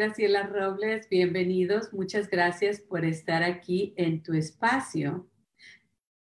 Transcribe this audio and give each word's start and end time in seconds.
Graciela 0.00 0.44
Robles. 0.44 1.10
Bienvenidos. 1.10 1.92
Muchas 1.92 2.30
gracias 2.30 2.80
por 2.80 3.04
estar 3.04 3.42
aquí 3.42 3.92
en 3.98 4.22
tu 4.22 4.32
espacio, 4.32 5.28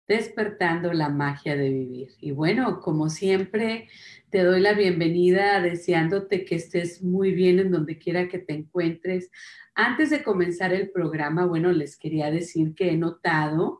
despertando 0.08 0.94
la 0.94 1.09
magia 1.09 1.56
de 1.56 1.70
vivir. 1.70 2.09
Y 2.20 2.34
bueno, 2.34 2.81
como 2.81 3.09
siempre, 3.09 3.89
te 4.30 4.44
doy 4.44 4.62
la 4.62 4.73
bienvenida 4.73 5.59
deseándote 5.59 6.45
que 6.45 6.53
estés 6.53 7.02
muy 7.02 7.31
bien 7.31 7.58
en 7.58 7.72
donde 7.72 7.97
quiera 7.97 8.28
que 8.28 8.38
te 8.38 8.53
encuentres. 8.53 9.31
Antes 9.73 10.12
de 10.12 10.22
comenzar 10.22 10.72
el 10.72 10.92
programa, 10.92 11.47
bueno, 11.47 11.72
les 11.72 11.97
quería 11.97 12.30
decir 12.30 12.75
que 12.75 12.92
he 12.92 12.95
notado 12.95 13.80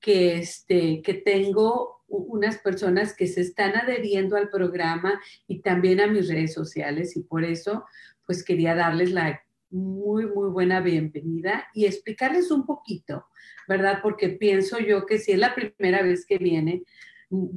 que, 0.00 0.38
este, 0.38 1.02
que 1.02 1.12
tengo 1.12 2.02
unas 2.06 2.56
personas 2.56 3.14
que 3.14 3.26
se 3.26 3.42
están 3.42 3.76
adheriendo 3.76 4.36
al 4.36 4.48
programa 4.48 5.20
y 5.46 5.60
también 5.60 6.00
a 6.00 6.06
mis 6.06 6.28
redes 6.28 6.54
sociales 6.54 7.14
y 7.14 7.24
por 7.24 7.44
eso 7.44 7.84
pues 8.26 8.44
quería 8.44 8.74
darles 8.74 9.12
la 9.12 9.42
muy, 9.74 10.26
muy 10.26 10.50
buena 10.50 10.80
bienvenida 10.80 11.66
y 11.74 11.86
explicarles 11.86 12.52
un 12.52 12.64
poquito, 12.64 13.26
¿verdad? 13.66 13.98
Porque 14.02 14.28
pienso 14.28 14.78
yo 14.78 15.04
que 15.04 15.18
si 15.18 15.32
es 15.32 15.38
la 15.38 15.52
primera 15.54 16.00
vez 16.00 16.24
que 16.24 16.38
viene, 16.38 16.84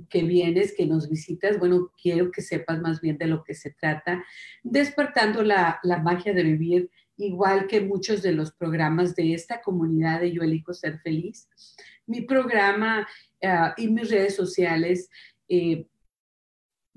que 0.10 0.24
vienes, 0.24 0.74
que 0.76 0.88
nos 0.88 1.10
visitas, 1.10 1.60
bueno, 1.60 1.92
quiero 2.02 2.32
que 2.32 2.42
sepas 2.42 2.82
más 2.82 3.02
bien 3.02 3.20
de 3.20 3.28
lo 3.28 3.44
que 3.44 3.54
se 3.54 3.70
trata, 3.70 4.24
despertando 4.64 5.44
la, 5.44 5.80
magia 6.04 6.34
de 6.34 6.42
vivir, 6.42 6.90
igual 7.18 7.68
que 7.68 7.82
muchos 7.82 8.24
de 8.24 8.32
los 8.32 8.52
programas 8.52 9.16
de 9.16 9.36
esta 9.36 9.62
comunidad 9.62 10.22
de 10.22 10.32
Yo 10.32 10.42
Elijo 10.42 10.74
Ser 10.74 11.00
Feliz. 11.02 11.48
Mi 12.08 12.22
programa 12.22 13.08
ah, 13.44 13.76
y 13.78 13.90
mis 13.90 14.10
redes 14.10 14.36
sociales 14.36 15.12
eh, 15.50 15.86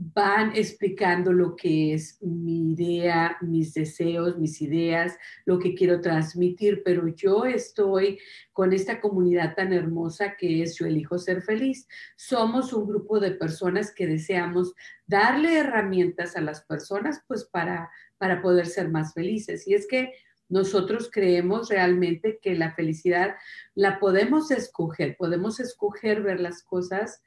van 0.03 0.53
explicando 0.57 1.31
lo 1.31 1.55
que 1.55 1.93
es 1.93 2.17
mi 2.23 2.73
idea, 2.73 3.37
mis 3.43 3.75
deseos, 3.75 4.39
mis 4.39 4.63
ideas, 4.63 5.19
lo 5.45 5.59
que 5.59 5.75
quiero 5.75 6.01
transmitir, 6.01 6.83
pero 6.83 7.07
yo 7.09 7.45
estoy 7.45 8.19
con 8.55 8.73
esta 8.73 8.99
comunidad 8.99 9.55
tan 9.55 9.75
hermosa 9.75 10.37
que 10.39 10.63
es 10.63 10.79
Yo 10.79 10.87
elijo 10.87 11.19
ser 11.19 11.43
feliz. 11.43 11.87
Somos 12.17 12.73
un 12.73 12.87
grupo 12.87 13.21
de 13.21 13.33
personas 13.33 13.93
que 13.93 14.07
deseamos 14.07 14.73
darle 15.07 15.59
herramientas 15.59 16.35
a 16.35 16.41
las 16.41 16.63
personas 16.63 17.23
pues 17.29 17.45
para, 17.45 17.91
para 18.17 18.41
poder 18.41 18.67
ser 18.67 18.89
más 18.89 19.13
felices. 19.13 19.69
Y 19.69 19.75
es 19.75 19.87
que 19.87 20.15
nosotros 20.49 21.11
creemos 21.13 21.69
realmente 21.69 22.41
que 22.43 22.55
la 22.55 22.75
felicidad 22.75 23.37
la 23.75 23.99
podemos 23.99 24.51
escoger, 24.51 25.17
podemos 25.17 25.61
escoger 25.61 26.23
ver 26.23 26.41
las 26.41 26.63
cosas 26.63 27.23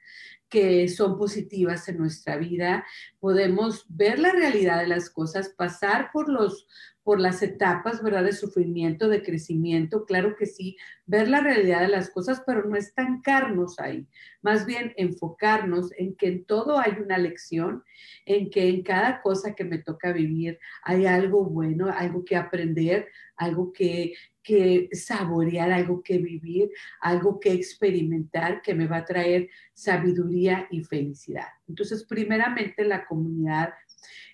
que 0.49 0.87
son 0.87 1.17
positivas 1.17 1.87
en 1.89 1.97
nuestra 1.97 2.37
vida, 2.37 2.85
podemos 3.19 3.85
ver 3.89 4.19
la 4.19 4.31
realidad 4.31 4.81
de 4.81 4.87
las 4.87 5.09
cosas, 5.09 5.49
pasar 5.49 6.11
por 6.11 6.29
los 6.29 6.67
por 7.03 7.19
las 7.19 7.43
etapas, 7.43 8.01
¿verdad? 8.01 8.23
De 8.23 8.31
sufrimiento, 8.31 9.09
de 9.09 9.21
crecimiento, 9.21 10.05
claro 10.05 10.35
que 10.37 10.45
sí, 10.45 10.77
ver 11.05 11.27
la 11.27 11.41
realidad 11.41 11.81
de 11.81 11.89
las 11.89 12.09
cosas, 12.09 12.41
pero 12.45 12.63
no 12.63 12.77
estancarnos 12.77 13.79
ahí, 13.79 14.07
más 14.41 14.65
bien 14.65 14.93
enfocarnos 14.95 15.91
en 15.97 16.15
que 16.15 16.27
en 16.27 16.45
todo 16.45 16.79
hay 16.79 16.93
una 17.03 17.17
lección, 17.17 17.83
en 18.25 18.49
que 18.49 18.69
en 18.69 18.83
cada 18.83 19.21
cosa 19.21 19.53
que 19.53 19.65
me 19.65 19.79
toca 19.79 20.13
vivir 20.13 20.59
hay 20.83 21.05
algo 21.05 21.43
bueno, 21.43 21.89
algo 21.89 22.23
que 22.23 22.37
aprender, 22.37 23.09
algo 23.35 23.73
que, 23.73 24.13
que 24.43 24.89
saborear, 24.91 25.71
algo 25.71 26.03
que 26.03 26.17
vivir, 26.17 26.69
algo 26.99 27.39
que 27.39 27.53
experimentar 27.53 28.61
que 28.61 28.75
me 28.75 28.87
va 28.87 28.97
a 28.97 29.05
traer 29.05 29.49
sabiduría 29.73 30.67
y 30.69 30.83
felicidad. 30.83 31.47
Entonces, 31.67 32.03
primeramente 32.03 32.83
la 32.83 33.05
comunidad 33.05 33.73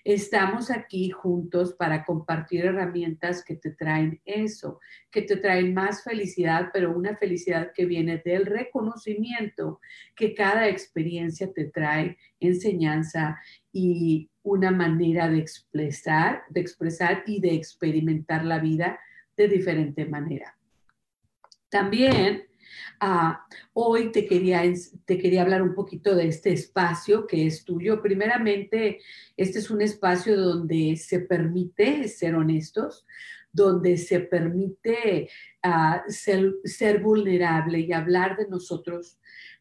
Estamos 0.04 0.70
aquí 0.70 1.10
juntos 1.10 1.74
para 1.74 2.04
compartir 2.04 2.64
herramientas 2.64 3.44
que 3.44 3.56
te 3.56 3.70
traen 3.70 4.20
eso, 4.24 4.80
que 5.10 5.22
te 5.22 5.36
traen 5.36 5.74
más 5.74 6.02
felicidad, 6.02 6.70
pero 6.72 6.96
una 6.96 7.16
felicidad 7.16 7.72
que 7.74 7.84
viene 7.84 8.22
del 8.24 8.46
reconocimiento 8.46 9.80
que 10.14 10.34
cada 10.34 10.68
experiencia 10.68 11.52
te 11.52 11.66
trae 11.66 12.16
enseñanza 12.40 13.38
y 13.72 14.30
una 14.42 14.70
manera 14.70 15.28
de 15.28 15.38
expresar, 15.38 16.44
de 16.48 16.60
expresar 16.60 17.22
y 17.26 17.40
de 17.40 17.54
experimentar 17.54 18.44
la 18.44 18.58
vida 18.58 18.98
de 19.40 19.48
diferente 19.48 20.04
manera. 20.04 20.54
También 21.70 22.42
ah, 23.00 23.46
hoy 23.72 24.12
te 24.12 24.26
quería, 24.26 24.62
te 25.06 25.16
quería 25.16 25.42
hablar 25.42 25.62
un 25.62 25.74
poquito 25.74 26.14
de 26.14 26.28
este 26.28 26.52
espacio 26.52 27.26
que 27.26 27.46
es 27.46 27.64
tuyo. 27.64 28.02
Primeramente, 28.02 28.98
este 29.38 29.60
es 29.60 29.70
un 29.70 29.80
espacio 29.80 30.38
donde 30.38 30.96
se 30.96 31.20
permite 31.20 32.06
ser 32.08 32.34
honestos, 32.34 33.06
donde 33.50 33.96
se 33.96 34.20
permite 34.20 35.30
ah, 35.62 36.02
ser, 36.08 36.56
ser 36.64 37.00
vulnerable 37.00 37.80
y 37.80 37.92
hablar 37.92 38.36
de 38.36 38.46
nosotros, 38.46 39.18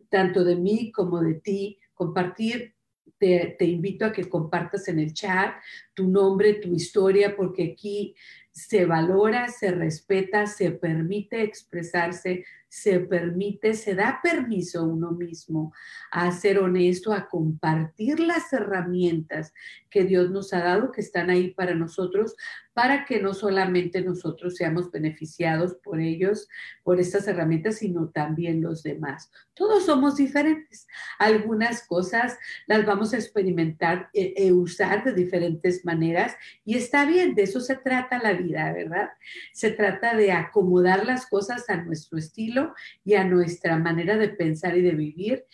tanto 0.09 0.43
de 0.43 0.57
mí 0.57 0.91
como 0.91 1.21
de 1.21 1.35
ti, 1.35 1.79
compartir 1.93 2.75
te, 3.19 3.65
invito 3.65 4.05
a 4.05 4.11
que 4.11 4.29
compartas 4.29 4.87
en 4.87 4.99
el 4.99 5.13
chat 5.13 5.55
tu 5.93 6.07
nombre, 6.07 6.53
tu 6.55 6.73
historia, 6.73 7.35
porque 7.35 7.73
aquí 7.73 8.15
se 8.51 8.85
valora, 8.85 9.47
se 9.47 9.71
respeta, 9.71 10.47
se 10.47 10.71
permite 10.71 11.43
expresarse, 11.43 12.45
se 12.67 12.99
permite, 12.99 13.73
se 13.73 13.95
da 13.95 14.19
permiso 14.21 14.79
a 14.79 14.83
uno 14.83 15.11
mismo 15.11 15.73
a 16.11 16.31
ser 16.31 16.59
honesto, 16.59 17.13
a 17.13 17.27
compartir 17.27 18.19
las 18.19 18.51
herramientas 18.53 19.53
que 19.89 20.03
Dios 20.03 20.29
nos 20.31 20.53
ha 20.53 20.59
dado, 20.59 20.91
que 20.91 21.01
están 21.01 21.29
ahí 21.29 21.51
para 21.53 21.73
nosotros, 21.73 22.35
para 22.73 23.05
que 23.05 23.21
no 23.21 23.33
solamente 23.33 24.01
nosotros 24.01 24.55
seamos 24.55 24.91
beneficiados 24.91 25.75
por 25.75 25.99
ellos, 25.99 26.47
por 26.83 26.99
estas 26.99 27.27
herramientas, 27.27 27.77
sino 27.77 28.09
también 28.09 28.61
los 28.61 28.83
demás. 28.83 29.31
Todos 29.53 29.85
somos 29.85 30.15
diferentes. 30.15 30.87
Algunas 31.17 31.85
cosas 31.85 32.37
las 32.67 32.85
vamos 32.85 33.13
a 33.13 33.17
experimentar 33.17 34.09
e, 34.13 34.33
e 34.37 34.51
usar 34.51 35.03
de 35.03 35.13
diferentes 35.13 35.83
maneras 35.83 36.35
y 36.63 36.75
está 36.75 37.05
bien, 37.05 37.35
de 37.35 37.43
eso 37.43 37.59
se 37.59 37.75
trata 37.75 38.21
la 38.21 38.33
vida, 38.33 38.71
¿verdad? 38.71 39.09
Se 39.51 39.71
trata 39.71 40.15
de 40.15 40.31
acomodar 40.31 41.05
las 41.05 41.27
cosas 41.27 41.69
a 41.69 41.77
nuestro 41.77 42.17
estilo 42.17 42.73
y 43.03 43.15
a 43.15 43.23
nuestra 43.23 43.77
manera 43.77 44.17
de 44.17 44.29
pensar 44.29 44.77
y 44.77 44.81
de 44.81 44.91
vivir 44.91 45.45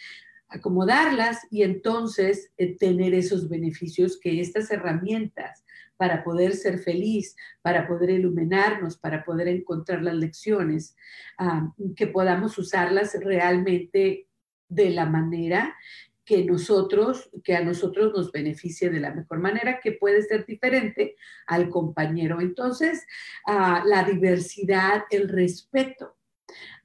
acomodarlas 0.47 1.39
y 1.51 1.63
entonces 1.63 2.51
eh, 2.57 2.77
tener 2.77 3.13
esos 3.13 3.49
beneficios 3.49 4.17
que 4.19 4.39
estas 4.39 4.71
herramientas 4.71 5.64
para 5.97 6.23
poder 6.23 6.53
ser 6.55 6.79
feliz, 6.79 7.35
para 7.61 7.87
poder 7.87 8.09
iluminarnos, 8.11 8.97
para 8.97 9.23
poder 9.23 9.47
encontrar 9.47 10.01
las 10.01 10.15
lecciones, 10.15 10.95
ah, 11.37 11.71
que 11.95 12.07
podamos 12.07 12.57
usarlas 12.57 13.17
realmente 13.21 14.27
de 14.67 14.89
la 14.89 15.05
manera 15.05 15.75
que 16.25 16.43
nosotros, 16.43 17.29
que 17.43 17.55
a 17.55 17.63
nosotros 17.63 18.11
nos 18.13 18.31
beneficie 18.31 18.89
de 18.89 18.99
la 18.99 19.13
mejor 19.13 19.39
manera, 19.39 19.79
que 19.79 19.91
puede 19.91 20.23
ser 20.23 20.45
diferente 20.45 21.15
al 21.45 21.69
compañero. 21.69 22.41
Entonces, 22.41 23.05
ah, 23.45 23.83
la 23.85 24.03
diversidad, 24.03 25.03
el 25.11 25.29
respeto 25.29 26.17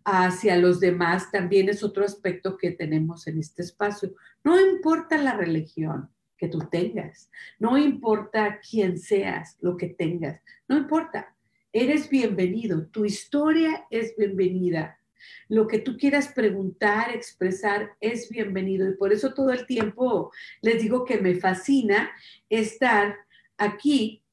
hacia 0.04 0.56
los 0.56 0.78
demás 0.80 1.30
también 1.30 1.68
es 1.68 1.82
otro 1.82 2.04
aspecto 2.04 2.56
que 2.56 2.72
tenemos 2.72 3.26
en 3.26 3.38
este 3.38 3.62
espacio. 3.62 4.14
No 4.44 4.60
importa 4.60 5.16
la 5.18 5.36
religión 5.36 6.10
que 6.40 6.48
tú 6.48 6.60
tengas, 6.70 7.30
no 7.58 7.76
importa 7.76 8.60
quién 8.68 8.98
seas, 8.98 9.58
lo 9.60 9.76
que 9.76 9.88
tengas, 9.88 10.40
no 10.66 10.78
importa. 10.78 11.36
Eres 11.70 12.08
bienvenido, 12.08 12.86
tu 12.86 13.04
historia 13.04 13.86
es 13.90 14.16
bienvenida. 14.16 14.98
Lo 15.48 15.66
que 15.66 15.80
tú 15.80 15.98
quieras 15.98 16.28
preguntar, 16.28 17.14
expresar, 17.14 17.92
es 18.00 18.30
bienvenido. 18.30 18.88
Y 18.88 18.96
por 18.96 19.12
eso 19.12 19.34
todo 19.34 19.52
el 19.52 19.66
tiempo 19.66 20.32
les 20.62 20.80
digo 20.80 21.04
que 21.04 21.18
me 21.18 21.34
fascina 21.34 22.10
estar 22.48 23.16
aquí 23.58 24.24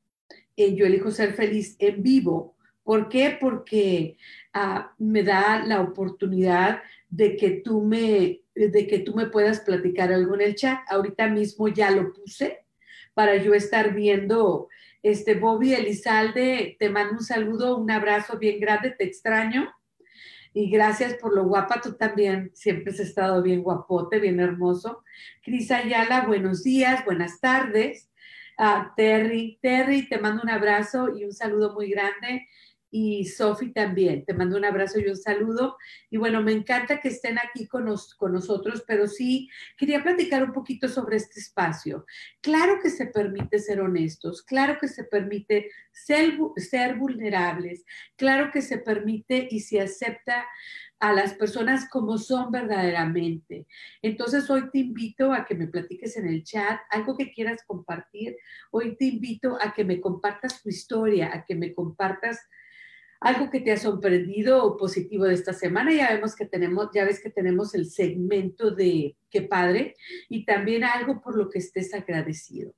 en 0.56 0.78
Yo 0.78 0.86
elijo 0.86 1.12
ser 1.12 1.34
feliz 1.34 1.76
en 1.78 2.02
vivo. 2.02 2.56
¿Por 2.88 3.10
qué? 3.10 3.38
Porque 3.38 4.16
ah, 4.54 4.94
me 4.98 5.22
da 5.22 5.62
la 5.66 5.82
oportunidad 5.82 6.84
de 7.10 7.36
que 7.36 7.50
tú 7.50 7.84
me 7.84 8.44
de 8.56 8.88
que 8.88 9.00
tú 9.00 9.14
me 9.14 9.26
puedas 9.26 9.60
platicar 9.60 10.14
algo 10.14 10.36
en 10.36 10.42
el 10.42 10.56
chat. 10.56 10.80
Ahorita 10.88 11.28
mismo 11.28 11.68
ya 11.68 11.92
lo 11.92 12.14
puse 12.14 12.64
para 13.14 13.36
yo 13.36 13.54
estar 13.54 13.94
viendo 13.94 14.70
este 15.04 15.36
Bobby 15.36 15.74
Elizalde, 15.74 16.78
te 16.80 16.90
mando 16.90 17.16
un 17.16 17.24
saludo, 17.26 17.76
un 17.76 17.92
abrazo 17.92 18.40
bien 18.40 18.58
grande, 18.62 18.92
te 18.92 19.04
extraño. 19.04 19.70
Y 20.54 20.70
gracias 20.70 21.16
por 21.16 21.36
lo 21.36 21.44
guapa, 21.44 21.82
tú 21.82 21.98
también 21.98 22.52
siempre 22.54 22.94
has 22.94 23.02
estado 23.02 23.42
bien 23.42 23.64
guapote, 23.64 24.18
bien 24.22 24.40
hermoso. 24.40 25.04
Cris 25.44 25.72
Ayala, 25.72 26.26
buenos 26.26 26.64
días, 26.64 27.04
buenas 27.04 27.42
tardes. 27.42 28.10
Uh, 28.58 28.88
Terry, 28.96 29.60
Terry, 29.62 30.08
te 30.08 30.20
mando 30.20 30.42
un 30.42 30.50
abrazo 30.50 31.16
y 31.16 31.26
un 31.26 31.34
saludo 31.34 31.74
muy 31.74 31.90
grande 31.90 32.48
y 33.00 33.26
Sofi 33.26 33.72
también. 33.72 34.26
Te 34.26 34.34
mando 34.34 34.58
un 34.58 34.66
abrazo 34.66 35.00
y 35.00 35.06
un 35.06 35.16
saludo. 35.16 35.78
Y 36.10 36.18
bueno, 36.18 36.42
me 36.42 36.52
encanta 36.52 37.00
que 37.00 37.10
estén 37.10 37.38
aquí 37.38 37.68
con, 37.68 37.86
con, 38.18 38.34
nosotros, 38.34 38.84
pero 38.88 39.08
sí 39.08 39.50
quería 39.78 40.02
platicar 40.02 40.44
un 40.44 40.52
poquito 40.52 40.88
sobre 40.88 41.18
este 41.18 41.40
espacio. 41.40 42.08
Claro 42.42 42.80
que 42.82 42.90
se 42.90 43.06
permite 43.06 43.60
ser 43.60 43.82
honestos, 43.82 44.42
claro 44.42 44.80
que 44.80 44.88
se 44.88 45.04
permite 45.04 45.70
ser, 45.92 46.38
ser 46.56 46.96
vulnerables, 46.96 47.86
claro 48.16 48.50
que 48.52 48.64
se 48.64 48.80
permite 48.80 49.48
y 49.52 49.60
se 49.60 49.80
acepta 49.80 50.48
a 51.00 51.14
las 51.14 51.34
personas 51.34 51.88
como 51.90 52.18
son 52.18 52.52
verdaderamente. 52.52 53.68
Entonces 54.02 54.50
hoy 54.50 54.72
te 54.72 54.80
invito 54.80 55.32
a 55.32 55.46
que 55.46 55.54
me 55.54 55.68
platiques 55.68 56.18
en 56.18 56.28
el 56.28 56.44
chat 56.44 56.80
algo 56.90 57.16
que 57.16 57.32
quieras 57.32 57.62
compartir. 57.68 58.36
Hoy 58.72 58.96
te 58.98 59.06
invito 59.06 59.58
a 59.62 59.74
que 59.74 59.86
me 59.86 60.02
compartas 60.02 60.64
tu 60.64 60.70
historia, 60.70 61.30
a 61.32 61.46
que 61.46 61.54
me 61.54 61.76
compartas 61.76 62.40
algo 63.20 63.50
que 63.50 63.60
te 63.60 63.72
ha 63.72 63.78
sorprendido 63.78 64.64
o 64.64 64.78
positivo 64.78 65.26
de 65.26 65.34
esta 65.34 65.54
semana. 65.54 65.94
Ya 65.94 66.14
vemos 66.14 66.36
que 66.36 66.46
tenemos, 66.46 66.90
ya 66.94 67.06
ves 67.06 67.22
que 67.22 67.30
tenemos 67.30 67.74
el 67.76 67.90
segmento 67.90 68.72
de 68.72 69.18
qué 69.30 69.42
padre 69.42 69.96
y 70.30 70.46
también 70.46 70.84
algo 70.84 71.22
por 71.22 71.36
lo 71.38 71.50
que 71.50 71.60
estés 71.60 71.94
agradecido. 71.94 72.74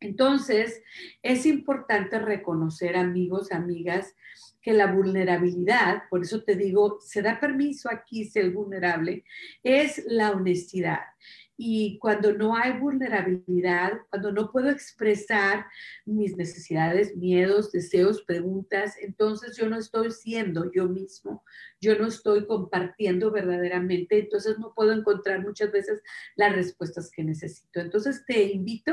Entonces, 0.00 0.82
es 1.22 1.44
importante 1.44 2.20
reconocer, 2.20 2.96
amigos, 2.96 3.50
amigas, 3.50 4.14
que 4.62 4.72
la 4.72 4.92
vulnerabilidad, 4.92 6.02
por 6.08 6.22
eso 6.22 6.44
te 6.44 6.54
digo, 6.54 6.98
se 7.00 7.22
da 7.22 7.40
permiso 7.40 7.90
aquí 7.90 8.24
ser 8.24 8.50
vulnerable, 8.50 9.24
es 9.62 10.04
la 10.06 10.30
honestidad. 10.30 11.00
Y 11.60 11.98
cuando 11.98 12.32
no 12.32 12.56
hay 12.56 12.78
vulnerabilidad, 12.78 13.94
cuando 14.10 14.30
no 14.30 14.52
puedo 14.52 14.70
expresar 14.70 15.66
mis 16.06 16.36
necesidades, 16.36 17.16
miedos, 17.16 17.72
deseos, 17.72 18.22
preguntas, 18.22 18.94
entonces 19.00 19.56
yo 19.56 19.68
no 19.68 19.76
estoy 19.76 20.12
siendo 20.12 20.70
yo 20.70 20.88
mismo, 20.88 21.44
yo 21.80 21.98
no 21.98 22.06
estoy 22.06 22.46
compartiendo 22.46 23.32
verdaderamente, 23.32 24.20
entonces 24.20 24.56
no 24.60 24.72
puedo 24.72 24.92
encontrar 24.92 25.42
muchas 25.42 25.72
veces 25.72 26.00
las 26.36 26.54
respuestas 26.54 27.10
que 27.10 27.24
necesito. 27.24 27.80
Entonces 27.80 28.24
te 28.24 28.44
invito 28.44 28.92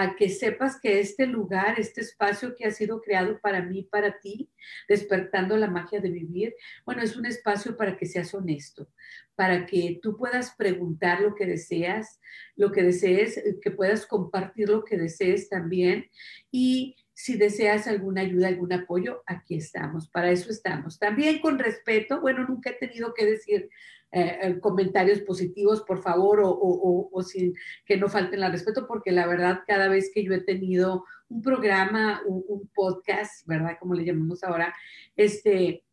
a 0.00 0.16
que 0.16 0.30
sepas 0.30 0.80
que 0.80 0.98
este 0.98 1.26
lugar, 1.26 1.78
este 1.78 2.00
espacio 2.00 2.54
que 2.54 2.64
ha 2.64 2.70
sido 2.70 3.02
creado 3.02 3.38
para 3.38 3.60
mí, 3.60 3.82
para 3.82 4.18
ti, 4.18 4.50
despertando 4.88 5.58
la 5.58 5.68
magia 5.68 6.00
de 6.00 6.08
vivir, 6.08 6.54
bueno, 6.86 7.02
es 7.02 7.16
un 7.16 7.26
espacio 7.26 7.76
para 7.76 7.98
que 7.98 8.06
seas 8.06 8.32
honesto, 8.32 8.88
para 9.34 9.66
que 9.66 10.00
tú 10.02 10.16
puedas 10.16 10.54
preguntar 10.56 11.20
lo 11.20 11.34
que 11.34 11.44
deseas, 11.44 12.18
lo 12.56 12.72
que 12.72 12.82
desees, 12.82 13.42
que 13.60 13.70
puedas 13.72 14.06
compartir 14.06 14.70
lo 14.70 14.84
que 14.84 14.96
desees 14.96 15.50
también 15.50 16.06
y 16.50 16.96
si 17.12 17.36
deseas 17.36 17.86
alguna 17.86 18.22
ayuda, 18.22 18.48
algún 18.48 18.72
apoyo, 18.72 19.22
aquí 19.26 19.56
estamos, 19.56 20.08
para 20.08 20.30
eso 20.30 20.48
estamos. 20.50 20.98
También 20.98 21.40
con 21.40 21.58
respeto, 21.58 22.22
bueno, 22.22 22.46
nunca 22.48 22.70
he 22.70 22.74
tenido 22.74 23.12
que 23.12 23.26
decir 23.26 23.68
eh, 24.12 24.38
eh, 24.42 24.60
comentarios 24.60 25.20
positivos, 25.20 25.82
por 25.82 26.02
favor, 26.02 26.40
o, 26.42 27.22
sin 27.22 27.54
que 27.84 27.96
no 27.96 28.08
falten 28.08 28.42
al 28.42 28.52
respeto, 28.52 28.86
porque 28.86 29.12
la 29.12 29.26
verdad, 29.26 29.60
cada 29.66 29.88
vez 29.88 30.10
que 30.12 30.24
yo 30.24 30.32
he 30.32 30.40
tenido 30.40 31.04
un 31.28 31.42
programa, 31.42 32.22
un, 32.26 32.44
un 32.48 32.68
podcast, 32.74 33.46
¿verdad? 33.46 33.76
Como 33.78 33.94
le 33.94 34.04
llamamos 34.04 34.42
ahora, 34.42 34.74
este, 35.16 35.84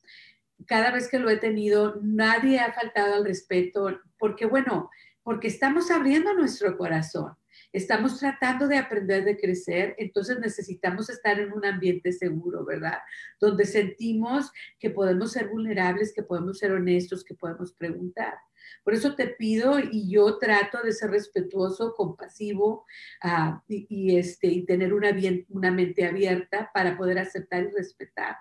cada 0.65 0.91
vez 0.91 1.09
que 1.09 1.19
lo 1.19 1.29
he 1.29 1.37
tenido, 1.37 1.99
nadie 2.01 2.59
ha 2.59 2.73
faltado 2.73 3.15
al 3.15 3.25
respeto, 3.25 3.99
porque 4.17 4.45
bueno, 4.45 4.89
porque 5.23 5.47
estamos 5.47 5.91
abriendo 5.91 6.33
nuestro 6.33 6.77
corazón 6.77 7.35
estamos 7.73 8.19
tratando 8.19 8.67
de 8.67 8.77
aprender 8.77 9.23
de 9.23 9.37
crecer, 9.37 9.95
entonces 9.97 10.39
necesitamos 10.39 11.09
estar 11.09 11.39
en 11.39 11.53
un 11.53 11.65
ambiente 11.65 12.11
seguro, 12.11 12.65
¿verdad? 12.65 12.99
Donde 13.39 13.65
sentimos 13.65 14.51
que 14.79 14.89
podemos 14.89 15.31
ser 15.31 15.47
vulnerables, 15.49 16.13
que 16.13 16.23
podemos 16.23 16.59
ser 16.59 16.71
honestos, 16.71 17.23
que 17.23 17.35
podemos 17.35 17.73
preguntar. 17.73 18.33
Por 18.83 18.93
eso 18.93 19.15
te 19.15 19.27
pido 19.27 19.79
y 19.79 20.09
yo 20.09 20.37
trato 20.37 20.81
de 20.83 20.91
ser 20.91 21.11
respetuoso, 21.11 21.93
compasivo 21.95 22.85
ah, 23.21 23.61
y, 23.67 24.17
este, 24.17 24.47
y 24.47 24.65
tener 24.65 24.93
una, 24.93 25.11
una 25.49 25.71
mente 25.71 26.05
abierta 26.05 26.71
para 26.73 26.97
poder 26.97 27.19
aceptar 27.19 27.63
y 27.63 27.71
respetar 27.71 28.37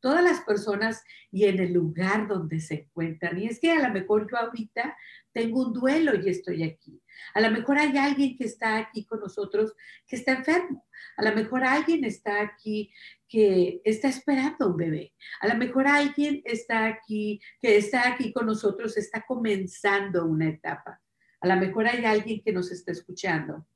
todas 0.00 0.22
las 0.22 0.40
personas 0.40 1.02
y 1.30 1.44
en 1.44 1.58
el 1.58 1.72
lugar 1.72 2.28
donde 2.28 2.60
se 2.60 2.74
encuentran. 2.74 3.38
Y 3.38 3.46
es 3.46 3.58
que 3.60 3.72
a 3.72 3.86
lo 3.86 3.92
mejor 3.92 4.30
yo 4.30 4.36
ahorita 4.36 4.96
tengo 5.32 5.66
un 5.66 5.72
duelo 5.72 6.12
y 6.14 6.28
estoy 6.28 6.62
aquí. 6.62 7.00
A 7.34 7.40
lo 7.40 7.50
mejor 7.50 7.78
hay 7.78 7.96
alguien 7.96 8.36
que 8.36 8.44
está 8.44 8.78
aquí 8.78 9.04
con 9.04 9.20
nosotros 9.20 9.74
que 10.06 10.16
está 10.16 10.32
enfermo. 10.32 10.86
A 11.16 11.24
lo 11.24 11.34
mejor 11.34 11.64
alguien 11.64 12.04
está 12.04 12.40
aquí 12.40 12.92
que 13.28 13.80
está 13.84 14.08
esperando 14.08 14.68
un 14.68 14.76
bebé. 14.76 15.14
A 15.40 15.48
lo 15.48 15.56
mejor 15.56 15.86
alguien 15.86 16.42
está 16.44 16.86
aquí 16.86 17.40
que 17.60 17.76
está 17.76 18.08
aquí 18.08 18.32
con 18.32 18.46
nosotros, 18.46 18.96
está 18.96 19.24
comenzando 19.26 20.24
una 20.26 20.48
etapa. 20.48 21.00
A 21.40 21.48
lo 21.48 21.56
mejor 21.56 21.86
hay 21.86 22.04
alguien 22.04 22.42
que 22.42 22.52
nos 22.52 22.70
está 22.70 22.92
escuchando 22.92 23.66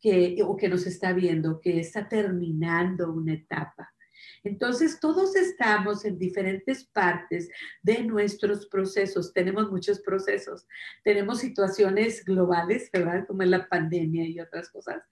que, 0.00 0.36
o 0.44 0.56
que 0.56 0.68
nos 0.68 0.86
está 0.86 1.12
viendo, 1.12 1.60
que 1.60 1.80
está 1.80 2.08
terminando 2.08 3.12
una 3.12 3.34
etapa. 3.34 3.92
Entonces, 4.42 4.98
todos 5.00 5.36
estamos 5.36 6.04
en 6.04 6.18
diferentes 6.18 6.84
partes 6.84 7.50
de 7.82 8.02
nuestros 8.04 8.66
procesos. 8.66 9.32
Tenemos 9.32 9.70
muchos 9.70 10.00
procesos. 10.00 10.66
Tenemos 11.04 11.40
situaciones 11.40 12.24
globales, 12.24 12.90
¿verdad? 12.92 13.26
Como 13.26 13.42
en 13.42 13.50
la 13.50 13.68
pandemia 13.68 14.26
y 14.26 14.40
otras 14.40 14.70
cosas. 14.70 15.02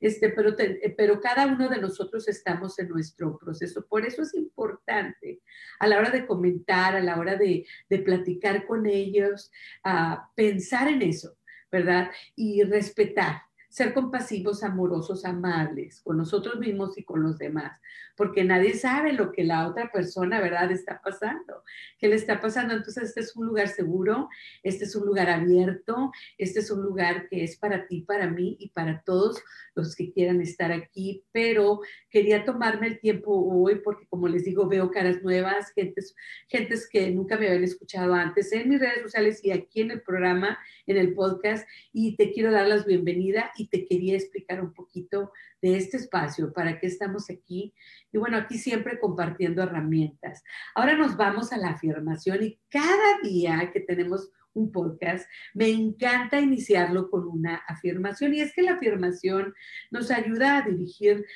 Este, 0.00 0.28
pero, 0.30 0.54
pero 0.96 1.20
cada 1.20 1.46
uno 1.46 1.68
de 1.68 1.80
nosotros 1.80 2.28
estamos 2.28 2.78
en 2.78 2.88
nuestro 2.88 3.36
proceso. 3.38 3.86
Por 3.86 4.06
eso 4.06 4.22
es 4.22 4.34
importante 4.34 5.40
a 5.80 5.86
la 5.86 5.98
hora 5.98 6.10
de 6.10 6.26
comentar, 6.26 6.94
a 6.94 7.00
la 7.00 7.18
hora 7.18 7.36
de, 7.36 7.66
de 7.88 7.98
platicar 7.98 8.66
con 8.66 8.86
ellos, 8.86 9.50
a 9.82 10.30
pensar 10.36 10.88
en 10.88 11.02
eso, 11.02 11.36
¿verdad? 11.70 12.10
Y 12.36 12.62
respetar 12.62 13.42
ser 13.76 13.92
compasivos, 13.92 14.62
amorosos, 14.62 15.26
amables 15.26 16.00
con 16.00 16.16
nosotros 16.16 16.58
mismos 16.58 16.96
y 16.96 17.04
con 17.04 17.22
los 17.22 17.36
demás, 17.36 17.78
porque 18.16 18.42
nadie 18.42 18.72
sabe 18.72 19.12
lo 19.12 19.32
que 19.32 19.44
la 19.44 19.68
otra 19.68 19.92
persona, 19.92 20.40
¿verdad?, 20.40 20.70
está 20.72 21.02
pasando, 21.04 21.62
qué 21.98 22.08
le 22.08 22.14
está 22.14 22.40
pasando. 22.40 22.72
Entonces, 22.72 23.10
este 23.10 23.20
es 23.20 23.36
un 23.36 23.44
lugar 23.44 23.68
seguro, 23.68 24.30
este 24.62 24.84
es 24.84 24.96
un 24.96 25.04
lugar 25.04 25.28
abierto, 25.28 26.10
este 26.38 26.60
es 26.60 26.70
un 26.70 26.84
lugar 26.84 27.28
que 27.28 27.44
es 27.44 27.58
para 27.58 27.86
ti, 27.86 28.00
para 28.00 28.30
mí 28.30 28.56
y 28.58 28.70
para 28.70 29.02
todos 29.02 29.42
los 29.74 29.94
que 29.94 30.10
quieran 30.10 30.40
estar 30.40 30.72
aquí, 30.72 31.22
pero 31.30 31.80
quería 32.08 32.46
tomarme 32.46 32.86
el 32.86 32.98
tiempo 32.98 33.30
hoy 33.30 33.82
porque, 33.84 34.06
como 34.06 34.26
les 34.26 34.44
digo, 34.44 34.66
veo 34.66 34.90
caras 34.90 35.22
nuevas, 35.22 35.70
gentes, 35.74 36.16
gentes 36.48 36.88
que 36.88 37.10
nunca 37.10 37.36
me 37.36 37.48
habían 37.48 37.64
escuchado 37.64 38.14
antes 38.14 38.50
en 38.52 38.70
mis 38.70 38.80
redes 38.80 39.02
sociales 39.02 39.44
y 39.44 39.50
aquí 39.50 39.82
en 39.82 39.90
el 39.90 40.00
programa, 40.00 40.58
en 40.86 40.96
el 40.96 41.12
podcast, 41.12 41.68
y 41.92 42.16
te 42.16 42.32
quiero 42.32 42.50
dar 42.50 42.66
las 42.66 42.86
bienvenidas 42.86 43.50
y 43.58 43.65
te 43.66 43.86
quería 43.86 44.14
explicar 44.14 44.62
un 44.62 44.72
poquito 44.72 45.32
de 45.62 45.76
este 45.76 45.96
espacio, 45.96 46.52
para 46.52 46.78
qué 46.78 46.86
estamos 46.86 47.30
aquí. 47.30 47.74
Y 48.12 48.18
bueno, 48.18 48.36
aquí 48.36 48.58
siempre 48.58 48.98
compartiendo 48.98 49.62
herramientas. 49.62 50.42
Ahora 50.74 50.96
nos 50.96 51.16
vamos 51.16 51.52
a 51.52 51.58
la 51.58 51.70
afirmación 51.70 52.42
y 52.42 52.58
cada 52.68 53.20
día 53.22 53.70
que 53.72 53.80
tenemos 53.80 54.30
un 54.56 54.72
podcast, 54.72 55.28
me 55.54 55.68
encanta 55.68 56.40
iniciarlo 56.40 57.10
con 57.10 57.28
una 57.28 57.56
afirmación 57.68 58.34
y 58.34 58.40
es 58.40 58.54
que 58.54 58.62
la 58.62 58.72
afirmación 58.72 59.54
nos 59.90 60.10
ayuda 60.10 60.58
a 60.58 60.62
dirigir 60.62 61.26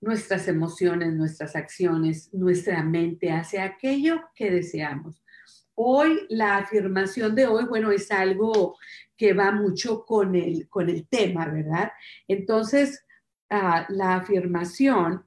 nuestras 0.00 0.48
emociones, 0.48 1.12
nuestras 1.12 1.56
acciones, 1.56 2.32
nuestra 2.32 2.82
mente 2.82 3.32
hacia 3.32 3.64
aquello 3.64 4.22
que 4.34 4.50
deseamos. 4.50 5.22
Hoy, 5.82 6.26
la 6.28 6.58
afirmación 6.58 7.34
de 7.34 7.46
hoy, 7.46 7.64
bueno, 7.64 7.90
es 7.90 8.10
algo 8.10 8.76
que 9.16 9.32
va 9.32 9.50
mucho 9.50 10.04
con 10.04 10.34
el, 10.34 10.68
con 10.68 10.90
el 10.90 11.08
tema, 11.08 11.46
¿verdad? 11.48 11.90
Entonces, 12.28 13.06
ah, 13.48 13.86
la 13.88 14.16
afirmación 14.16 15.24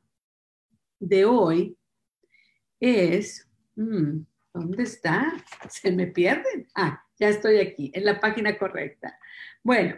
de 1.00 1.26
hoy 1.26 1.76
es, 2.80 3.50
mm, 3.78 4.20
¿dónde 4.54 4.84
está? 4.84 5.34
Se 5.72 5.92
me 5.92 6.06
pierden. 6.06 6.68
Ah, 6.76 7.04
ya 7.18 7.30
estoy 7.30 7.58
aquí, 7.58 7.92
en 7.92 8.06
la 8.06 8.20
página 8.20 8.56
correcta. 8.56 9.18
Bueno, 9.64 9.96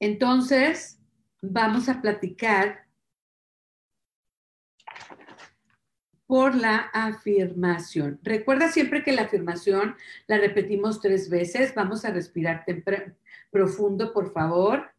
entonces 0.00 0.98
vamos 1.42 1.90
a 1.90 2.00
platicar 2.00 2.85
por 6.26 6.54
la 6.56 6.76
afirmación. 6.92 8.18
Recuerda 8.22 8.70
siempre 8.70 9.02
que 9.02 9.12
la 9.12 9.22
afirmación 9.22 9.94
la 10.26 10.38
repetimos 10.38 11.00
tres 11.00 11.30
veces. 11.30 11.74
Vamos 11.74 12.04
a 12.04 12.10
respirar 12.10 12.64
profundo, 13.50 14.12
por 14.12 14.32
favor. 14.32 14.90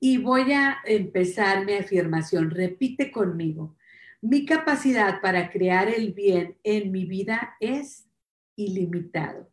Y 0.00 0.18
voy 0.18 0.52
a 0.52 0.78
empezar 0.84 1.64
mi 1.64 1.74
afirmación. 1.74 2.50
Repite 2.50 3.10
conmigo. 3.10 3.76
Mi 4.22 4.46
capacidad 4.46 5.20
para 5.20 5.50
crear 5.50 5.88
el 5.88 6.12
bien 6.12 6.56
en 6.62 6.90
mi 6.90 7.04
vida 7.04 7.56
es 7.60 8.08
ilimitado. 8.56 9.50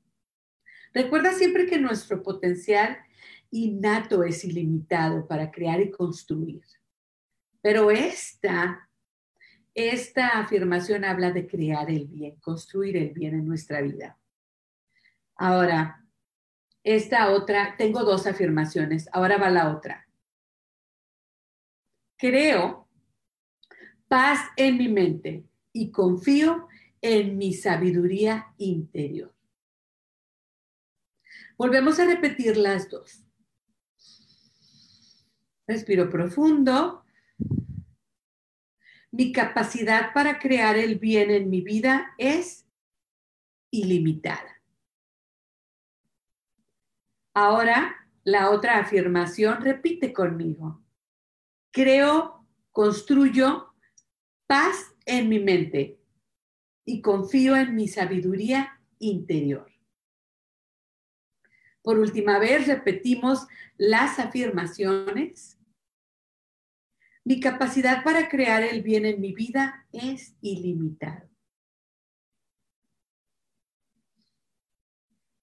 Recuerda 0.94 1.34
siempre 1.34 1.66
que 1.66 1.80
nuestro 1.80 2.24
potencial 2.24 2.98
innato 3.52 4.24
es 4.24 4.46
ilimitado 4.46 5.28
para 5.28 5.52
crear 5.52 5.82
y 5.82 5.92
construir. 5.92 6.64
Pero 7.63 7.91
esta, 7.91 8.89
esta 9.74 10.39
afirmación 10.39 11.05
habla 11.05 11.32
de 11.32 11.48
crear 11.48 11.89
el 11.89 12.08
bien, 12.08 12.36
construir 12.41 12.98
el 12.98 13.12
bien 13.12 13.36
en 13.36 13.48
nuestra 13.48 13.82
vida. 13.82 14.20
Ahora, 15.38 16.05
esta 16.84 17.32
otra, 17.32 17.75
tengo 17.77 18.03
dos 18.03 18.27
afirmaciones, 18.27 19.08
ahora 19.13 19.38
va 19.38 19.50
la 19.50 19.74
otra. 19.74 20.05
Creo 22.17 22.89
paz 24.10 24.41
en 24.58 24.77
mi 24.77 24.89
mente 24.89 25.46
y 25.72 25.89
confío 25.89 26.67
en 27.01 27.38
mi 27.38 27.53
sabiduría 27.53 28.53
interior. 28.58 29.34
Volvemos 31.58 31.98
a 32.00 32.05
repetir 32.05 32.58
las 32.58 32.89
dos. 32.89 33.24
Respiro 35.65 36.10
profundo. 36.10 37.03
Mi 39.13 39.32
capacidad 39.32 40.12
para 40.12 40.39
crear 40.39 40.75
el 40.75 40.98
bien 40.98 41.29
en 41.29 41.48
mi 41.48 41.62
vida 41.62 42.15
es 42.17 42.65
ilimitada. 43.70 44.60
Ahora, 47.36 48.10
la 48.24 48.50
otra 48.50 48.79
afirmación, 48.79 49.62
repite 49.62 50.13
conmigo. 50.13 50.84
Creo, 51.72 52.43
construyo 52.72 53.75
paz 54.48 54.96
en 55.05 55.29
mi 55.29 55.38
mente 55.38 56.00
y 56.84 57.00
confío 57.00 57.55
en 57.55 57.75
mi 57.75 57.88
sabiduría 57.88 58.82
interior. 58.98 59.72
Por 61.84 62.00
última 62.00 62.39
vez, 62.39 62.65
repetimos 62.65 63.46
las 63.77 64.17
afirmaciones. 64.17 65.60
Mi 67.25 67.39
capacidad 67.39 68.03
para 68.03 68.27
crear 68.27 68.63
el 68.63 68.82
bien 68.82 69.06
en 69.06 69.22
mi 69.22 69.34
vida 69.34 69.88
es 69.92 70.36
ilimitada. 70.42 71.30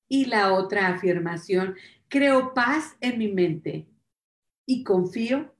Y 0.08 0.26
la 0.26 0.52
otra 0.52 0.88
afirmación, 0.88 1.76
creo 2.08 2.52
paz 2.52 2.96
en 3.00 3.18
mi 3.18 3.28
mente 3.28 3.88
y 4.66 4.82
confío 4.82 5.54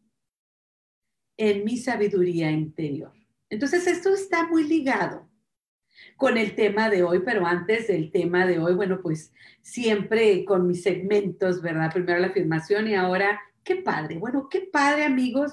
en 1.36 1.64
mi 1.64 1.78
sabiduría 1.78 2.50
interior. 2.50 3.12
Entonces, 3.48 3.86
esto 3.86 4.12
está 4.12 4.46
muy 4.46 4.64
ligado 4.64 5.30
con 6.16 6.36
el 6.36 6.54
tema 6.54 6.90
de 6.90 7.02
hoy, 7.02 7.20
pero 7.24 7.46
antes 7.46 7.88
del 7.88 8.10
tema 8.10 8.46
de 8.46 8.58
hoy, 8.58 8.74
bueno, 8.74 9.00
pues 9.00 9.32
siempre 9.62 10.44
con 10.44 10.66
mis 10.66 10.82
segmentos, 10.82 11.62
¿verdad? 11.62 11.92
Primero 11.92 12.18
la 12.18 12.28
afirmación 12.28 12.88
y 12.88 12.94
ahora, 12.94 13.40
qué 13.64 13.76
padre, 13.76 14.18
bueno, 14.18 14.48
qué 14.48 14.62
padre 14.62 15.04
amigos, 15.04 15.52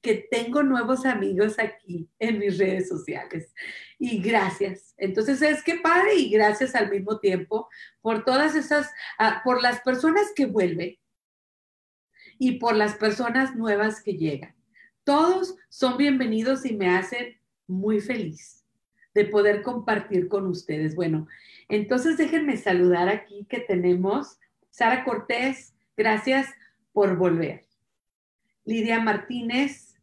que 0.00 0.26
tengo 0.30 0.62
nuevos 0.62 1.04
amigos 1.04 1.58
aquí 1.58 2.08
en 2.18 2.38
mis 2.38 2.58
redes 2.58 2.88
sociales. 2.88 3.52
Y 3.98 4.20
gracias. 4.20 4.94
Entonces 4.96 5.42
es 5.42 5.62
que 5.62 5.76
padre 5.76 6.14
y 6.14 6.30
gracias 6.30 6.74
al 6.74 6.90
mismo 6.90 7.18
tiempo 7.18 7.68
por 8.00 8.24
todas 8.24 8.54
esas, 8.54 8.90
ah, 9.18 9.42
por 9.44 9.62
las 9.62 9.80
personas 9.80 10.32
que 10.34 10.46
vuelven 10.46 10.96
y 12.38 12.52
por 12.58 12.76
las 12.76 12.94
personas 12.94 13.56
nuevas 13.56 14.02
que 14.02 14.14
llegan. 14.14 14.54
Todos 15.04 15.56
son 15.68 15.96
bienvenidos 15.96 16.64
y 16.64 16.76
me 16.76 16.90
hacen 16.90 17.40
muy 17.66 18.00
feliz 18.00 18.64
de 19.14 19.24
poder 19.24 19.62
compartir 19.62 20.28
con 20.28 20.46
ustedes. 20.46 20.94
Bueno, 20.94 21.26
entonces 21.68 22.16
déjenme 22.16 22.56
saludar 22.56 23.08
aquí 23.08 23.46
que 23.48 23.60
tenemos 23.60 24.38
Sara 24.70 25.04
Cortés, 25.04 25.74
gracias 25.96 26.54
por 26.98 27.16
volver. 27.16 27.64
Lidia 28.64 28.98
Martínez, 28.98 29.96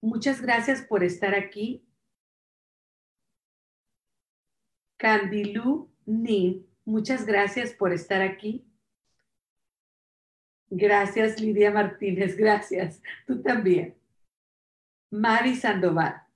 muchas 0.00 0.40
gracias 0.40 0.80
por 0.80 1.02
estar 1.02 1.34
aquí. 1.34 1.84
Candilu 4.96 5.90
Nin, 6.06 6.64
muchas 6.84 7.26
gracias 7.26 7.72
por 7.72 7.92
estar 7.92 8.22
aquí. 8.22 8.64
Gracias, 10.68 11.40
Lidia 11.40 11.72
Martínez, 11.72 12.36
gracias. 12.44 13.02
Tú 13.26 13.42
también. 13.42 13.96
Mari 15.10 15.56
Sandoval. 15.56 16.29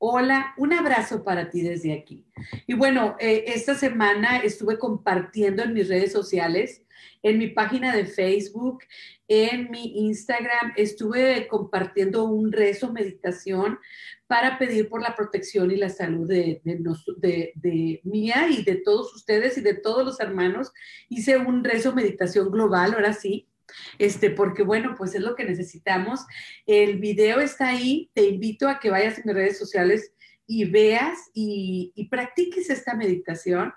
Hola, 0.00 0.54
un 0.56 0.72
abrazo 0.72 1.24
para 1.24 1.50
ti 1.50 1.62
desde 1.62 1.92
aquí. 1.92 2.24
Y 2.68 2.74
bueno, 2.74 3.16
eh, 3.18 3.46
esta 3.48 3.74
semana 3.74 4.38
estuve 4.38 4.78
compartiendo 4.78 5.64
en 5.64 5.72
mis 5.72 5.88
redes 5.88 6.12
sociales, 6.12 6.84
en 7.24 7.36
mi 7.36 7.48
página 7.48 7.96
de 7.96 8.06
Facebook, 8.06 8.84
en 9.26 9.72
mi 9.72 10.06
Instagram, 10.06 10.72
estuve 10.76 11.48
compartiendo 11.48 12.26
un 12.26 12.52
rezo 12.52 12.92
meditación 12.92 13.80
para 14.28 14.56
pedir 14.56 14.88
por 14.88 15.02
la 15.02 15.16
protección 15.16 15.72
y 15.72 15.76
la 15.76 15.88
salud 15.88 16.28
de, 16.28 16.60
de, 16.62 17.52
de, 17.56 18.00
mía 18.04 18.46
y 18.48 18.62
de 18.62 18.76
todos 18.76 19.12
ustedes 19.16 19.58
y 19.58 19.62
de 19.62 19.74
todos 19.74 20.04
los 20.04 20.20
hermanos. 20.20 20.72
Hice 21.08 21.38
un 21.38 21.64
rezo 21.64 21.92
meditación 21.92 22.52
global, 22.52 22.94
ahora 22.94 23.14
sí, 23.14 23.48
este, 23.98 24.30
porque 24.30 24.62
bueno, 24.62 24.94
pues 24.96 25.14
es 25.14 25.20
lo 25.20 25.34
que 25.34 25.44
necesitamos. 25.44 26.20
El 26.66 26.98
video 26.98 27.40
está 27.40 27.68
ahí, 27.68 28.10
te 28.14 28.26
invito 28.26 28.68
a 28.68 28.80
que 28.80 28.90
vayas 28.90 29.18
en 29.18 29.24
mis 29.26 29.34
redes 29.34 29.58
sociales 29.58 30.12
y 30.46 30.64
veas 30.64 31.30
y, 31.34 32.08
practiques 32.10 32.70
esta 32.70 32.94
meditación, 32.94 33.72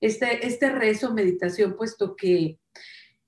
este, 0.00 0.46
este 0.46 0.70
rezo, 0.70 1.14
meditación, 1.14 1.76
puesto 1.76 2.16
que 2.16 2.58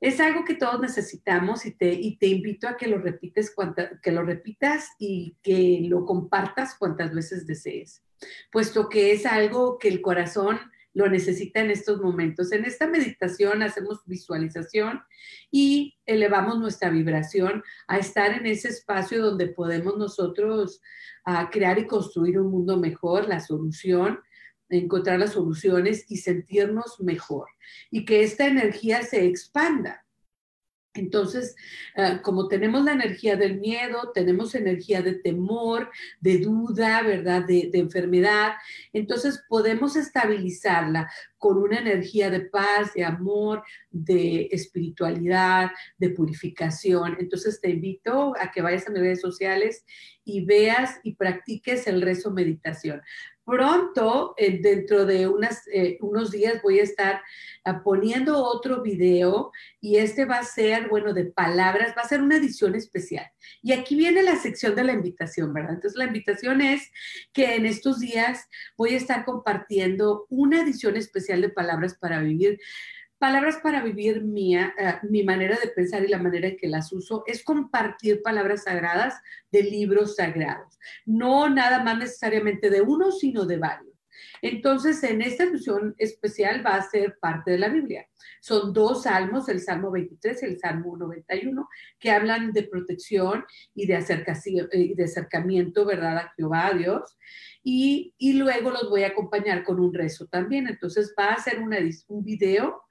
es 0.01 0.19
algo 0.19 0.45
que 0.45 0.55
todos 0.55 0.81
necesitamos 0.81 1.67
y 1.67 1.73
te, 1.73 1.93
y 1.93 2.17
te 2.17 2.27
invito 2.27 2.67
a 2.67 2.77
que 2.77 2.89
lo, 2.89 2.99
repites 2.99 3.55
que 4.03 4.13
lo 4.13 4.23
repitas 4.23 4.89
y 4.99 5.37
que 5.43 5.81
lo 5.83 6.07
compartas 6.07 6.75
cuantas 6.79 7.15
veces 7.15 7.47
desees, 7.47 8.03
puesto 8.51 8.89
que 8.89 9.13
es 9.13 9.27
algo 9.27 9.79
que 9.79 9.89
el 9.89 10.01
corazón 10.01 10.59
lo 10.93 11.09
necesita 11.09 11.61
en 11.61 11.71
estos 11.71 12.01
momentos. 12.01 12.53
En 12.53 12.65
esta 12.65 12.87
meditación 12.87 13.63
hacemos 13.63 14.01
visualización 14.07 15.01
y 15.51 15.99
elevamos 16.07 16.59
nuestra 16.59 16.91
vibración 16.91 17.63
a 17.87 17.99
estar 17.99 18.33
en 18.33 18.47
ese 18.47 18.69
espacio 18.69 19.23
donde 19.23 19.47
podemos 19.47 19.97
nosotros 19.97 20.81
ah, 21.25 21.49
crear 21.51 21.79
y 21.79 21.87
construir 21.87 22.39
un 22.39 22.51
mundo 22.51 22.77
mejor, 22.77 23.29
la 23.29 23.41
solución, 23.41 24.21
encontrar 24.69 25.19
las 25.19 25.33
soluciones 25.33 26.05
y 26.09 26.19
sentirnos 26.19 27.01
mejor 27.01 27.49
y 27.91 28.05
que 28.05 28.23
esta 28.23 28.47
energía 28.47 29.03
se 29.03 29.27
expanda. 29.27 30.05
Entonces, 30.95 31.55
ah, 31.97 32.21
como 32.21 32.49
tenemos 32.49 32.85
la 32.85 32.93
energía 32.93 33.37
del 33.37 33.61
miedo, 33.61 34.11
tenemos 34.13 34.57
energía 34.57 35.03
de 35.03 35.15
temor, 35.15 35.89
de 36.21 36.39
duda, 36.39 37.03
¿verdad? 37.03 37.47
De, 37.47 37.71
de, 37.73 37.79
enfermedad, 37.79 38.55
entonces 38.93 39.45
podemos 39.49 39.95
estabilizarla 39.95 41.09
con 41.39 41.59
una 41.59 41.79
energía 41.79 42.29
de 42.29 42.41
paz, 42.41 42.93
de 42.95 43.05
amor, 43.05 43.63
de 43.91 44.49
espiritualidad, 44.51 45.71
de 45.97 46.11
purificación. 46.11 47.17
Entonces 47.21 47.61
te 47.61 47.71
invito 47.71 48.35
a 48.39 48.51
que 48.51 48.61
vayas 48.61 48.87
a 48.87 48.91
mis 48.91 49.01
redes 49.01 49.21
sociales 49.21 49.85
y 50.25 50.45
veas 50.45 50.99
y 51.03 51.15
practiques 51.15 51.87
el 51.87 52.03
rezo 52.03 52.31
meditación. 52.31 53.01
Pronto, 53.51 54.35
eh, 54.37 54.61
dentro 54.63 55.05
de 55.05 55.23
eh, 55.73 55.99
unos 56.03 56.31
días, 56.31 56.63
voy 56.63 56.79
a 56.79 56.85
estar 56.85 57.21
ah, 57.65 57.83
poniendo 57.83 58.45
otro 58.45 58.81
video 58.81 59.51
y 59.81 59.97
este 59.97 60.25
va 60.25 60.39
a 60.39 60.45
ser, 60.45 60.89
bueno, 60.89 61.13
de 61.13 61.25
palabras, 61.25 61.93
va 61.99 62.03
a 62.03 62.09
ser 62.09 62.23
una 62.23 62.37
edición 62.37 62.77
especial. 62.77 63.27
Y 63.61 63.73
aquí 63.73 63.97
viene 63.97 64.23
la 64.23 64.37
sección 64.37 64.77
de 64.77 64.85
la 64.85 64.93
invitación, 64.93 65.53
¿verdad? 65.53 65.75
Entonces, 65.75 65.99
la 65.99 66.05
invitación 66.05 66.61
es 66.61 66.93
que 67.33 67.57
en 67.57 67.67
estos 67.67 67.99
días 67.99 68.49
voy 68.77 68.95
a 68.95 68.99
estar 68.99 69.25
compartiendo 69.25 70.27
una 70.29 70.63
edición 70.63 70.95
especial 70.95 71.41
de 71.41 71.49
palabras 71.49 71.97
para 71.99 72.21
vivir 72.21 72.61
palabras 73.21 73.59
para 73.63 73.83
vivir 73.83 74.25
mía, 74.25 74.75
eh, 74.79 74.95
mi 75.03 75.23
manera 75.23 75.59
de 75.63 75.69
pensar 75.69 76.03
y 76.03 76.09
la 76.09 76.19
manera 76.19 76.49
en 76.49 76.57
que 76.57 76.69
las 76.69 76.91
uso 76.91 77.23
es 77.27 77.45
compartir 77.45 78.23
palabras 78.23 78.65
sagradas 78.65 79.21
de 79.53 79.63
libros 79.63 80.17
sagrados. 80.17 80.79
No 81.05 81.51
nada 81.51 81.85
más 81.85 81.99
necesariamente 81.99 82.71
de 82.71 82.81
uno, 82.81 83.13
sino 83.13 83.45
de 83.45 83.59
varios. 83.59 83.91
Entonces, 84.43 85.03
en 85.03 85.21
esta 85.21 85.45
edición 85.45 85.95
especial 85.99 86.65
va 86.65 86.77
a 86.77 86.83
ser 86.83 87.19
parte 87.21 87.51
de 87.51 87.59
la 87.59 87.69
Biblia. 87.69 88.09
Son 88.41 88.73
dos 88.73 89.03
salmos, 89.03 89.51
el 89.51 89.61
Salmo 89.61 89.91
23 89.91 90.43
y 90.43 90.47
el 90.47 90.59
Salmo 90.59 90.97
91, 90.97 91.69
que 91.99 92.11
hablan 92.11 92.53
de 92.53 92.63
protección 92.63 93.45
y 93.75 93.87
de, 93.87 94.03
y 94.73 94.95
de 94.95 95.05
acercamiento, 95.05 95.85
¿verdad?, 95.85 96.17
a 96.17 96.33
Jehová, 96.37 96.69
a 96.69 96.75
Dios. 96.75 97.19
Y, 97.63 98.15
y, 98.17 98.33
luego 98.33 98.71
los 98.71 98.89
voy 98.89 99.03
a 99.03 99.09
acompañar 99.09 99.63
con 99.63 99.79
un 99.79 99.93
rezo 99.93 100.27
también. 100.27 100.67
Entonces, 100.69 101.15
va 101.19 101.33
a 101.33 101.43
ser 101.43 101.61
una, 101.61 101.79
un 102.09 102.25
video 102.25 102.83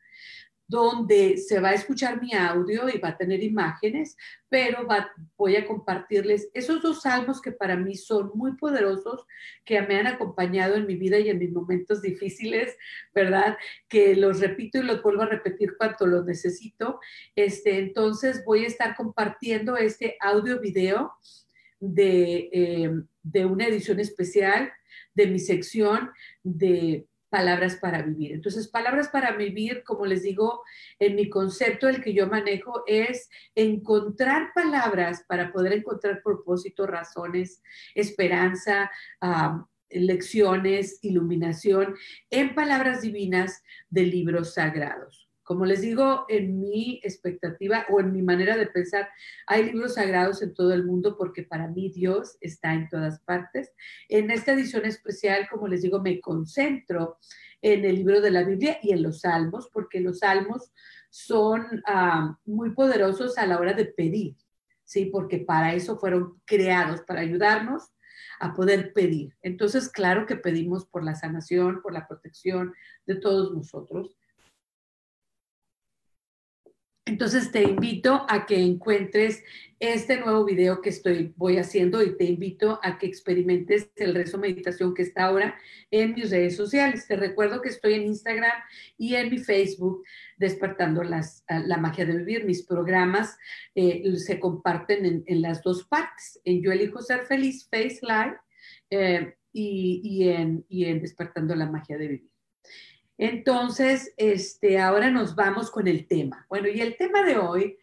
donde 0.70 1.38
se 1.38 1.60
va 1.60 1.70
a 1.70 1.74
escuchar 1.74 2.22
mi 2.22 2.32
audio 2.36 2.88
y 2.88 3.00
va 3.00 3.10
a 3.10 3.18
tener 3.18 3.42
imágenes, 3.42 4.16
pero 4.50 4.88
voy 5.36 5.56
a 5.56 5.66
compartirles 5.66 6.52
esos 6.54 6.80
dos 6.84 7.02
salmos 7.02 7.42
que 7.42 7.52
para 7.52 7.76
mí 7.76 7.96
son 7.96 8.32
muy 8.36 8.56
poderosos, 8.56 9.26
que 9.66 9.82
me 9.82 9.98
han 9.98 10.06
acompañado 10.06 10.76
en 10.76 10.86
mi 10.86 10.96
vida 10.96 11.18
y 11.18 11.30
en 11.30 11.40
mis 11.40 11.52
momentos 11.52 12.04
difíciles, 12.04 12.78
¿verdad? 13.16 13.58
Que 13.88 14.16
los 14.16 14.42
repito 14.42 14.78
y 14.78 14.84
los 14.84 15.02
vuelvo 15.02 15.24
a 15.24 15.30
repetir 15.30 15.76
cuanto 15.76 16.06
los 16.06 16.24
necesito. 16.24 17.00
Este, 17.36 17.80
entonces 17.80 18.46
voy 18.46 18.64
a 18.64 18.68
estar 18.68 18.96
compartiendo 18.96 19.76
este 19.76 20.18
audio 20.22 20.60
video 20.62 21.14
de, 21.80 22.50
eh, 22.54 22.92
de 23.24 23.46
una 23.46 23.66
edición 23.66 24.00
especial 24.00 24.72
de 25.16 25.26
mi 25.26 25.40
sección 25.40 26.12
de 26.44 27.09
palabras 27.30 27.76
para 27.76 28.02
vivir. 28.02 28.34
Entonces, 28.34 28.68
palabras 28.68 29.10
para 29.10 29.32
vivir, 29.32 29.84
como 29.84 30.06
les 30.06 30.24
digo, 30.24 30.64
en 31.00 31.16
mi 31.16 31.30
concepto, 31.30 31.88
el 31.88 32.04
que 32.04 32.14
yo 32.14 32.28
manejo 32.28 32.84
es 32.88 33.30
encontrar 33.56 34.52
palabras 34.54 35.24
para 35.28 35.52
poder 35.52 35.74
encontrar 35.74 36.22
propósito, 36.24 36.88
razones, 36.88 37.62
esperanza, 37.96 38.92
lecciones, 39.90 41.00
iluminación 41.02 41.96
en 42.30 42.56
palabras 42.56 43.02
divinas 43.02 43.64
de 43.90 44.04
libros 44.04 44.54
sagrados. 44.56 45.29
Como 45.50 45.66
les 45.66 45.82
digo, 45.82 46.26
en 46.30 46.60
mi 46.60 47.00
expectativa 47.02 47.88
o 47.90 48.00
en 48.00 48.14
mi 48.14 48.22
manera 48.22 48.56
de 48.56 48.68
pensar, 48.68 49.10
hay 49.48 49.64
libros 49.64 49.96
sagrados 49.96 50.44
en 50.44 50.54
todo 50.54 50.72
el 50.76 50.86
mundo 50.86 51.18
porque 51.18 51.42
para 51.42 51.68
mí 51.68 51.90
Dios 51.90 52.38
está 52.40 52.76
en 52.76 52.88
todas 52.88 53.20
partes. 53.22 53.72
En 54.10 54.30
esta 54.30 54.52
edición 54.52 54.86
especial, 54.86 55.48
como 55.50 55.68
les 55.68 55.82
digo, 55.82 56.04
me 56.04 56.22
concentro 56.22 57.18
en 57.64 57.84
el 57.84 57.96
libro 57.96 58.22
de 58.22 58.30
la 58.30 58.44
Biblia 58.44 58.78
y 58.84 58.92
en 58.92 59.02
los 59.02 59.22
salmos, 59.22 59.72
porque 59.74 60.02
los 60.02 60.20
salmos 60.20 60.72
son 61.10 61.82
ah, 61.88 62.38
muy 62.46 62.76
poderosos 62.76 63.40
a 63.40 63.48
la 63.48 63.58
hora 63.58 63.74
de 63.74 63.86
pedir, 63.86 64.36
¿sí? 64.84 65.06
Porque 65.06 65.40
para 65.40 65.74
eso 65.74 65.98
fueron 65.98 66.40
creados, 66.46 67.02
para 67.02 67.22
ayudarnos 67.22 67.90
a 68.40 68.54
poder 68.54 68.94
pedir. 68.94 69.36
Entonces, 69.42 69.90
claro 69.90 70.28
que 70.28 70.36
pedimos 70.36 70.86
por 70.86 71.04
la 71.04 71.16
sanación, 71.16 71.82
por 71.82 71.92
la 71.92 72.08
protección 72.08 72.76
de 73.08 73.16
todos 73.16 73.52
nosotros. 73.52 74.19
Entonces 77.10 77.52
te 77.52 77.64
invito 77.64 78.24
a 78.30 78.46
que 78.46 78.62
encuentres 78.62 79.44
este 79.80 80.20
nuevo 80.20 80.46
video 80.46 80.80
que 80.80 80.90
estoy 80.90 81.34
voy 81.38 81.58
haciendo 81.58 82.04
y 82.04 82.16
te 82.16 82.26
invito 82.26 82.80
a 82.84 83.00
que 83.00 83.08
experimentes 83.08 83.90
el 83.96 84.14
rezo 84.14 84.38
meditación 84.38 84.94
que 84.94 85.02
está 85.02 85.24
ahora 85.24 85.56
en 85.90 86.14
mis 86.14 86.30
redes 86.30 86.56
sociales. 86.56 87.08
Te 87.08 87.16
recuerdo 87.16 87.64
que 87.64 87.70
estoy 87.70 87.96
en 87.96 88.04
Instagram 88.04 88.52
y 88.96 89.16
en 89.16 89.32
mi 89.32 89.40
Facebook 89.40 90.04
despertando 90.38 91.02
las, 91.02 91.44
la 91.50 91.78
magia 91.78 92.06
de 92.06 92.16
vivir. 92.16 92.46
Mis 92.46 92.62
programas 92.62 93.40
eh, 93.74 94.04
se 94.18 94.40
comparten 94.40 95.24
en, 95.26 95.42
las 95.42 95.64
dos 95.64 95.86
partes, 95.86 96.40
en 96.46 96.62
Yo 96.62 96.72
elijo 96.72 97.02
ser 97.02 97.26
feliz, 97.26 97.68
Face 97.72 98.02
Live 98.04 98.38
eh, 98.92 99.34
y, 99.52 100.02
y, 100.04 100.30
en, 100.30 100.64
y 100.70 100.86
en 100.86 101.02
despertando 101.02 101.56
la 101.56 101.72
magia 101.72 101.98
de 101.98 102.08
vivir. 102.08 102.39
Entonces, 103.20 104.14
este, 104.16 104.80
ahora 104.80 105.12
nos 105.12 105.36
vamos 105.36 105.70
con 105.70 105.90
el 105.90 106.08
tema. 106.08 106.46
Bueno, 106.48 106.70
y 106.70 106.80
el 106.80 106.96
tema 106.96 107.22
de 107.22 107.36
hoy, 107.36 107.78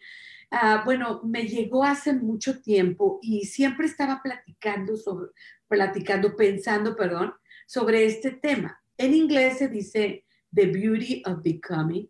ah, 0.51 0.81
bueno, 0.83 1.20
me 1.25 1.46
llegó 1.46 1.85
hace 1.85 2.14
mucho 2.14 2.62
tiempo 2.62 3.18
y 3.20 3.44
siempre 3.44 3.87
estaba 3.87 4.22
platicando 4.22 4.96
sobre, 4.96 5.29
platicando, 5.68 6.35
pensando, 6.35 6.96
perdón, 6.96 7.35
sobre 7.66 8.07
este 8.07 8.31
tema. 8.31 8.81
En 8.96 9.12
inglés 9.12 9.59
se 9.59 9.68
dice 9.68 10.25
The 10.55 10.68
Beauty 10.68 11.22
of 11.27 11.42
Becoming. 11.42 12.09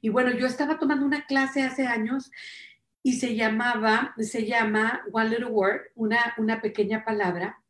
Y 0.00 0.08
bueno, 0.08 0.32
yo 0.32 0.46
estaba 0.46 0.78
tomando 0.78 1.04
una 1.04 1.26
clase 1.26 1.60
hace 1.60 1.86
años 1.86 2.30
y 3.02 3.18
se 3.18 3.36
llamaba, 3.36 4.14
se 4.16 4.46
llama 4.46 5.02
One 5.12 5.28
Little 5.28 5.46
Word, 5.46 5.90
una, 5.94 6.34
una 6.38 6.62
pequeña 6.62 7.04
palabra, 7.04 7.62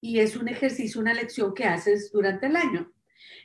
y 0.00 0.20
es 0.20 0.36
un 0.36 0.46
ejercicio, 0.46 1.00
una 1.00 1.14
lección 1.14 1.52
que 1.52 1.64
haces 1.64 2.12
durante 2.12 2.46
el 2.46 2.54
año. 2.54 2.92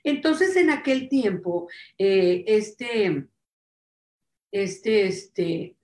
Entonces, 0.03 0.55
en 0.55 0.69
aquel 0.69 1.09
tiempo, 1.09 1.69
eh, 1.97 2.43
este, 2.47 3.27
este, 4.51 5.07
este, 5.07 5.75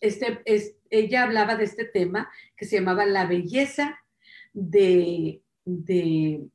este, 0.45 0.77
ella 0.89 1.23
hablaba 1.23 1.55
de 1.55 1.63
este 1.65 1.85
tema 1.85 2.29
que 2.55 2.65
se 2.65 2.77
llamaba 2.77 3.05
la 3.05 3.25
belleza 3.25 3.99
de, 4.53 5.41
de, 5.65 6.47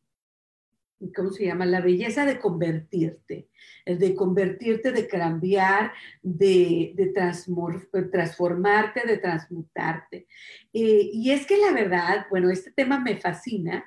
¿cómo 1.14 1.30
se 1.30 1.46
llama? 1.46 1.66
La 1.66 1.80
belleza 1.80 2.24
de 2.24 2.38
convertirte, 2.38 3.48
de 3.86 4.14
convertirte, 4.14 4.92
de 4.92 5.08
cambiar, 5.08 5.92
de, 6.22 6.92
de 6.94 7.06
transformarte, 8.10 9.06
de 9.06 9.18
transmutarte. 9.18 10.26
Eh, 10.72 11.10
y 11.12 11.30
es 11.30 11.46
que 11.46 11.56
la 11.56 11.72
verdad, 11.72 12.26
bueno, 12.30 12.50
este 12.50 12.72
tema 12.72 13.00
me 13.00 13.16
fascina, 13.18 13.84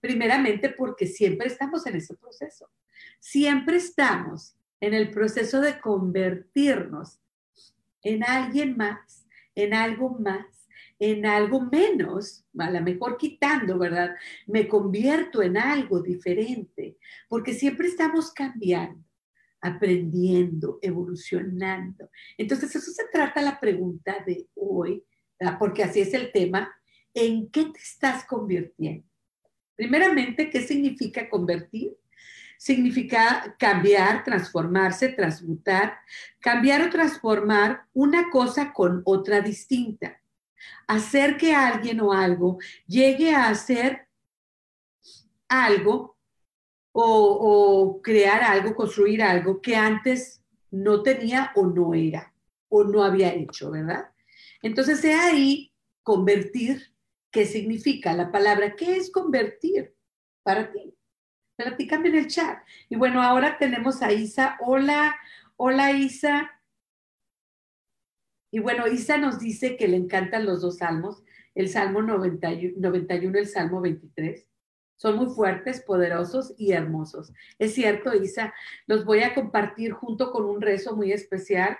primeramente 0.00 0.70
porque 0.70 1.06
siempre 1.06 1.48
estamos 1.48 1.86
en 1.86 1.96
ese 1.96 2.14
proceso 2.14 2.70
siempre 3.18 3.76
estamos 3.76 4.56
en 4.80 4.94
el 4.94 5.10
proceso 5.10 5.60
de 5.60 5.80
convertirnos 5.80 7.18
en 8.02 8.24
alguien 8.24 8.76
más, 8.76 9.26
en 9.54 9.74
algo 9.74 10.10
más, 10.18 10.46
en 10.98 11.26
algo 11.26 11.60
menos, 11.60 12.44
a 12.58 12.70
lo 12.70 12.80
mejor 12.80 13.18
quitando, 13.18 13.78
¿verdad? 13.78 14.14
Me 14.46 14.66
convierto 14.66 15.42
en 15.42 15.56
algo 15.56 16.00
diferente, 16.00 16.96
porque 17.28 17.54
siempre 17.54 17.88
estamos 17.88 18.32
cambiando, 18.32 19.04
aprendiendo, 19.60 20.78
evolucionando. 20.82 22.10
Entonces, 22.36 22.74
eso 22.74 22.90
se 22.90 23.04
trata 23.12 23.42
la 23.42 23.60
pregunta 23.60 24.24
de 24.26 24.48
hoy, 24.54 25.04
porque 25.58 25.84
así 25.84 26.00
es 26.00 26.14
el 26.14 26.32
tema, 26.32 26.72
¿en 27.14 27.48
qué 27.50 27.66
te 27.66 27.78
estás 27.78 28.24
convirtiendo? 28.24 29.06
Primeramente, 29.76 30.50
¿qué 30.50 30.60
significa 30.60 31.28
convertir? 31.30 31.96
Significa 32.58 33.54
cambiar, 33.56 34.24
transformarse, 34.24 35.10
transmutar, 35.10 36.00
cambiar 36.40 36.82
o 36.82 36.90
transformar 36.90 37.86
una 37.94 38.28
cosa 38.30 38.72
con 38.72 39.00
otra 39.04 39.40
distinta. 39.40 40.20
Hacer 40.88 41.36
que 41.36 41.54
alguien 41.54 42.00
o 42.00 42.12
algo 42.12 42.58
llegue 42.86 43.32
a 43.32 43.48
hacer 43.48 44.08
algo 45.48 46.18
o, 46.92 48.00
crear 48.02 48.42
algo, 48.42 48.74
construir 48.74 49.22
algo 49.22 49.60
que 49.60 49.76
antes 49.76 50.42
no 50.72 51.02
tenía 51.02 51.52
o 51.54 51.64
no 51.64 51.94
era 51.94 52.34
o 52.68 52.82
no 52.82 53.04
había 53.04 53.32
hecho, 53.32 53.70
¿verdad? 53.70 54.10
Entonces, 54.62 55.00
de 55.00 55.14
ahí 55.14 55.72
convertir, 56.02 56.92
¿qué 57.30 57.46
significa 57.46 58.12
la 58.14 58.32
palabra? 58.32 58.74
¿Qué 58.74 58.96
es 58.96 59.12
convertir 59.12 59.94
para 60.42 60.72
ti? 60.72 60.97
Platícame 61.58 62.10
en 62.10 62.14
el 62.14 62.28
chat. 62.28 62.62
Y 62.88 62.94
bueno, 62.94 63.20
ahora 63.20 63.58
tenemos 63.58 64.00
a 64.00 64.12
Isa. 64.12 64.56
Hola, 64.60 65.16
hola 65.56 65.90
Isa. 65.90 66.52
Y 68.52 68.60
bueno, 68.60 68.86
Isa 68.86 69.18
nos 69.18 69.40
dice 69.40 69.76
que 69.76 69.88
le 69.88 69.96
encantan 69.96 70.46
los 70.46 70.62
dos 70.62 70.78
salmos, 70.78 71.24
el 71.56 71.68
Salmo 71.68 72.00
91 72.00 72.96
y 72.96 73.38
el 73.38 73.46
Salmo 73.48 73.80
23. 73.80 74.46
Son 74.96 75.16
muy 75.16 75.34
fuertes, 75.34 75.80
poderosos 75.80 76.54
y 76.56 76.72
hermosos. 76.72 77.32
Es 77.58 77.74
cierto, 77.74 78.14
Isa, 78.14 78.54
los 78.86 79.04
voy 79.04 79.22
a 79.22 79.34
compartir 79.34 79.90
junto 79.90 80.30
con 80.30 80.44
un 80.44 80.60
rezo 80.60 80.94
muy 80.94 81.10
especial 81.10 81.76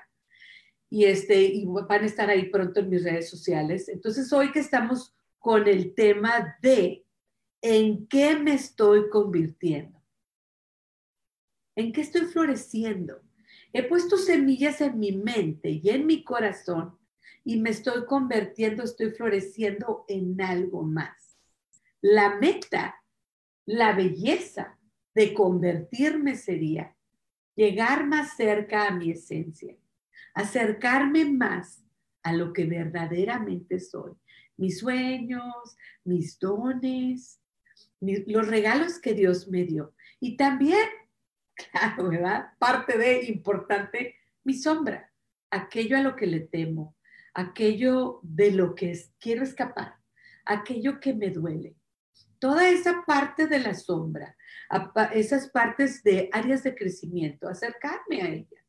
y, 0.90 1.04
este, 1.04 1.40
y 1.40 1.66
van 1.66 2.02
a 2.02 2.06
estar 2.06 2.28
ahí 2.28 2.50
pronto 2.50 2.80
en 2.80 2.90
mis 2.90 3.04
redes 3.04 3.30
sociales. 3.30 3.88
Entonces, 3.88 4.32
hoy 4.32 4.50
que 4.50 4.58
estamos 4.58 5.14
con 5.38 5.68
el 5.68 5.94
tema 5.94 6.58
de 6.62 7.04
¿En 7.60 8.06
qué 8.06 8.36
me 8.38 8.54
estoy 8.54 9.08
convirtiendo? 9.10 10.00
¿En 11.74 11.92
qué 11.92 12.02
estoy 12.02 12.22
floreciendo? 12.22 13.20
He 13.72 13.82
puesto 13.82 14.16
semillas 14.16 14.80
en 14.80 14.98
mi 14.98 15.12
mente 15.12 15.70
y 15.70 15.90
en 15.90 16.06
mi 16.06 16.22
corazón 16.22 16.98
y 17.44 17.60
me 17.60 17.70
estoy 17.70 18.04
convirtiendo, 18.06 18.84
estoy 18.84 19.10
floreciendo 19.10 20.04
en 20.08 20.40
algo 20.40 20.82
más. 20.82 21.38
La 22.00 22.36
meta, 22.36 23.02
la 23.66 23.92
belleza 23.92 24.78
de 25.14 25.34
convertirme 25.34 26.36
sería 26.36 26.94
llegar 27.56 28.06
más 28.06 28.36
cerca 28.36 28.86
a 28.86 28.92
mi 28.92 29.10
esencia, 29.10 29.76
acercarme 30.34 31.24
más 31.24 31.82
a 32.22 32.32
lo 32.32 32.52
que 32.52 32.66
verdaderamente 32.66 33.80
soy, 33.80 34.12
mis 34.56 34.78
sueños, 34.78 35.76
mis 36.04 36.38
dones, 36.38 37.40
los 38.00 38.46
regalos 38.48 38.98
que 38.98 39.14
Dios 39.14 39.48
me 39.48 39.64
dio. 39.64 39.94
Y 40.20 40.36
también, 40.36 40.86
claro, 41.54 42.08
¿verdad? 42.08 42.52
Parte 42.58 42.98
de 42.98 43.24
importante, 43.24 44.16
mi 44.44 44.54
sombra, 44.54 45.12
aquello 45.50 45.96
a 45.96 46.02
lo 46.02 46.16
que 46.16 46.26
le 46.26 46.40
temo, 46.40 46.96
aquello 47.34 48.20
de 48.22 48.52
lo 48.52 48.74
que 48.74 48.98
quiero 49.18 49.42
escapar, 49.42 49.96
aquello 50.44 51.00
que 51.00 51.14
me 51.14 51.30
duele. 51.30 51.76
Toda 52.38 52.68
esa 52.68 53.04
parte 53.04 53.46
de 53.46 53.58
la 53.58 53.74
sombra, 53.74 54.36
esas 55.12 55.48
partes 55.50 56.02
de 56.02 56.28
áreas 56.32 56.62
de 56.62 56.74
crecimiento, 56.74 57.48
acercarme 57.48 58.22
a 58.22 58.28
ellas, 58.28 58.64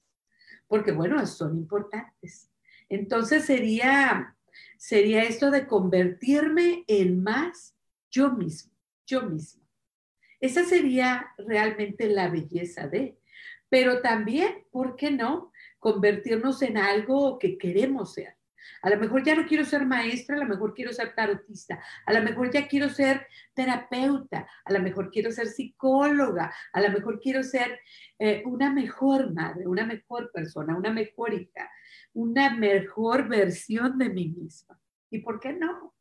porque 0.68 0.92
bueno, 0.92 1.26
son 1.28 1.58
importantes. 1.58 2.52
Entonces 2.90 3.46
sería, 3.46 4.36
sería 4.78 5.24
esto 5.24 5.52
de 5.52 5.68
convertirme 5.68 6.84
en 6.88 7.22
más 7.22 7.76
yo 8.10 8.32
mismo, 8.32 8.74
yo 9.10 9.24
misma. 9.24 9.64
Esa 10.40 10.64
sería 10.64 11.34
realmente 11.38 12.08
la 12.08 12.30
belleza 12.30 12.88
de, 12.88 13.18
pero 13.68 14.02
también, 14.02 14.66
¿por 14.72 14.96
qué 14.96 15.12
no? 15.12 15.52
Convertirnos 15.80 16.62
en 16.62 16.78
algo 16.78 17.38
que 17.38 17.58
queremos 17.58 18.14
ser. 18.14 18.36
A 18.82 18.90
lo 18.90 18.98
mejor 18.98 19.24
ya 19.24 19.36
no 19.36 19.46
quiero 19.46 19.66
ser 19.66 19.86
maestra, 19.86 20.36
a 20.36 20.40
lo 20.40 20.46
mejor 20.46 20.74
quiero 20.74 20.94
ser 20.94 21.14
tarotista, 21.16 21.82
a 22.06 22.14
lo 22.14 22.22
mejor 22.22 22.52
ya 22.52 22.68
quiero 22.68 22.90
ser 22.90 23.28
terapeuta, 23.54 24.48
a 24.64 24.74
lo 24.74 24.80
mejor 24.80 25.12
quiero 25.12 25.32
ser 25.32 25.48
psicóloga, 25.48 26.54
a 26.72 26.82
lo 26.82 26.90
mejor 26.90 27.20
quiero 27.20 27.44
ser 27.44 27.80
eh, 28.18 28.44
una 28.46 28.72
mejor 28.72 29.34
madre, 29.34 29.68
una 29.68 29.86
mejor 29.86 30.32
persona, 30.32 30.78
una 30.78 30.92
mejor 30.92 31.34
hija, 31.34 31.70
una 32.14 32.56
mejor 32.56 33.28
versión 33.28 33.98
de 33.98 34.10
mí 34.10 34.30
misma. 34.30 34.80
¿Y 35.10 35.20
por 35.20 35.40
qué 35.40 35.54
no? 35.54 35.94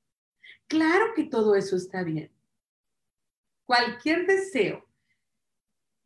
Claro 0.66 1.14
que 1.14 1.25
todo 1.25 1.55
eso 1.55 1.77
está 1.77 2.03
bien. 2.03 2.31
Cualquier 3.69 4.27
deseo 4.27 4.89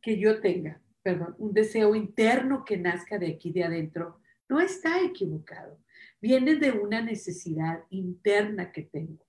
que 0.00 0.18
yo 0.18 0.40
tenga, 0.40 0.82
perdón, 1.00 1.36
un 1.38 1.54
deseo 1.54 1.94
interno 1.94 2.64
que 2.64 2.76
nazca 2.76 3.18
de 3.18 3.28
aquí 3.28 3.52
de 3.52 3.62
adentro, 3.62 4.20
no 4.48 4.60
está 4.60 5.00
equivocado 5.00 5.78
viene 6.20 6.54
de 6.54 6.72
una 6.72 7.00
necesidad 7.00 7.84
interna 7.90 8.70
que 8.70 8.82
tengo. 8.82 9.24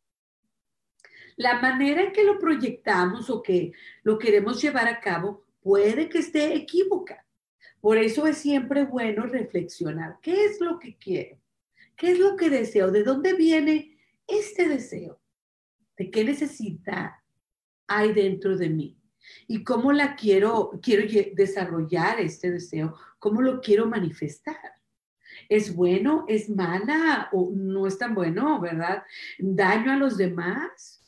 La 1.35 1.59
manera 1.59 2.01
en 2.03 2.11
que 2.11 2.23
lo 2.23 2.39
proyectamos 2.39 3.31
o 3.31 3.41
que 3.43 3.71
lo 4.03 4.19
queremos 4.19 4.61
llevar 4.61 4.87
a 4.87 4.99
cabo 4.99 5.43
puede 5.61 6.09
que 6.09 6.19
esté 6.19 6.55
equívoca. 6.55 7.25
Por 7.81 7.97
eso 7.97 8.27
es 8.27 8.37
siempre 8.37 8.85
bueno 8.85 9.27
reflexionar. 9.27 10.19
¿Qué 10.21 10.45
es 10.45 10.59
lo 10.59 10.79
que 10.79 10.95
quiero? 10.97 11.39
¿Qué 11.95 12.11
es 12.11 12.19
lo 12.19 12.35
que 12.35 12.49
deseo? 12.49 12.91
¿De 12.91 13.03
dónde 13.03 13.33
viene 13.33 13.97
este 14.27 14.67
deseo? 14.67 15.19
¿De 15.97 16.09
qué 16.09 16.23
necesita 16.23 17.22
hay 17.87 18.13
dentro 18.13 18.57
de 18.57 18.69
mí? 18.69 18.97
¿Y 19.47 19.63
cómo 19.63 19.91
la 19.91 20.15
quiero, 20.15 20.79
quiero 20.81 21.07
desarrollar 21.33 22.19
este 22.19 22.51
deseo? 22.51 22.95
¿Cómo 23.19 23.41
lo 23.41 23.61
quiero 23.61 23.87
manifestar? 23.87 24.57
¿Es 25.49 25.75
bueno? 25.75 26.25
¿Es 26.27 26.49
mala? 26.49 27.29
¿O 27.31 27.51
no 27.53 27.87
es 27.87 27.97
tan 27.97 28.15
bueno, 28.15 28.59
verdad? 28.59 29.03
¿Daño 29.37 29.91
a 29.91 29.97
los 29.97 30.17
demás? 30.17 31.01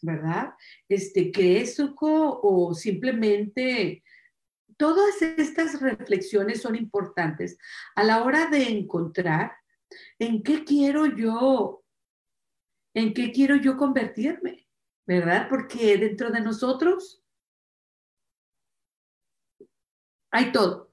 ¿Verdad? 0.00 0.54
Este, 0.88 1.32
¿Cresuco 1.32 2.40
o 2.42 2.74
simplemente 2.74 4.02
todas 4.76 5.20
estas 5.20 5.80
reflexiones 5.80 6.62
son 6.62 6.76
importantes 6.76 7.58
a 7.96 8.04
la 8.04 8.22
hora 8.22 8.46
de 8.46 8.62
encontrar 8.68 9.52
en 10.18 10.42
qué 10.42 10.64
quiero 10.64 11.06
yo, 11.06 11.82
en 12.94 13.12
qué 13.12 13.32
quiero 13.32 13.56
yo 13.56 13.76
convertirme, 13.76 14.67
¿verdad? 15.08 15.48
Porque 15.48 15.96
dentro 15.96 16.30
de 16.30 16.42
nosotros 16.42 17.24
hay 20.30 20.52
todo. 20.52 20.92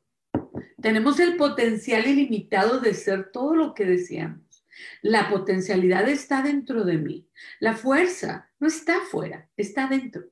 Tenemos 0.81 1.19
el 1.19 1.35
potencial 1.35 2.07
ilimitado 2.07 2.79
de 2.79 2.93
ser 2.93 3.31
todo 3.31 3.55
lo 3.57 3.73
que 3.73 3.83
deseamos. 3.83 4.65
La 5.01 5.29
potencialidad 5.29 6.07
está 6.07 6.41
dentro 6.41 6.85
de 6.85 6.97
mí. 6.97 7.27
La 7.59 7.75
fuerza 7.75 8.49
no 8.57 8.67
está 8.67 8.99
afuera, 8.99 9.49
está 9.57 9.87
dentro. 9.87 10.23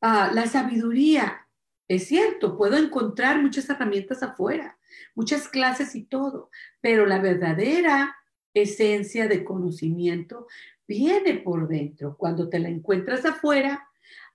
Ah, 0.00 0.30
la 0.32 0.46
sabiduría, 0.46 1.48
es 1.88 2.06
cierto, 2.06 2.56
puedo 2.56 2.76
encontrar 2.76 3.42
muchas 3.42 3.68
herramientas 3.68 4.22
afuera, 4.22 4.78
muchas 5.16 5.48
clases 5.48 5.96
y 5.96 6.04
todo, 6.04 6.48
pero 6.80 7.06
la 7.06 7.18
verdadera 7.18 8.14
esencia 8.54 9.26
de 9.26 9.42
conocimiento 9.42 10.46
viene 10.86 11.34
por 11.38 11.68
dentro. 11.68 12.16
Cuando 12.16 12.48
te 12.48 12.58
la 12.58 12.68
encuentras 12.68 13.24
afuera, 13.24 13.88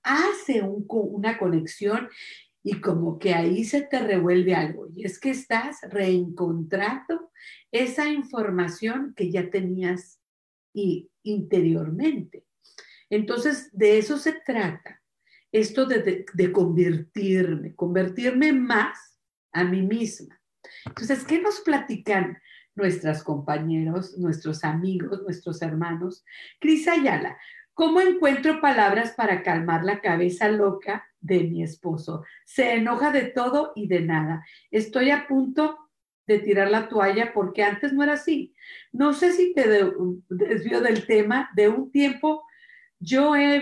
hace 0.04 0.62
una 0.62 1.38
conexión 1.38 2.10
y 2.64 2.82
como 2.82 3.20
que 3.20 3.34
ahí 3.34 3.64
se 3.64 3.82
te 3.82 4.00
revuelve 4.00 4.56
algo. 4.56 4.88
Y 4.96 5.06
es 5.06 5.20
que 5.20 5.30
estás 5.30 5.78
reencontrando 5.90 7.32
esa 7.72 8.10
información 8.10 9.14
que 9.16 9.32
ya 9.32 9.50
tenías 9.50 10.20
y, 10.74 11.10
interiormente. 11.24 12.46
Entonces, 13.10 13.70
de 13.72 13.98
eso 13.98 14.18
se 14.18 14.34
trata. 14.46 15.02
Esto 15.52 15.86
de, 15.86 16.26
de 16.32 16.52
convertirme, 16.52 17.76
convertirme 17.76 18.54
más 18.54 19.20
a 19.52 19.64
mí 19.64 19.82
misma. 19.82 20.40
Entonces, 20.86 21.24
¿qué 21.24 21.42
nos 21.42 21.62
platican 21.62 22.38
nuestros 22.80 23.24
compañeros, 23.24 24.18
nuestros 24.18 24.64
amigos, 24.64 25.22
nuestros 25.22 25.62
hermanos? 25.62 26.26
Cris 26.60 26.88
Ayala, 26.88 27.38
¿cómo 27.76 28.02
encuentro 28.02 28.60
palabras 28.60 29.12
para 29.12 29.44
calmar 29.44 29.84
la 29.84 30.02
cabeza 30.02 30.50
loca 30.50 31.06
de 31.22 31.44
mi 31.44 31.64
esposo. 31.64 32.24
Se 32.46 32.76
enoja 32.76 33.12
de 33.12 33.24
todo 33.24 33.72
y 33.76 33.88
de 33.88 34.02
nada. 34.02 34.46
Estoy 34.72 35.12
a 35.12 35.28
punto 35.28 35.78
de 36.28 36.40
tirar 36.40 36.70
la 36.70 36.88
toalla 36.88 37.34
porque 37.34 37.64
antes 37.64 37.94
no 37.94 38.04
era 38.04 38.14
así. 38.14 38.54
No 38.92 39.14
sé 39.14 39.34
si 39.34 39.54
te 39.54 39.68
desvío 40.30 40.82
del 40.82 41.06
tema. 41.06 41.50
De 41.56 41.70
un 41.70 41.92
tiempo 41.92 42.44
yo 43.00 43.36
he 43.36 43.56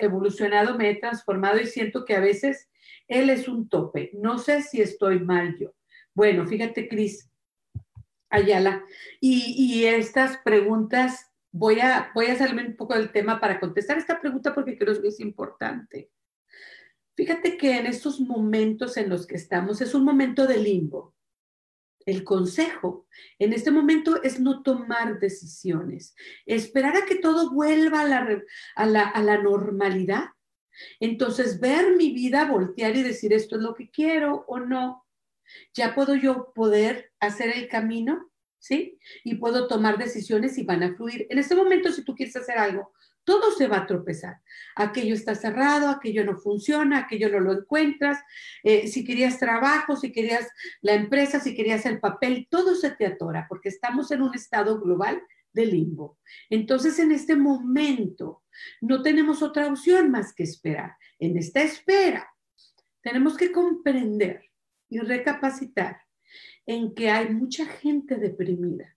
evolucionado, 0.00 0.76
me 0.76 0.90
he 0.90 0.96
transformado 0.96 1.60
y 1.60 1.66
siento 1.66 2.04
que 2.04 2.16
a 2.16 2.20
veces 2.20 2.70
él 3.06 3.30
es 3.30 3.48
un 3.48 3.68
tope. 3.68 4.10
No 4.14 4.38
sé 4.38 4.62
si 4.62 4.80
estoy 4.80 5.20
mal 5.20 5.56
yo. 5.58 5.74
Bueno, 6.14 6.46
fíjate, 6.46 6.88
Cris 6.88 7.30
Ayala, 8.32 8.82
y, 9.20 9.84
estas 9.84 10.38
preguntas, 10.38 11.30
voy 11.50 11.80
a, 11.80 12.10
voy 12.14 12.26
a 12.26 12.38
salirme 12.38 12.66
un 12.66 12.76
poco 12.76 12.94
del 12.94 13.12
tema 13.12 13.38
para 13.38 13.60
contestar 13.60 13.98
esta 13.98 14.18
pregunta 14.18 14.54
porque 14.54 14.78
creo 14.78 15.00
que 15.02 15.08
es 15.08 15.20
importante. 15.20 16.10
Fíjate 17.14 17.58
que 17.58 17.76
en 17.76 17.84
estos 17.84 18.20
momentos 18.20 18.96
en 18.96 19.10
los 19.10 19.26
que 19.26 19.36
estamos 19.36 19.82
es 19.82 19.94
un 19.94 20.04
momento 20.04 20.46
de 20.46 20.56
limbo. 20.56 21.14
El 22.06 22.24
consejo 22.24 23.06
en 23.38 23.52
este 23.52 23.70
momento 23.70 24.22
es 24.22 24.40
no 24.40 24.62
tomar 24.62 25.20
decisiones, 25.20 26.16
esperar 26.46 26.96
a 26.96 27.04
que 27.04 27.16
todo 27.16 27.52
vuelva 27.52 28.00
a 28.00 28.08
la, 28.08 28.42
a 28.76 28.86
la, 28.86 29.08
a 29.08 29.22
la 29.22 29.42
normalidad. 29.42 30.30
Entonces, 31.00 31.60
ver 31.60 31.96
mi 31.96 32.12
vida, 32.12 32.50
voltear 32.50 32.96
y 32.96 33.02
decir 33.02 33.34
esto 33.34 33.56
es 33.56 33.62
lo 33.62 33.74
que 33.74 33.90
quiero 33.90 34.46
o 34.48 34.58
no. 34.58 35.06
Ya 35.74 35.94
puedo 35.94 36.14
yo 36.14 36.52
poder 36.54 37.11
hacer 37.22 37.56
el 37.56 37.68
camino, 37.68 38.30
¿sí? 38.58 38.98
Y 39.24 39.36
puedo 39.36 39.68
tomar 39.68 39.96
decisiones 39.96 40.58
y 40.58 40.64
van 40.64 40.82
a 40.82 40.94
fluir. 40.94 41.26
En 41.30 41.38
este 41.38 41.54
momento, 41.54 41.92
si 41.92 42.04
tú 42.04 42.14
quieres 42.14 42.36
hacer 42.36 42.58
algo, 42.58 42.92
todo 43.24 43.52
se 43.52 43.68
va 43.68 43.78
a 43.78 43.86
tropezar. 43.86 44.40
Aquello 44.74 45.14
está 45.14 45.36
cerrado, 45.36 45.88
aquello 45.88 46.24
no 46.24 46.36
funciona, 46.36 46.98
aquello 46.98 47.28
no 47.30 47.38
lo 47.38 47.52
encuentras. 47.52 48.18
Eh, 48.64 48.88
si 48.88 49.04
querías 49.04 49.38
trabajo, 49.38 49.94
si 49.94 50.10
querías 50.10 50.48
la 50.80 50.94
empresa, 50.94 51.38
si 51.38 51.54
querías 51.54 51.86
el 51.86 52.00
papel, 52.00 52.48
todo 52.50 52.74
se 52.74 52.90
te 52.90 53.06
atora 53.06 53.46
porque 53.48 53.68
estamos 53.68 54.10
en 54.10 54.22
un 54.22 54.34
estado 54.34 54.80
global 54.80 55.22
de 55.52 55.66
limbo. 55.66 56.18
Entonces, 56.50 56.98
en 56.98 57.12
este 57.12 57.36
momento, 57.36 58.42
no 58.80 59.02
tenemos 59.02 59.42
otra 59.42 59.68
opción 59.68 60.10
más 60.10 60.34
que 60.34 60.42
esperar. 60.42 60.96
En 61.20 61.36
esta 61.36 61.62
espera, 61.62 62.28
tenemos 63.00 63.36
que 63.36 63.52
comprender 63.52 64.50
y 64.88 64.98
recapacitar 64.98 66.00
en 66.66 66.94
que 66.94 67.10
hay 67.10 67.30
mucha 67.30 67.66
gente 67.66 68.16
deprimida, 68.16 68.96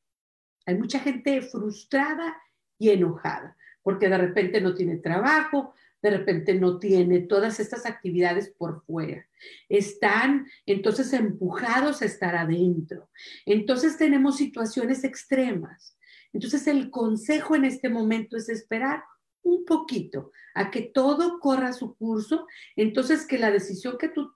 hay 0.66 0.76
mucha 0.76 1.00
gente 1.00 1.42
frustrada 1.42 2.36
y 2.78 2.90
enojada 2.90 3.56
porque 3.86 4.10
de 4.10 4.18
repente 4.18 4.62
no 4.62 4.74
tiene 4.74 4.98
trabajo, 4.98 5.76
de 6.02 6.10
repente 6.10 6.56
no 6.56 6.80
tiene 6.80 7.20
todas 7.20 7.60
estas 7.60 7.86
actividades 7.86 8.50
por 8.50 8.84
fuera. 8.84 9.28
Están 9.70 10.48
entonces 10.66 11.14
empujados 11.14 12.02
a 12.02 12.06
estar 12.06 12.36
adentro. 12.36 13.12
Entonces 13.46 13.96
tenemos 13.98 14.38
situaciones 14.38 15.04
extremas. 15.04 15.96
Entonces 16.34 16.66
el 16.66 16.90
consejo 16.90 17.56
en 17.56 17.66
este 17.66 17.88
momento 17.90 18.38
es 18.38 18.50
esperar 18.50 19.04
un 19.44 19.66
poquito 19.66 20.32
a 20.56 20.72
que 20.72 20.82
todo 20.82 21.40
corra 21.40 21.72
su 21.72 21.96
curso, 21.96 22.48
entonces 22.76 23.28
que 23.28 23.38
la 23.38 23.52
decisión 23.52 24.00
que 24.00 24.10
tú 24.10 24.34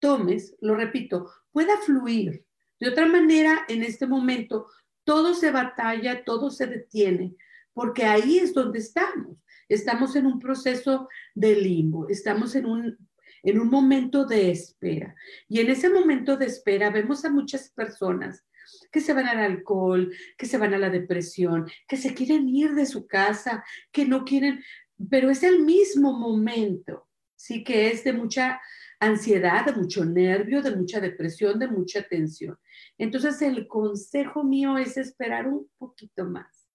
tomes, 0.00 0.54
lo 0.60 0.74
repito, 0.76 1.30
pueda 1.50 1.78
fluir. 1.78 2.44
De 2.82 2.88
otra 2.88 3.06
manera, 3.06 3.64
en 3.68 3.84
este 3.84 4.08
momento, 4.08 4.66
todo 5.04 5.34
se 5.34 5.52
batalla, 5.52 6.24
todo 6.24 6.50
se 6.50 6.66
detiene, 6.66 7.36
porque 7.72 8.02
ahí 8.02 8.38
es 8.38 8.54
donde 8.54 8.80
estamos. 8.80 9.36
Estamos 9.68 10.16
en 10.16 10.26
un 10.26 10.40
proceso 10.40 11.08
de 11.32 11.54
limbo, 11.54 12.08
estamos 12.08 12.56
en 12.56 12.66
un, 12.66 12.98
en 13.44 13.60
un 13.60 13.70
momento 13.70 14.24
de 14.24 14.50
espera. 14.50 15.14
Y 15.48 15.60
en 15.60 15.70
ese 15.70 15.90
momento 15.90 16.36
de 16.36 16.46
espera 16.46 16.90
vemos 16.90 17.24
a 17.24 17.30
muchas 17.30 17.70
personas 17.70 18.42
que 18.90 19.00
se 19.00 19.12
van 19.12 19.28
al 19.28 19.38
alcohol, 19.38 20.12
que 20.36 20.46
se 20.46 20.58
van 20.58 20.74
a 20.74 20.78
la 20.78 20.90
depresión, 20.90 21.70
que 21.86 21.96
se 21.96 22.14
quieren 22.14 22.48
ir 22.48 22.74
de 22.74 22.86
su 22.86 23.06
casa, 23.06 23.62
que 23.92 24.06
no 24.06 24.24
quieren, 24.24 24.60
pero 25.08 25.30
es 25.30 25.44
el 25.44 25.60
mismo 25.60 26.18
momento, 26.18 27.06
sí 27.36 27.62
que 27.62 27.92
es 27.92 28.02
de 28.02 28.12
mucha 28.12 28.60
ansiedad, 29.02 29.66
de 29.66 29.72
mucho 29.72 30.04
nervio, 30.04 30.62
de 30.62 30.76
mucha 30.76 31.00
depresión, 31.00 31.58
de 31.58 31.66
mucha 31.66 32.02
tensión. 32.02 32.56
Entonces 32.98 33.42
el 33.42 33.66
consejo 33.66 34.44
mío 34.44 34.78
es 34.78 34.96
esperar 34.96 35.48
un 35.48 35.68
poquito 35.76 36.24
más 36.24 36.68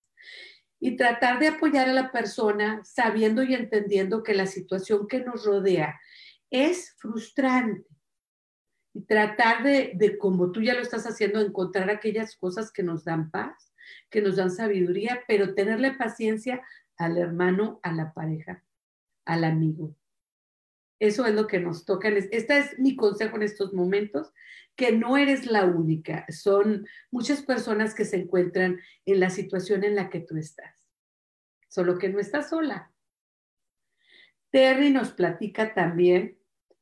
y 0.80 0.98
tratar 0.98 1.40
de 1.40 1.48
apoyar 1.48 1.88
a 1.90 1.94
la 1.94 2.12
persona 2.12 2.82
sabiendo 2.84 3.44
y 3.44 3.54
entendiendo 3.54 4.24
que 4.24 4.34
la 4.34 4.46
situación 4.46 5.08
que 5.08 5.22
nos 5.22 5.46
rodea 5.46 6.00
es 6.52 6.96
frustrante. 6.98 7.88
Y 8.94 9.06
tratar 9.06 9.64
de, 9.64 9.94
de, 9.96 10.18
como 10.18 10.52
tú 10.52 10.62
ya 10.62 10.74
lo 10.74 10.82
estás 10.82 11.06
haciendo, 11.06 11.40
encontrar 11.40 11.90
aquellas 11.90 12.36
cosas 12.36 12.72
que 12.72 12.84
nos 12.84 13.06
dan 13.06 13.32
paz, 13.32 13.74
que 14.10 14.22
nos 14.22 14.36
dan 14.36 14.52
sabiduría, 14.52 15.22
pero 15.28 15.54
tenerle 15.54 15.94
paciencia 15.94 16.62
al 16.98 17.18
hermano, 17.18 17.80
a 17.84 17.94
la 17.94 18.14
pareja, 18.14 18.64
al 19.26 19.44
amigo. 19.44 19.96
Eso 21.00 21.26
es 21.26 21.36
lo 21.36 21.48
que 21.48 21.60
nos 21.60 21.86
toca. 21.86 22.10
Este 22.10 22.58
es 22.58 22.80
mi 22.80 22.96
consejo 22.96 23.36
en 23.36 23.44
estos 23.44 23.74
momentos, 23.74 24.34
que 24.76 24.92
no 24.92 25.18
eres 25.18 25.46
la 25.46 25.66
única. 25.66 26.26
Son 26.30 26.88
muchas 27.12 27.42
personas 27.42 27.94
que 27.94 28.06
se 28.06 28.18
encuentran 28.18 28.80
en 29.06 29.20
la 29.20 29.30
situación 29.30 29.84
en 29.84 29.96
la 29.96 30.10
que 30.10 30.22
tú 30.22 30.38
estás. 30.38 30.76
Solo 31.68 31.98
que 31.98 32.10
no 32.10 32.20
estás 32.20 32.50
sola. 32.50 32.92
Terry 34.52 34.92
nos 34.92 35.12
platica 35.12 35.74
también 35.74 36.38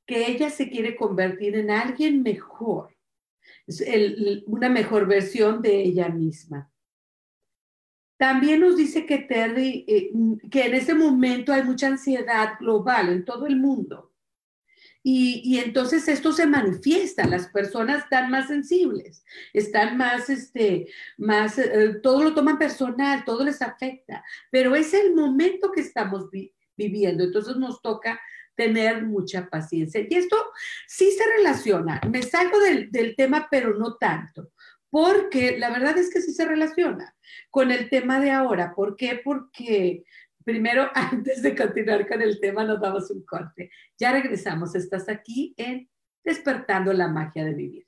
que 0.06 0.28
ella 0.28 0.50
se 0.50 0.70
quiere 0.70 0.96
convertir 0.96 1.56
en 1.56 1.72
alguien 1.72 2.22
mejor, 2.22 2.96
una 4.46 4.70
mejor 4.70 5.08
versión 5.08 5.62
de 5.62 5.82
ella 5.82 6.10
misma. 6.10 6.72
También 8.18 8.62
nos 8.62 8.78
dice 8.78 9.06
que 9.06 9.20
Terry, 9.20 9.86
eh, 9.88 10.12
que 10.50 10.66
en 10.66 10.76
ese 10.76 10.94
momento 10.94 11.52
hay 11.52 11.64
mucha 11.64 11.88
ansiedad 11.88 12.54
global 12.60 13.10
en 13.10 13.26
todo 13.26 13.46
el 13.46 13.58
mundo. 13.58 14.16
Y, 15.08 15.60
entonces 15.60 16.08
esto 16.08 16.34
se 16.34 16.48
manifiesta, 16.48 17.28
las 17.28 17.46
personas 17.50 18.06
están 18.06 18.32
más 18.32 18.48
sensibles, 18.48 19.24
están 19.54 19.98
más, 19.98 20.32
este, 20.32 20.88
más, 21.18 21.60
eh, 21.60 22.00
todo 22.02 22.24
lo 22.24 22.34
toman 22.34 22.58
personal, 22.58 23.24
todo 23.24 23.44
les 23.44 23.62
afecta, 23.62 24.24
pero 24.50 24.76
es 24.76 24.96
el 24.96 25.14
momento 25.14 25.72
que 25.72 25.82
estamos 25.82 26.32
viviendo, 26.76 27.24
entonces 27.24 27.56
nos 27.56 27.84
toca 27.84 28.20
tener 28.56 29.04
mucha 29.04 29.48
paciencia. 29.48 30.02
Y 30.10 30.16
esto 30.16 30.38
sí 30.88 31.12
se 31.12 31.24
relaciona, 31.38 32.02
me 32.10 32.24
salgo 32.24 32.60
del, 32.60 32.92
del 32.92 33.16
tema, 33.16 33.48
pero 33.52 33.78
no 33.78 33.98
tanto, 33.98 34.54
porque 34.96 35.58
la 35.58 35.72
verdad 35.72 35.98
es 35.98 36.10
que 36.10 36.22
sí 36.22 36.32
se 36.32 36.46
relaciona 36.46 37.14
con 37.52 37.70
el 37.70 37.90
tema 37.90 38.22
de 38.22 38.32
ahora. 38.32 38.74
¿Por 38.74 38.96
qué? 38.96 39.20
Porque 39.22 40.06
primero, 40.46 40.90
antes 40.96 41.42
de 41.42 41.54
continuar 41.54 42.08
con 42.08 42.22
el 42.22 42.40
tema, 42.40 42.64
nos 42.64 42.80
damos 42.80 43.12
un 43.12 43.26
corte. 43.26 43.70
Ya 44.00 44.14
regresamos. 44.14 44.74
Estás 44.74 45.10
aquí 45.10 45.54
en 45.58 45.90
Despertando 46.24 46.94
la 46.94 47.10
Magia 47.10 47.44
de 47.44 47.54
Vivir. 47.54 47.86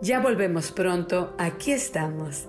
Ya 0.00 0.20
volvemos 0.20 0.70
pronto. 0.70 1.34
Aquí 1.36 1.72
estamos 1.72 2.48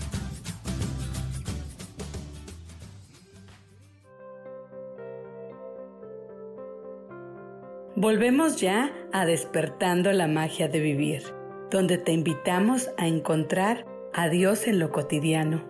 Volvemos 8.01 8.59
ya 8.59 8.91
a 9.13 9.27
despertando 9.27 10.11
la 10.11 10.25
magia 10.25 10.67
de 10.67 10.79
vivir, 10.79 11.21
donde 11.69 11.99
te 11.99 12.11
invitamos 12.11 12.89
a 12.97 13.05
encontrar 13.05 13.85
a 14.11 14.27
Dios 14.27 14.65
en 14.65 14.79
lo 14.79 14.91
cotidiano 14.91 15.63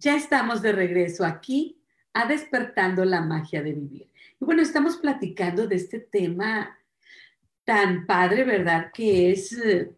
Ya 0.00 0.16
estamos 0.16 0.60
de 0.60 0.72
regreso 0.72 1.24
aquí 1.24 1.80
a 2.14 2.26
Despertando 2.26 3.04
la 3.04 3.20
Magia 3.20 3.62
de 3.62 3.74
Vivir. 3.74 4.10
Y 4.40 4.44
bueno, 4.44 4.62
estamos 4.62 4.96
platicando 4.96 5.68
de 5.68 5.76
este 5.76 6.00
tema 6.00 6.76
tan 7.66 8.06
padre, 8.06 8.44
¿verdad? 8.44 8.90
Que 8.94 9.32
es 9.32 9.52
eh, 9.52 9.90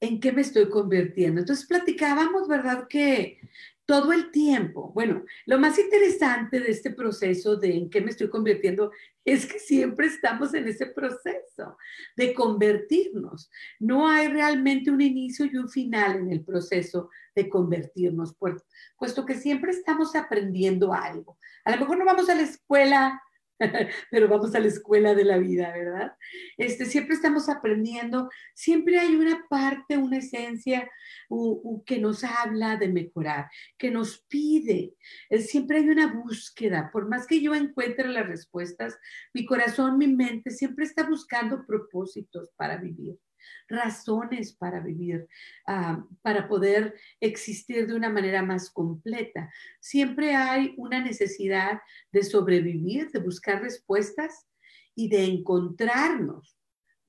en 0.00 0.20
qué 0.20 0.32
me 0.32 0.40
estoy 0.40 0.70
convirtiendo. 0.70 1.40
Entonces 1.40 1.66
platicábamos, 1.66 2.48
¿verdad? 2.48 2.86
Que 2.88 3.40
todo 3.84 4.12
el 4.12 4.30
tiempo, 4.30 4.92
bueno, 4.94 5.24
lo 5.46 5.58
más 5.58 5.78
interesante 5.78 6.60
de 6.60 6.70
este 6.70 6.90
proceso 6.90 7.56
de 7.56 7.74
en 7.74 7.90
qué 7.90 8.02
me 8.02 8.10
estoy 8.10 8.28
convirtiendo 8.28 8.92
es 9.24 9.46
que 9.46 9.58
siempre 9.58 10.06
estamos 10.06 10.54
en 10.54 10.68
ese 10.68 10.86
proceso 10.86 11.76
de 12.14 12.34
convertirnos. 12.34 13.50
No 13.80 14.08
hay 14.08 14.28
realmente 14.28 14.90
un 14.90 15.00
inicio 15.00 15.46
y 15.46 15.56
un 15.56 15.68
final 15.68 16.18
en 16.18 16.30
el 16.30 16.44
proceso 16.44 17.10
de 17.34 17.48
convertirnos, 17.48 18.36
puesto 18.96 19.24
que 19.24 19.34
siempre 19.34 19.72
estamos 19.72 20.14
aprendiendo 20.14 20.92
algo. 20.92 21.38
A 21.64 21.72
lo 21.72 21.78
mejor 21.78 21.98
no 21.98 22.04
vamos 22.04 22.28
a 22.28 22.34
la 22.34 22.42
escuela 22.42 23.22
pero 24.10 24.28
vamos 24.28 24.54
a 24.54 24.60
la 24.60 24.66
escuela 24.66 25.14
de 25.14 25.24
la 25.24 25.38
vida, 25.38 25.72
¿verdad? 25.72 26.12
Este, 26.56 26.84
siempre 26.84 27.14
estamos 27.14 27.48
aprendiendo, 27.48 28.28
siempre 28.54 28.98
hay 28.98 29.14
una 29.14 29.46
parte, 29.48 29.96
una 29.96 30.18
esencia 30.18 30.88
que 31.84 31.98
nos 31.98 32.24
habla 32.24 32.76
de 32.76 32.88
mejorar, 32.88 33.48
que 33.76 33.90
nos 33.90 34.24
pide, 34.28 34.94
siempre 35.38 35.78
hay 35.78 35.88
una 35.88 36.12
búsqueda, 36.12 36.90
por 36.92 37.08
más 37.08 37.26
que 37.26 37.40
yo 37.40 37.54
encuentre 37.54 38.08
las 38.08 38.26
respuestas, 38.26 38.98
mi 39.34 39.44
corazón, 39.44 39.98
mi 39.98 40.08
mente 40.08 40.50
siempre 40.50 40.84
está 40.84 41.08
buscando 41.08 41.64
propósitos 41.66 42.50
para 42.56 42.76
vivir 42.76 43.18
razones 43.68 44.52
para 44.52 44.80
vivir, 44.80 45.26
ah, 45.66 46.04
para 46.22 46.48
poder 46.48 46.94
existir 47.20 47.86
de 47.86 47.94
una 47.94 48.10
manera 48.10 48.42
más 48.42 48.70
completa. 48.70 49.52
Siempre 49.80 50.34
hay 50.34 50.74
una 50.76 51.00
necesidad 51.00 51.80
de 52.12 52.22
sobrevivir, 52.22 53.10
de 53.10 53.20
buscar 53.20 53.62
respuestas 53.62 54.46
y 54.94 55.08
de 55.08 55.24
encontrarnos 55.24 56.58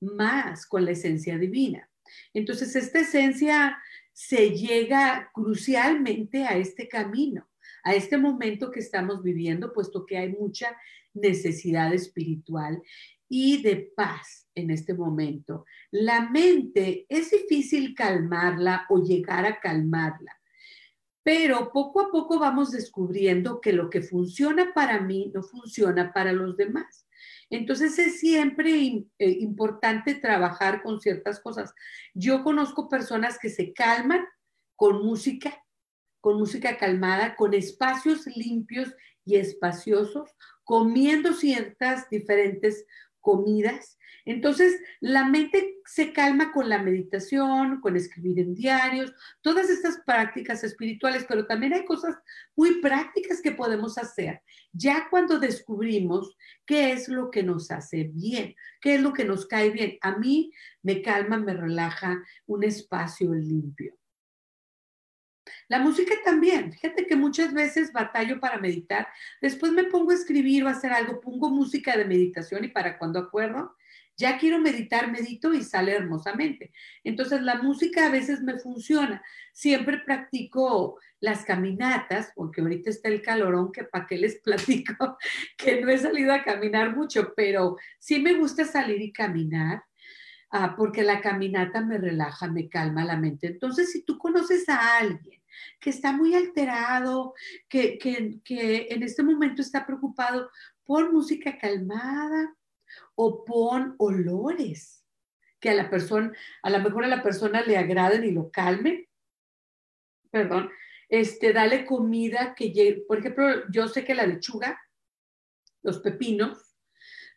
más 0.00 0.66
con 0.66 0.84
la 0.84 0.92
esencia 0.92 1.38
divina. 1.38 1.88
Entonces, 2.32 2.74
esta 2.76 3.00
esencia 3.00 3.78
se 4.12 4.50
llega 4.50 5.30
crucialmente 5.32 6.44
a 6.44 6.56
este 6.56 6.88
camino, 6.88 7.48
a 7.84 7.94
este 7.94 8.18
momento 8.18 8.70
que 8.70 8.80
estamos 8.80 9.22
viviendo, 9.22 9.72
puesto 9.72 10.04
que 10.06 10.18
hay 10.18 10.30
mucha 10.30 10.76
necesidad 11.14 11.92
espiritual 11.92 12.82
y 13.32 13.62
de 13.62 13.92
paz 13.96 14.48
en 14.56 14.70
este 14.70 14.92
momento. 14.92 15.64
La 15.92 16.28
mente 16.28 17.06
es 17.08 17.30
difícil 17.30 17.94
calmarla 17.94 18.86
o 18.90 18.98
llegar 18.98 19.46
a 19.46 19.60
calmarla, 19.60 20.36
pero 21.22 21.70
poco 21.72 22.00
a 22.00 22.10
poco 22.10 22.40
vamos 22.40 22.72
descubriendo 22.72 23.60
que 23.60 23.72
lo 23.72 23.88
que 23.88 24.02
funciona 24.02 24.74
para 24.74 25.00
mí 25.00 25.30
no 25.32 25.44
funciona 25.44 26.12
para 26.12 26.32
los 26.32 26.56
demás. 26.56 27.06
Entonces 27.50 27.98
es 28.00 28.18
siempre 28.18 29.06
eh, 29.18 29.30
importante 29.40 30.16
trabajar 30.16 30.82
con 30.82 31.00
ciertas 31.00 31.38
cosas. 31.38 31.72
Yo 32.14 32.42
conozco 32.42 32.88
personas 32.88 33.38
que 33.38 33.48
se 33.48 33.72
calman 33.72 34.24
con 34.74 35.04
música, 35.04 35.64
con 36.20 36.36
música 36.36 36.78
calmada, 36.78 37.36
con 37.36 37.54
espacios 37.54 38.26
limpios 38.26 38.92
y 39.24 39.36
espaciosos, 39.36 40.30
comiendo 40.64 41.32
ciertas 41.32 42.08
diferentes 42.10 42.86
comidas. 43.20 43.98
Entonces, 44.24 44.80
la 45.00 45.24
mente 45.24 45.76
se 45.84 46.12
calma 46.12 46.52
con 46.52 46.68
la 46.68 46.82
meditación, 46.82 47.80
con 47.80 47.96
escribir 47.96 48.38
en 48.38 48.54
diarios, 48.54 49.12
todas 49.40 49.70
estas 49.70 50.00
prácticas 50.04 50.62
espirituales, 50.62 51.24
pero 51.28 51.46
también 51.46 51.74
hay 51.74 51.84
cosas 51.84 52.16
muy 52.54 52.80
prácticas 52.80 53.40
que 53.40 53.52
podemos 53.52 53.98
hacer. 53.98 54.42
Ya 54.72 55.08
cuando 55.10 55.38
descubrimos 55.38 56.36
qué 56.66 56.92
es 56.92 57.08
lo 57.08 57.30
que 57.30 57.42
nos 57.42 57.70
hace 57.70 58.10
bien, 58.12 58.54
qué 58.80 58.96
es 58.96 59.02
lo 59.02 59.12
que 59.12 59.24
nos 59.24 59.46
cae 59.46 59.70
bien. 59.70 59.98
A 60.00 60.16
mí 60.18 60.52
me 60.82 61.02
calma, 61.02 61.38
me 61.38 61.54
relaja 61.54 62.22
un 62.46 62.64
espacio 62.64 63.32
limpio. 63.34 63.99
La 65.70 65.78
música 65.78 66.14
también. 66.24 66.72
Fíjate 66.72 67.06
que 67.06 67.14
muchas 67.14 67.54
veces 67.54 67.92
batallo 67.92 68.40
para 68.40 68.58
meditar. 68.58 69.06
Después 69.40 69.70
me 69.70 69.84
pongo 69.84 70.10
a 70.10 70.14
escribir 70.14 70.64
o 70.64 70.68
a 70.68 70.72
hacer 70.72 70.92
algo, 70.92 71.20
pongo 71.20 71.48
música 71.48 71.96
de 71.96 72.04
meditación 72.04 72.64
y 72.64 72.68
para 72.68 72.98
cuando 72.98 73.20
acuerdo, 73.20 73.76
ya 74.16 74.36
quiero 74.36 74.58
meditar, 74.58 75.12
medito 75.12 75.54
y 75.54 75.62
sale 75.62 75.92
hermosamente. 75.92 76.72
Entonces 77.04 77.42
la 77.42 77.62
música 77.62 78.06
a 78.06 78.10
veces 78.10 78.42
me 78.42 78.58
funciona. 78.58 79.22
Siempre 79.52 79.98
practico 79.98 80.98
las 81.20 81.44
caminatas, 81.44 82.32
porque 82.34 82.62
ahorita 82.62 82.90
está 82.90 83.08
el 83.08 83.22
calorón, 83.22 83.70
que 83.70 83.84
para 83.84 84.08
qué 84.08 84.18
les 84.18 84.40
platico, 84.42 85.18
que 85.56 85.80
no 85.80 85.88
he 85.88 85.98
salido 85.98 86.32
a 86.32 86.42
caminar 86.42 86.96
mucho, 86.96 87.32
pero 87.36 87.76
sí 88.00 88.18
me 88.18 88.34
gusta 88.34 88.64
salir 88.64 89.00
y 89.00 89.12
caminar. 89.12 89.84
Ah, 90.50 90.74
porque 90.76 91.04
la 91.04 91.20
caminata 91.20 91.80
me 91.80 91.96
relaja, 91.96 92.48
me 92.48 92.68
calma 92.68 93.04
la 93.04 93.16
mente. 93.16 93.46
Entonces, 93.46 93.92
si 93.92 94.02
tú 94.02 94.18
conoces 94.18 94.68
a 94.68 94.98
alguien 94.98 95.39
que 95.80 95.90
está 95.90 96.12
muy 96.12 96.34
alterado, 96.34 97.34
que, 97.68 97.98
en 98.90 99.02
este 99.02 99.22
momento 99.22 99.62
está 99.62 99.86
preocupado, 99.86 100.50
por 100.84 101.12
música 101.12 101.58
calmada 101.58 102.56
o 103.14 103.44
pon 103.44 103.94
olores 103.98 105.04
que 105.60 105.70
a 105.70 105.74
la 105.74 105.90
persona, 105.90 106.32
a 106.62 106.70
lo 106.70 106.80
mejor 106.80 107.04
a 107.04 107.08
la 107.08 107.22
persona 107.22 107.62
le 107.62 107.76
agraden 107.76 108.24
y 108.24 108.32
lo 108.32 108.50
calmen. 108.50 109.06
Perdón, 110.30 110.70
este, 111.08 111.52
dale 111.52 111.84
comida 111.84 112.54
que 112.54 112.72
llegue, 112.72 113.02
por 113.06 113.18
ejemplo, 113.18 113.68
yo 113.70 113.88
sé 113.88 114.04
que 114.04 114.14
la 114.14 114.26
lechuga, 114.26 114.80
los 115.82 116.00
pepinos, 116.00 116.76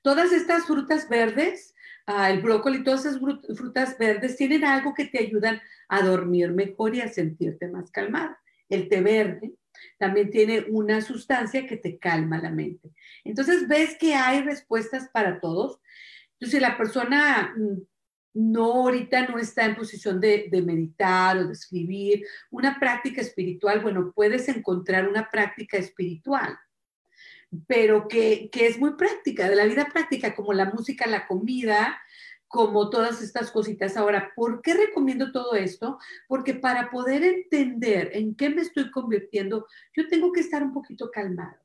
todas 0.01 0.31
estas 0.31 0.65
frutas 0.65 1.09
verdes, 1.09 1.72
ah, 2.05 2.31
el 2.31 2.41
brócoli, 2.41 2.83
todas 2.83 3.05
esas 3.05 3.19
frutas 3.55 3.97
verdes 3.97 4.35
tienen 4.35 4.63
algo 4.63 4.93
que 4.93 5.05
te 5.05 5.19
ayudan 5.19 5.61
a 5.87 6.01
dormir 6.01 6.51
mejor 6.51 6.95
y 6.95 7.01
a 7.01 7.07
sentirte 7.07 7.67
más 7.67 7.91
calmada. 7.91 8.39
El 8.69 8.89
té 8.89 9.01
verde 9.01 9.53
también 9.97 10.29
tiene 10.29 10.65
una 10.69 11.01
sustancia 11.01 11.67
que 11.67 11.77
te 11.77 11.97
calma 11.97 12.41
la 12.41 12.51
mente. 12.51 12.91
Entonces 13.23 13.67
ves 13.67 13.97
que 13.99 14.15
hay 14.15 14.41
respuestas 14.41 15.09
para 15.09 15.39
todos. 15.39 15.79
Entonces, 16.33 16.57
si 16.57 16.59
la 16.59 16.77
persona 16.77 17.53
mm, 17.55 17.81
no 18.33 18.73
ahorita 18.73 19.27
no 19.27 19.37
está 19.37 19.65
en 19.65 19.75
posición 19.75 20.19
de, 20.19 20.49
meditar 20.65 21.37
o 21.37 21.47
de 21.47 21.53
escribir, 21.53 22.25
una 22.49 22.79
práctica 22.79 23.21
espiritual, 23.21 23.81
bueno, 23.81 24.11
puedes 24.13 24.47
encontrar 24.49 25.07
una 25.07 25.29
práctica 25.29 25.77
espiritual, 25.77 26.57
pero 27.67 28.07
que, 28.07 28.49
que 28.51 28.67
es 28.67 28.79
muy 28.79 28.95
práctica, 28.95 29.49
de 29.49 29.55
la 29.55 29.65
vida 29.65 29.89
práctica, 29.91 30.35
como 30.35 30.53
la 30.53 30.65
música, 30.65 31.07
la 31.07 31.27
comida, 31.27 31.99
como 32.53 32.91
todas 32.91 33.21
estas 33.23 33.49
cositas. 33.49 33.97
Ahora, 33.97 34.31
¿por 34.35 34.61
qué 34.61 34.75
recomiendo 34.75 35.31
todo 35.31 35.55
esto? 35.55 35.97
Porque 36.27 36.53
para 36.53 36.91
poder 36.91 37.23
entender 37.23 38.11
en 38.13 38.35
qué 38.35 38.51
me 38.51 38.61
estoy 38.61 38.91
convirtiendo, 38.91 39.65
yo 39.95 40.07
tengo 40.07 40.31
que 40.31 40.41
estar 40.41 40.61
un 40.61 40.71
poquito 40.71 41.09
calmado 41.09 41.57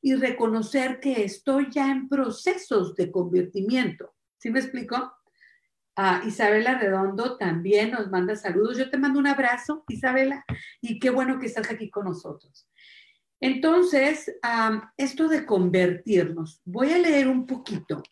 y 0.00 0.14
reconocer 0.14 1.00
que 1.00 1.24
estoy 1.24 1.68
ya 1.70 1.90
en 1.90 2.08
procesos 2.08 2.94
de 2.94 3.10
convertimiento. 3.10 4.14
¿Sí 4.38 4.50
me 4.50 4.60
explico? 4.60 5.12
Ah, 5.96 6.22
Isabela 6.24 6.78
Redondo 6.78 7.36
también 7.36 7.90
nos 7.90 8.08
manda 8.08 8.36
saludos. 8.36 8.78
Yo 8.78 8.88
te 8.88 8.98
mando 8.98 9.18
un 9.18 9.26
abrazo, 9.26 9.84
Isabela, 9.88 10.44
y 10.80 11.00
qué 11.00 11.10
bueno 11.10 11.40
que 11.40 11.46
estás 11.46 11.70
aquí 11.70 11.90
con 11.90 12.04
nosotros. 12.04 12.68
Entonces, 13.40 14.36
esto 14.96 15.28
de 15.28 15.46
convertirnos, 15.46 16.60
voy 16.64 16.92
a 16.92 16.98
leer 16.98 17.26
un 17.28 17.46
poquito 17.46 18.02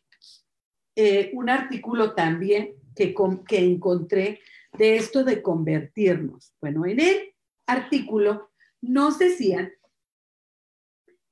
eh, 0.97 1.31
un 1.35 1.51
artículo 1.51 2.15
también 2.15 2.75
que, 2.97 3.15
que 3.47 3.59
encontré 3.59 4.41
de 4.77 4.97
esto 4.97 5.23
de 5.25 5.43
convertirnos. 5.43 6.55
Bueno, 6.61 6.87
en 6.87 7.01
el 7.01 7.35
artículo 7.67 8.51
nos 8.81 9.19
decían 9.19 9.71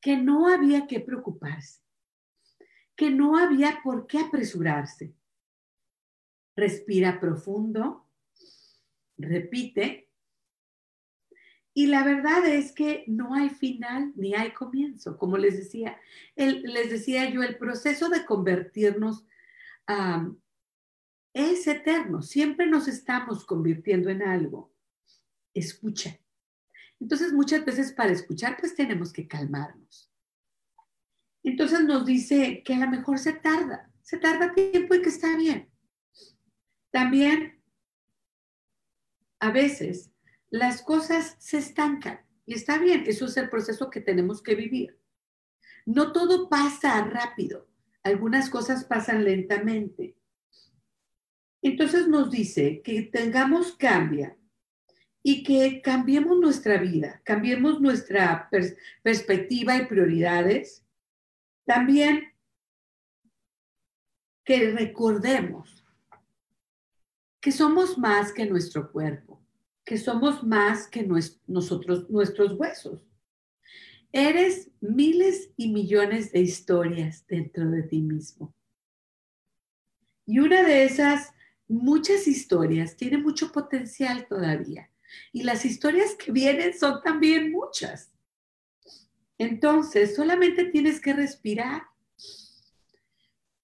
que 0.01 0.17
no 0.17 0.49
había 0.49 0.87
que 0.87 1.01
preocuparse, 1.01 1.81
que 2.95 3.11
no 3.11 3.37
había 3.37 3.81
por 3.83 4.07
qué 4.07 4.21
apresurarse. 4.21 5.15
Respira 6.55 7.19
profundo, 7.19 8.09
repite, 9.19 10.06
y 11.79 11.89
la 11.89 12.03
verdad 12.05 12.47
es 12.47 12.73
que 12.73 13.05
no 13.07 13.35
hay 13.35 13.51
final 13.51 14.11
ni 14.17 14.35
hay 14.35 14.55
comienzo. 14.55 15.19
Como 15.19 15.37
les 15.37 15.59
decía, 15.59 16.01
les 16.35 16.89
decía 16.89 17.29
yo, 17.29 17.43
el 17.43 17.59
proceso 17.59 18.09
de 18.09 18.25
convertirnos 18.25 19.27
es 21.35 21.67
eterno, 21.67 22.23
siempre 22.23 22.67
nos 22.67 22.89
estamos 22.89 23.45
convirtiendo 23.45 24.09
en 24.09 24.23
algo. 24.23 24.73
Escucha. 25.53 26.19
Entonces 26.99 27.35
muchas 27.35 27.63
veces 27.67 27.93
para 27.93 28.13
escuchar 28.13 28.57
pues 28.59 28.75
tenemos 28.75 29.13
que 29.13 29.29
calmarnos. 29.29 30.11
Entonces 31.43 31.85
nos 31.85 32.07
dice 32.07 32.63
que 32.65 32.73
a 32.73 32.79
lo 32.79 32.91
mejor 32.91 33.19
se 33.19 33.35
tarda, 33.35 33.93
se 34.01 34.17
tarda 34.17 34.55
tiempo 34.55 34.95
y 34.95 35.03
que 35.03 35.11
está 35.11 35.37
bien. 35.37 35.71
También 36.91 37.63
a 39.41 39.51
veces 39.51 40.11
las 40.51 40.83
cosas 40.83 41.37
se 41.39 41.59
estancan 41.59 42.21
y 42.45 42.55
está 42.55 42.79
bien, 42.79 43.05
eso 43.07 43.27
es 43.27 43.37
el 43.37 43.51
proceso 43.51 43.91
que 43.91 44.01
tenemos 44.01 44.43
que 44.43 44.55
vivir. 44.55 44.99
No 45.85 46.13
todo 46.13 46.49
pasa 46.49 47.03
rápido 47.05 47.69
algunas 48.07 48.51
cosas 48.51 48.85
pasan 48.85 49.25
lentamente. 49.25 50.17
Entonces 51.61 52.07
nos 52.07 52.31
dice 52.31 52.81
que 52.83 53.03
tengamos 53.03 53.75
cambia 53.77 54.37
y 55.25 55.43
que 55.43 55.83
cambiemos 55.83 56.39
nuestra 56.39 56.79
vida, 56.79 57.21
cambiemos 57.25 57.81
nuestra 57.81 58.49
perspectiva 59.03 59.77
y 59.77 59.87
prioridades. 59.87 60.87
También 61.65 62.33
que 64.45 64.71
recordemos 64.71 65.85
que 67.41 67.51
somos 67.51 67.99
más 67.99 68.33
que 68.33 68.47
nuestro 68.47 68.93
cuerpo, 68.93 69.36
que 69.87 69.97
somos 69.97 70.43
más 70.43 70.89
que 70.89 71.09
nosotros, 71.47 72.11
nuestros 72.11 72.59
huesos. 72.59 73.07
Eres 74.11 74.73
miles 74.81 75.51
y 75.57 75.73
millones 75.73 76.33
de 76.33 76.41
historias 76.41 77.25
dentro 77.29 77.71
de 77.71 77.85
ti 77.85 78.03
mismo. 78.03 78.53
Y 80.27 80.41
una 80.41 80.65
de 80.65 80.85
esas 80.85 81.33
muchas 81.69 82.27
historias 82.27 82.97
tiene 82.97 83.19
mucho 83.19 83.53
potencial 83.53 84.27
todavía. 84.27 84.91
Y 85.33 85.45
las 85.45 85.65
historias 85.65 86.17
que 86.17 86.33
vienen 86.33 86.77
son 86.77 87.01
también 87.03 87.53
muchas. 87.53 88.11
Entonces, 89.39 90.17
solamente 90.17 90.65
tienes 90.65 91.01
que 91.01 91.13
respirar, 91.13 91.85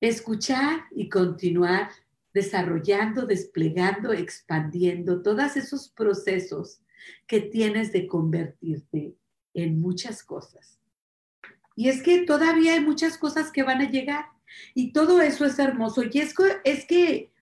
escuchar 0.01 0.85
y 0.93 1.09
continuar 1.09 1.91
desarrollando, 2.33 3.27
desplegando, 3.27 4.13
expandiendo 4.13 5.23
todos 5.23 5.57
esos 5.57 5.89
procesos 5.91 6.81
que 7.27 7.41
tienes 7.41 7.93
de 7.93 8.07
convertirte 8.07 9.15
en 9.55 9.81
muchas 9.81 10.23
cosas. 10.23 10.79
Y 11.75 11.89
es 11.89 12.03
que 12.03 12.25
todavía 12.25 12.75
hay 12.75 12.81
muchas 12.81 13.19
cosas 13.19 13.51
que 13.51 13.63
van 13.63 13.81
a 13.81 13.91
llegar 13.91 14.27
y 14.75 14.93
todo 14.93 15.21
eso 15.21 15.45
es 15.45 15.59
hermoso. 15.59 16.03
Y 16.05 16.19
es 16.19 16.35
que, 16.35 16.61
es 16.65 16.85
que 16.85 17.33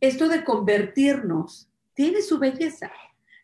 esto 0.00 0.28
de 0.28 0.44
convertirnos 0.44 1.68
tiene 1.94 2.22
su 2.22 2.38
belleza, 2.38 2.92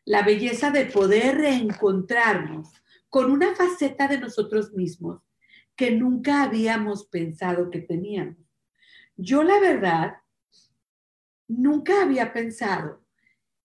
la 0.05 0.23
belleza 0.23 0.71
de 0.71 0.87
poder 0.87 1.37
reencontrarnos 1.37 2.69
con 3.09 3.31
una 3.31 3.55
faceta 3.55 4.09
de 4.09 4.19
nosotros 4.19 4.73
mismos 4.73 5.23
que 5.77 5.93
nunca 5.93 6.43
habíamos 6.43 7.07
pensado 7.07 7.71
que 7.71 7.81
teníamos. 7.81 8.37
Yo 9.17 9.43
la 9.43 9.59
verdad, 9.61 10.17
nunca 11.49 12.03
había 12.03 12.33
pensado 12.33 13.03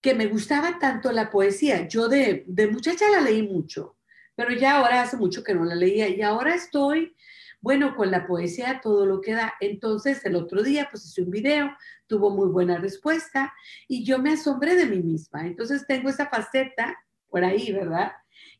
que 0.02 0.16
me 0.16 0.28
gustaba 0.28 0.80
tanto 0.80 1.12
la 1.12 1.30
poesía. 1.30 1.88
Yo 1.88 2.08
de, 2.10 2.44
de 2.48 2.68
muchacha 2.68 3.10
la 3.10 3.22
leí 3.22 3.44
mucho, 3.44 3.98
pero 4.36 4.52
ya 4.52 4.78
ahora 4.78 5.02
hace 5.02 5.18
mucho 5.18 5.44
que 5.44 5.54
no 5.54 5.64
la 5.64 5.76
leía 5.76 6.10
y 6.10 6.22
ahora 6.22 6.56
estoy, 6.56 7.16
bueno, 7.62 7.96
con 7.96 8.12
la 8.12 8.28
poesía 8.28 8.82
todo 8.82 9.06
lo 9.06 9.22
que 9.22 9.34
da. 9.34 9.54
Entonces 9.62 10.26
el 10.26 10.36
otro 10.36 10.64
día 10.64 10.88
pues 10.92 11.06
hice 11.06 11.22
un 11.22 11.32
video, 11.32 11.72
tuvo 12.08 12.30
muy 12.32 12.50
buena 12.50 12.78
respuesta 12.80 13.54
y 13.88 14.04
yo 14.04 14.20
me 14.20 14.34
asombré 14.34 14.76
de 14.76 14.88
mí 14.88 15.02
misma. 15.02 15.46
Entonces 15.46 15.86
tengo 15.88 16.10
esa 16.10 16.28
faceta 16.28 16.98
por 17.30 17.44
ahí, 17.46 17.72
¿verdad? 17.72 18.12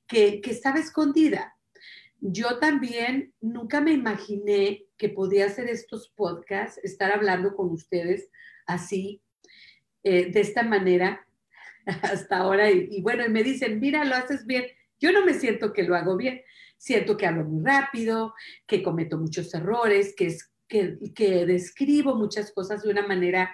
Que, 0.08 0.40
que 0.40 0.52
estaba 0.52 0.80
escondida. 0.80 1.58
Yo 2.22 2.58
también 2.58 3.34
nunca 3.42 3.82
me 3.82 3.92
imaginé 3.92 4.86
que 4.96 5.10
podía 5.10 5.48
hacer 5.48 5.68
estos 5.68 6.08
podcasts, 6.16 6.80
estar 6.84 7.12
hablando 7.12 7.54
con 7.54 7.70
ustedes 7.70 8.30
así, 8.66 9.22
eh, 10.04 10.32
de 10.32 10.42
esta 10.42 10.64
manera, 10.64 11.26
hasta 11.86 12.38
ahora. 12.38 12.70
Y, 12.72 13.02
bueno, 13.02 13.26
y 13.26 13.30
me 13.30 13.44
dicen, 13.44 13.80
mira, 13.80 14.06
lo 14.06 14.16
haces 14.16 14.46
bien. 14.46 14.66
Yo 15.00 15.12
no 15.12 15.26
me 15.26 15.34
siento 15.34 15.74
que 15.74 15.84
lo 15.84 15.96
hago 15.96 16.16
bien, 16.16 16.42
siento 16.78 17.18
que 17.18 17.26
hablo 17.26 17.46
muy 17.46 17.64
rápido, 17.64 18.34
que 18.68 18.84
cometo 18.84 19.18
muchos 19.18 19.54
errores, 19.54 20.14
que, 20.16 20.28
es, 20.28 20.52
que, 20.68 20.98
que 21.14 21.46
describo 21.46 22.16
muchas 22.16 22.52
cosas 22.52 22.84
de 22.84 22.90
una 22.90 23.06
manera 23.06 23.54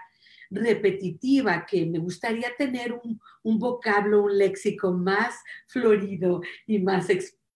repetitiva, 0.51 1.65
que 1.65 1.85
me 1.85 1.99
gustaría 1.99 2.55
tener 2.57 2.93
un, 2.93 3.19
un 3.43 3.59
vocablo, 3.59 4.23
un 4.23 4.37
léxico 4.37 4.91
más 4.91 5.35
florido 5.67 6.41
y 6.65 6.79
más, 6.79 7.07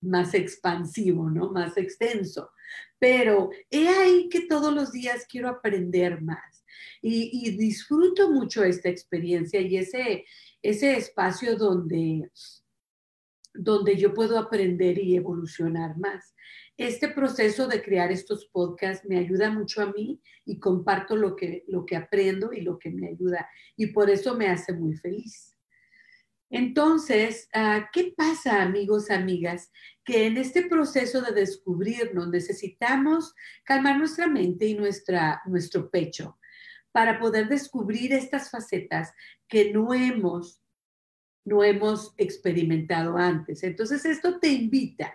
más 0.01 0.33
expansivo, 0.33 1.29
¿no? 1.29 1.51
Más 1.51 1.77
extenso. 1.77 2.51
Pero 2.99 3.49
he 3.69 3.87
ahí 3.87 4.29
que 4.29 4.41
todos 4.47 4.73
los 4.73 4.91
días 4.91 5.25
quiero 5.29 5.49
aprender 5.49 6.21
más 6.21 6.52
y, 7.01 7.51
disfruto 7.57 8.31
mucho 8.31 8.63
esta 8.63 8.89
experiencia 8.89 9.59
y 9.61 9.77
ese, 9.77 10.25
ese 10.61 10.97
espacio 10.97 11.57
donde 11.57 12.29
donde 13.53 13.95
yo 13.97 14.13
puedo 14.13 14.39
aprender 14.39 14.97
y 14.97 15.15
evolucionar 15.15 15.97
más. 15.97 16.35
Este 16.75 17.07
proceso 17.07 17.67
de 17.67 17.83
crear 17.83 18.11
estos 18.11 18.47
podcasts 18.47 19.07
me 19.07 19.19
ayuda 19.19 19.51
mucho 19.51 19.81
a 19.81 19.91
mí 19.91 20.19
y 20.43 20.59
comparto 20.59 21.15
lo 21.15 21.35
que, 21.35 21.63
lo 21.67 21.85
que 21.85 21.95
aprendo 21.95 22.51
y 22.51 22.61
lo 22.61 22.79
que 22.79 22.89
me 22.89 23.09
ayuda 23.09 23.47
y 23.77 23.87
por 23.87 24.09
eso 24.09 24.35
me 24.35 24.47
hace 24.47 24.73
muy 24.73 24.95
feliz. 24.95 25.55
Entonces, 26.49 27.47
ah, 27.53 27.89
¿qué 27.91 28.13
pasa, 28.15 28.61
amigos, 28.61 29.09
amigas? 29.09 29.71
Que 30.03 30.27
en 30.27 30.37
este 30.37 30.63
proceso 30.67 31.21
de 31.21 31.31
descubrirnos 31.31 32.29
necesitamos 32.29 33.33
calmar 33.63 33.97
nuestra 33.97 34.27
mente 34.27 34.67
y 34.67 34.75
nuestra, 34.75 35.41
nuestro 35.45 35.89
pecho 35.89 36.37
para 36.93 37.19
poder 37.19 37.49
descubrir 37.49 38.13
estas 38.13 38.49
facetas 38.49 39.11
que 39.49 39.73
no 39.73 39.93
hemos 39.93 40.63
no 41.45 41.63
hemos 41.63 42.13
experimentado 42.17 43.17
antes. 43.17 43.63
Entonces, 43.63 44.05
esto 44.05 44.39
te 44.39 44.47
invita. 44.47 45.13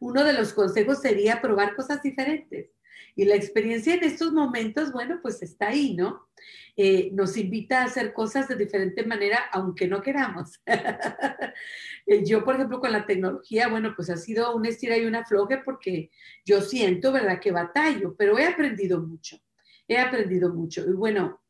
Uno 0.00 0.24
de 0.24 0.32
los 0.32 0.52
consejos 0.52 1.00
sería 1.00 1.40
probar 1.40 1.74
cosas 1.74 2.02
diferentes. 2.02 2.70
Y 3.16 3.24
la 3.24 3.34
experiencia 3.34 3.94
en 3.94 4.04
estos 4.04 4.32
momentos, 4.32 4.92
bueno, 4.92 5.18
pues 5.22 5.42
está 5.42 5.68
ahí, 5.68 5.94
¿no? 5.94 6.28
Eh, 6.76 7.10
nos 7.12 7.36
invita 7.36 7.80
a 7.80 7.84
hacer 7.84 8.12
cosas 8.12 8.48
de 8.48 8.56
diferente 8.56 9.04
manera, 9.04 9.38
aunque 9.52 9.88
no 9.88 10.02
queramos. 10.02 10.60
Eh, 12.06 12.24
yo, 12.24 12.42
por 12.42 12.56
ejemplo, 12.56 12.80
con 12.80 12.90
la 12.90 13.06
tecnología, 13.06 13.68
bueno, 13.68 13.92
pues 13.94 14.10
ha 14.10 14.16
sido 14.16 14.56
una 14.56 14.70
estira 14.70 14.96
y 14.96 15.04
una 15.04 15.24
floje 15.24 15.58
porque 15.58 16.10
yo 16.44 16.60
siento, 16.60 17.12
¿verdad?, 17.12 17.38
que 17.38 17.52
batallo, 17.52 18.16
pero 18.16 18.36
he 18.38 18.46
aprendido 18.46 19.00
mucho. 19.00 19.38
He 19.90 19.98
aprendido 19.98 20.54
mucho. 20.54 20.88
Y 20.88 20.92
bueno, 20.92 21.42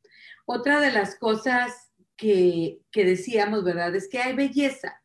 otra 0.46 0.80
de 0.80 0.90
las 0.90 1.16
cosas 1.16 1.92
que, 2.16 2.80
decíamos, 2.90 3.62
¿verdad? 3.64 3.94
Es 3.94 4.08
que 4.08 4.18
hay 4.18 4.34
belleza 4.34 4.98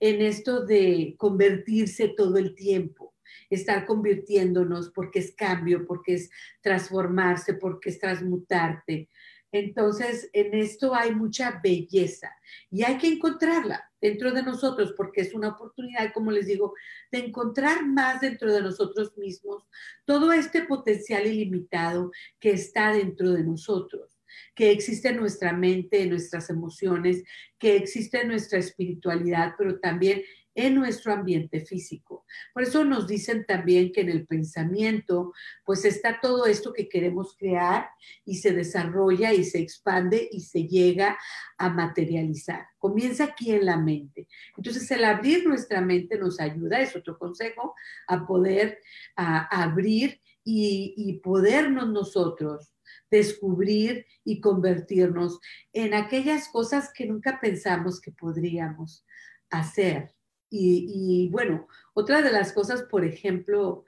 en 0.00 0.20
esto 0.20 0.66
de 0.66 1.14
convertirse 1.16 2.08
todo 2.08 2.36
el 2.36 2.56
tiempo 2.56 3.14
estar 3.48 3.86
convirtiéndonos 3.86 4.90
porque 4.90 5.20
es 5.20 5.32
cambio, 5.36 5.86
porque 5.86 6.14
es 6.14 6.30
transformarse, 6.60 7.54
porque 7.54 7.90
es 7.90 8.00
transmutarte. 8.00 9.08
Entonces, 9.52 10.28
en 10.32 10.54
esto 10.54 10.96
hay 10.96 11.14
mucha 11.14 11.60
belleza 11.62 12.34
y 12.72 12.82
hay 12.82 12.98
que 12.98 13.06
encontrarla 13.06 13.88
dentro 14.04 14.32
de 14.32 14.42
nosotros 14.42 14.92
porque 14.94 15.22
es 15.22 15.32
una 15.32 15.48
oportunidad, 15.48 16.12
como 16.12 16.30
les 16.30 16.46
digo, 16.46 16.74
de 17.10 17.20
encontrar 17.20 17.86
más 17.86 18.20
dentro 18.20 18.52
de 18.52 18.60
nosotros 18.60 19.16
mismos 19.16 19.66
todo 20.04 20.30
este 20.30 20.60
potencial 20.64 21.26
ilimitado 21.26 22.10
que 22.38 22.50
está 22.50 22.92
dentro 22.92 23.30
de 23.30 23.42
nosotros 23.42 24.10
que 24.54 24.72
existe 24.72 25.08
en 25.08 25.18
nuestra 25.18 25.52
mente, 25.52 26.02
en 26.02 26.10
nuestras 26.10 26.50
emociones, 26.50 27.22
que 27.58 27.76
existe 27.76 28.20
en 28.20 28.28
nuestra 28.28 28.58
espiritualidad, 28.58 29.54
pero 29.56 29.78
también 29.78 30.22
en 30.54 30.74
nuestro 30.74 31.12
ambiente 31.12 31.60
físico. 31.60 32.24
Por 32.52 32.62
eso 32.62 32.84
nos 32.84 33.06
dicen 33.06 33.44
también 33.46 33.92
que 33.92 34.02
en 34.02 34.10
el 34.10 34.26
pensamiento, 34.26 35.32
pues 35.64 35.84
está 35.84 36.20
todo 36.20 36.46
esto 36.46 36.72
que 36.72 36.88
queremos 36.88 37.36
crear 37.36 37.88
y 38.24 38.36
se 38.36 38.52
desarrolla 38.52 39.32
y 39.32 39.44
se 39.44 39.58
expande 39.58 40.28
y 40.30 40.40
se 40.40 40.66
llega 40.66 41.18
a 41.58 41.68
materializar. 41.68 42.66
Comienza 42.78 43.24
aquí 43.24 43.52
en 43.52 43.66
la 43.66 43.76
mente. 43.76 44.28
Entonces, 44.56 44.90
el 44.90 45.04
abrir 45.04 45.46
nuestra 45.46 45.80
mente 45.80 46.18
nos 46.18 46.40
ayuda, 46.40 46.80
es 46.80 46.94
otro 46.94 47.18
consejo, 47.18 47.74
a 48.06 48.26
poder 48.26 48.78
abrir 49.16 50.20
y, 50.44 50.94
y 50.96 51.20
podernos 51.20 51.88
nosotros 51.88 52.74
descubrir 53.10 54.06
y 54.24 54.40
convertirnos 54.40 55.38
en 55.72 55.94
aquellas 55.94 56.48
cosas 56.48 56.90
que 56.92 57.06
nunca 57.06 57.38
pensamos 57.40 58.00
que 58.00 58.10
podríamos 58.10 59.04
hacer. 59.50 60.13
Y, 60.56 61.28
bueno, 61.32 61.66
otra 61.94 62.22
de 62.22 62.30
las 62.30 62.52
cosas, 62.52 62.82
por 62.82 63.04
ejemplo, 63.04 63.84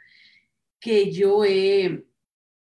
que 0.80 1.12
yo 1.12 1.44
he, 1.44 2.06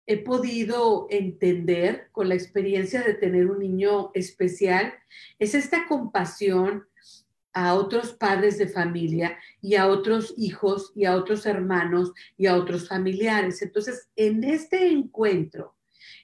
he 0.07 0.17
podido 0.19 1.07
entender 1.11 2.09
con 2.13 2.29
la 2.29 2.35
experiencia 2.35 3.03
de 3.03 3.15
tener 3.15 3.51
un 3.51 3.59
niño 3.59 4.11
especial 4.15 4.95
es 5.39 5.55
esta 5.55 5.87
compasión 5.87 6.87
a 7.53 7.75
otros 7.75 8.13
padres 8.13 8.57
de 8.59 8.69
familia 8.69 9.37
y 9.61 9.75
a 9.75 9.89
otros 9.89 10.33
hijos 10.37 10.93
y 10.95 11.05
a 11.05 11.17
otros 11.17 11.45
hermanos 11.45 12.13
y 12.37 12.47
a 12.47 12.57
otros 12.57 12.87
familiares. 12.87 13.63
Entonces, 13.63 14.09
en 14.15 14.45
este 14.45 14.89
encuentro 14.89 15.78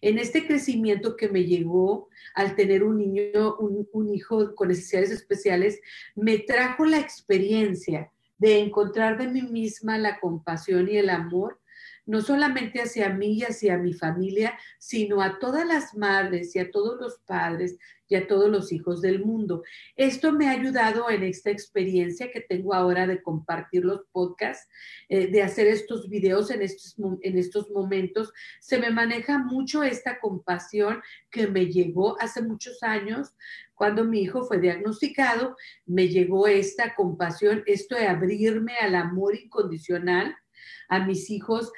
en 0.05 0.19
este 0.19 0.47
crecimiento 0.47 1.17
que 1.17 1.31
me 1.31 1.45
llegó 1.45 2.11
al 2.35 2.55
tener 2.57 2.85
un 2.85 2.99
niño, 2.99 3.57
un, 3.57 4.15
hijo 4.15 4.55
con 4.55 4.69
necesidades 4.69 5.11
especiales, 5.11 5.81
me 6.15 6.39
trajo 6.39 6.85
la 6.85 6.99
experiencia 6.99 8.13
de 8.37 8.59
encontrar 8.59 9.17
de 9.17 9.29
mí 9.29 9.41
misma 9.41 9.97
la 9.97 10.21
compasión 10.21 10.91
y 10.91 10.99
el 10.99 11.09
amor 11.09 11.59
no 12.07 12.21
solamente 12.21 12.81
hacia 12.81 13.09
mí 13.11 13.39
y 13.39 13.45
hacia 13.45 13.79
mi 13.79 13.93
familia, 13.93 14.59
sino 14.79 15.23
a 15.23 15.39
todas 15.39 15.67
las 15.67 15.95
madres 15.95 16.55
y 16.55 16.59
a 16.59 16.71
todos 16.71 17.01
los 17.01 17.19
padres 17.27 17.79
y 18.07 18.17
a 18.17 18.27
todos 18.27 18.51
los 18.51 18.71
hijos 18.73 19.01
del 19.01 19.25
mundo. 19.25 19.63
Esto 19.97 20.33
me 20.33 20.49
ha 20.49 20.53
ayudado 20.53 21.09
en 21.09 21.23
esta 21.23 21.51
experiencia 21.51 22.31
que 22.31 22.41
tengo 22.41 22.75
ahora 22.75 23.07
de 23.07 23.23
compartir 23.23 23.85
los 23.85 24.03
podcasts, 24.13 24.69
eh, 25.09 25.29
de 25.29 25.43
hacer 25.43 25.67
estos 25.67 26.09
videos 26.11 26.51
en 26.51 26.61
estos, 26.61 26.97
en 27.23 27.39
estos 27.39 27.71
momentos. 27.71 28.33
Se 28.61 28.79
me 28.79 28.91
maneja 28.91 29.39
mucho 29.39 29.83
esta 29.83 30.21
compasión 30.21 31.01
que 31.31 31.47
me 31.47 31.67
llegó 31.67 32.21
hace 32.21 32.43
muchos 32.43 32.83
años 32.83 33.35
cuando 33.75 34.05
mi 34.05 34.21
hijo 34.21 34.45
fue 34.45 34.59
diagnosticado, 34.59 35.57
me 35.85 36.09
llegó 36.09 36.47
esta 36.47 36.95
compasión, 36.95 37.65
esto 37.67 37.97
de 37.97 38.07
abrirme 38.07 38.77
al 38.77 38.95
amor 38.95 39.35
incondicional 39.35 40.37
a 40.89 41.05
mis 41.05 41.31
hijos 41.31 41.73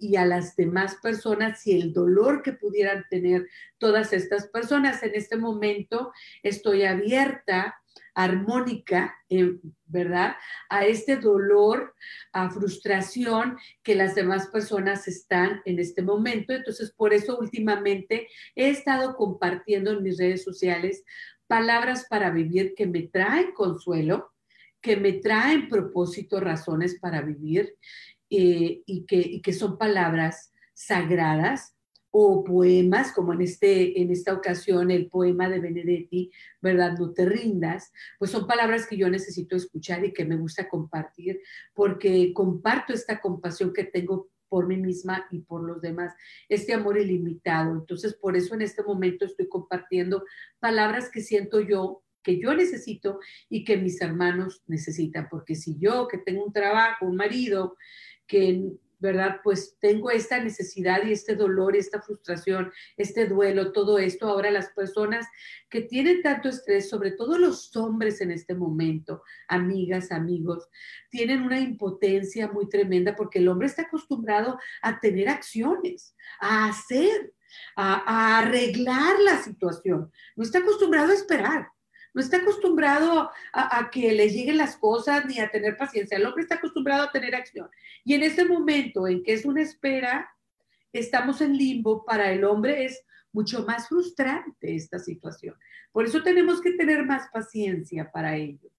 y, 0.00 0.16
a 0.16 0.26
las 0.26 0.56
demás 0.56 0.96
personas 1.02 1.66
y 1.66 1.80
el 1.80 1.92
dolor 1.92 2.42
que 2.42 2.52
pudieran 2.52 3.04
tener 3.10 3.48
todas 3.78 4.12
estas 4.12 4.48
personas. 4.48 5.02
En 5.02 5.12
este 5.14 5.36
momento 5.36 6.12
estoy 6.42 6.84
abierta 6.84 7.76
armónica, 8.14 9.14
eh, 9.28 9.58
¿verdad? 9.86 10.36
A 10.68 10.84
este 10.84 11.16
dolor, 11.16 11.94
a 12.32 12.50
frustración 12.50 13.56
que 13.82 13.94
las 13.94 14.14
demás 14.14 14.48
personas 14.48 15.08
están 15.08 15.62
en 15.64 15.78
este 15.78 16.02
momento. 16.02 16.52
Entonces, 16.52 16.92
por 16.92 17.14
eso 17.14 17.38
últimamente 17.38 18.28
he 18.54 18.70
estado 18.70 19.16
compartiendo 19.16 19.92
en 19.92 20.02
mis 20.02 20.18
redes 20.18 20.44
sociales 20.44 21.04
palabras 21.46 22.06
para 22.08 22.30
vivir 22.30 22.74
que 22.76 22.86
me 22.86 23.02
traen 23.02 23.52
consuelo, 23.52 24.32
que 24.80 24.96
me 24.96 25.14
traen 25.14 25.68
propósito, 25.68 26.40
razones 26.40 26.98
para 26.98 27.22
vivir 27.22 27.74
eh, 28.30 28.82
y, 28.86 29.04
que, 29.06 29.16
y 29.18 29.42
que 29.42 29.52
son 29.52 29.78
palabras 29.78 30.52
sagradas 30.74 31.76
o 32.12 32.42
poemas, 32.42 33.12
como 33.12 33.32
en, 33.32 33.42
este, 33.42 34.00
en 34.00 34.10
esta 34.10 34.32
ocasión 34.32 34.90
el 34.90 35.08
poema 35.08 35.48
de 35.48 35.60
Benedetti, 35.60 36.30
¿verdad? 36.60 36.96
No 36.98 37.12
te 37.12 37.24
rindas, 37.24 37.92
pues 38.18 38.32
son 38.32 38.46
palabras 38.46 38.86
que 38.86 38.96
yo 38.96 39.08
necesito 39.08 39.54
escuchar 39.54 40.04
y 40.04 40.12
que 40.12 40.24
me 40.24 40.36
gusta 40.36 40.68
compartir, 40.68 41.40
porque 41.72 42.32
comparto 42.34 42.92
esta 42.92 43.20
compasión 43.20 43.72
que 43.72 43.84
tengo 43.84 44.28
por 44.48 44.66
mí 44.66 44.76
misma 44.76 45.26
y 45.30 45.40
por 45.40 45.62
los 45.62 45.80
demás, 45.80 46.12
este 46.48 46.74
amor 46.74 46.98
ilimitado. 46.98 47.76
Entonces, 47.76 48.14
por 48.14 48.36
eso 48.36 48.54
en 48.54 48.62
este 48.62 48.82
momento 48.82 49.24
estoy 49.24 49.48
compartiendo 49.48 50.24
palabras 50.58 51.08
que 51.08 51.20
siento 51.20 51.60
yo 51.60 52.02
que 52.30 52.40
yo 52.40 52.54
necesito 52.54 53.18
y 53.48 53.64
que 53.64 53.76
mis 53.76 54.00
hermanos 54.00 54.62
necesitan, 54.68 55.28
porque 55.28 55.56
si 55.56 55.76
yo 55.78 56.06
que 56.06 56.18
tengo 56.18 56.44
un 56.44 56.52
trabajo, 56.52 57.06
un 57.06 57.16
marido, 57.16 57.76
que 58.26 58.70
¿verdad? 59.00 59.40
Pues 59.42 59.78
tengo 59.80 60.10
esta 60.10 60.44
necesidad 60.44 61.02
y 61.04 61.12
este 61.12 61.34
dolor, 61.34 61.74
esta 61.74 62.02
frustración, 62.02 62.70
este 62.98 63.26
duelo, 63.26 63.72
todo 63.72 63.98
esto. 63.98 64.28
Ahora 64.28 64.50
las 64.50 64.68
personas 64.72 65.26
que 65.70 65.80
tienen 65.80 66.20
tanto 66.20 66.50
estrés, 66.50 66.90
sobre 66.90 67.12
todo 67.12 67.38
los 67.38 67.74
hombres 67.76 68.20
en 68.20 68.30
este 68.30 68.54
momento, 68.54 69.22
amigas, 69.48 70.12
amigos, 70.12 70.68
tienen 71.08 71.40
una 71.42 71.58
impotencia 71.58 72.48
muy 72.48 72.68
tremenda 72.68 73.16
porque 73.16 73.38
el 73.38 73.48
hombre 73.48 73.68
está 73.68 73.82
acostumbrado 73.82 74.58
a 74.82 75.00
tener 75.00 75.30
acciones, 75.30 76.14
a 76.38 76.68
hacer, 76.68 77.32
a, 77.76 77.94
a 78.06 78.38
arreglar 78.40 79.18
la 79.20 79.42
situación. 79.42 80.12
No 80.36 80.44
está 80.44 80.58
acostumbrado 80.58 81.10
a 81.10 81.14
esperar 81.14 81.68
no 82.14 82.20
está 82.20 82.38
acostumbrado 82.38 83.30
a, 83.52 83.90
que 83.90 84.12
le 84.12 84.28
lleguen 84.28 84.58
las 84.58 84.76
cosas 84.76 85.24
ni 85.26 85.38
a 85.38 85.50
tener 85.50 85.76
paciencia. 85.76 86.16
El 86.16 86.26
hombre 86.26 86.42
está 86.42 86.56
acostumbrado 86.56 87.04
a 87.04 87.12
tener 87.12 87.34
acción. 87.34 87.68
Y 88.04 88.14
en 88.14 88.22
ese 88.22 88.44
momento 88.44 89.06
en 89.06 89.22
que 89.22 89.32
es 89.32 89.44
una 89.44 89.62
espera, 89.62 90.30
estamos 90.92 91.40
en 91.40 91.56
limbo, 91.56 92.04
para 92.04 92.32
el 92.32 92.44
hombre 92.44 92.84
es 92.84 93.04
mucho 93.32 93.64
más 93.64 93.88
frustrante 93.88 94.74
esta 94.74 94.98
situación. 94.98 95.54
Por 95.92 96.04
eso 96.04 96.22
tenemos 96.22 96.60
que 96.60 96.72
tener 96.72 97.04
más 97.04 97.28
paciencia 97.32 98.10
para 98.10 98.36
ello. 98.36 98.70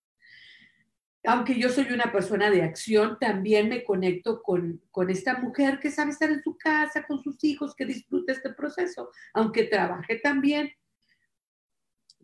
Aunque 1.23 1.57
yo 1.57 1.69
soy 1.69 1.85
una 1.93 2.11
persona 2.11 2.49
de 2.49 2.63
acción, 2.63 3.17
también 3.19 3.69
me 3.69 3.83
conecto 3.83 4.41
con, 4.41 4.81
con 4.89 5.09
esta 5.11 5.37
mujer 5.37 5.79
que 5.79 5.91
sabe 5.91 6.11
estar 6.11 6.31
en 6.31 6.41
su 6.41 6.57
casa, 6.57 7.05
con 7.05 7.21
sus 7.21 7.43
hijos, 7.43 7.75
que 7.75 7.85
disfruta 7.85 8.33
este 8.33 8.51
proceso, 8.53 9.11
aunque 9.33 9.65
trabaje 9.65 10.15
también 10.15 10.73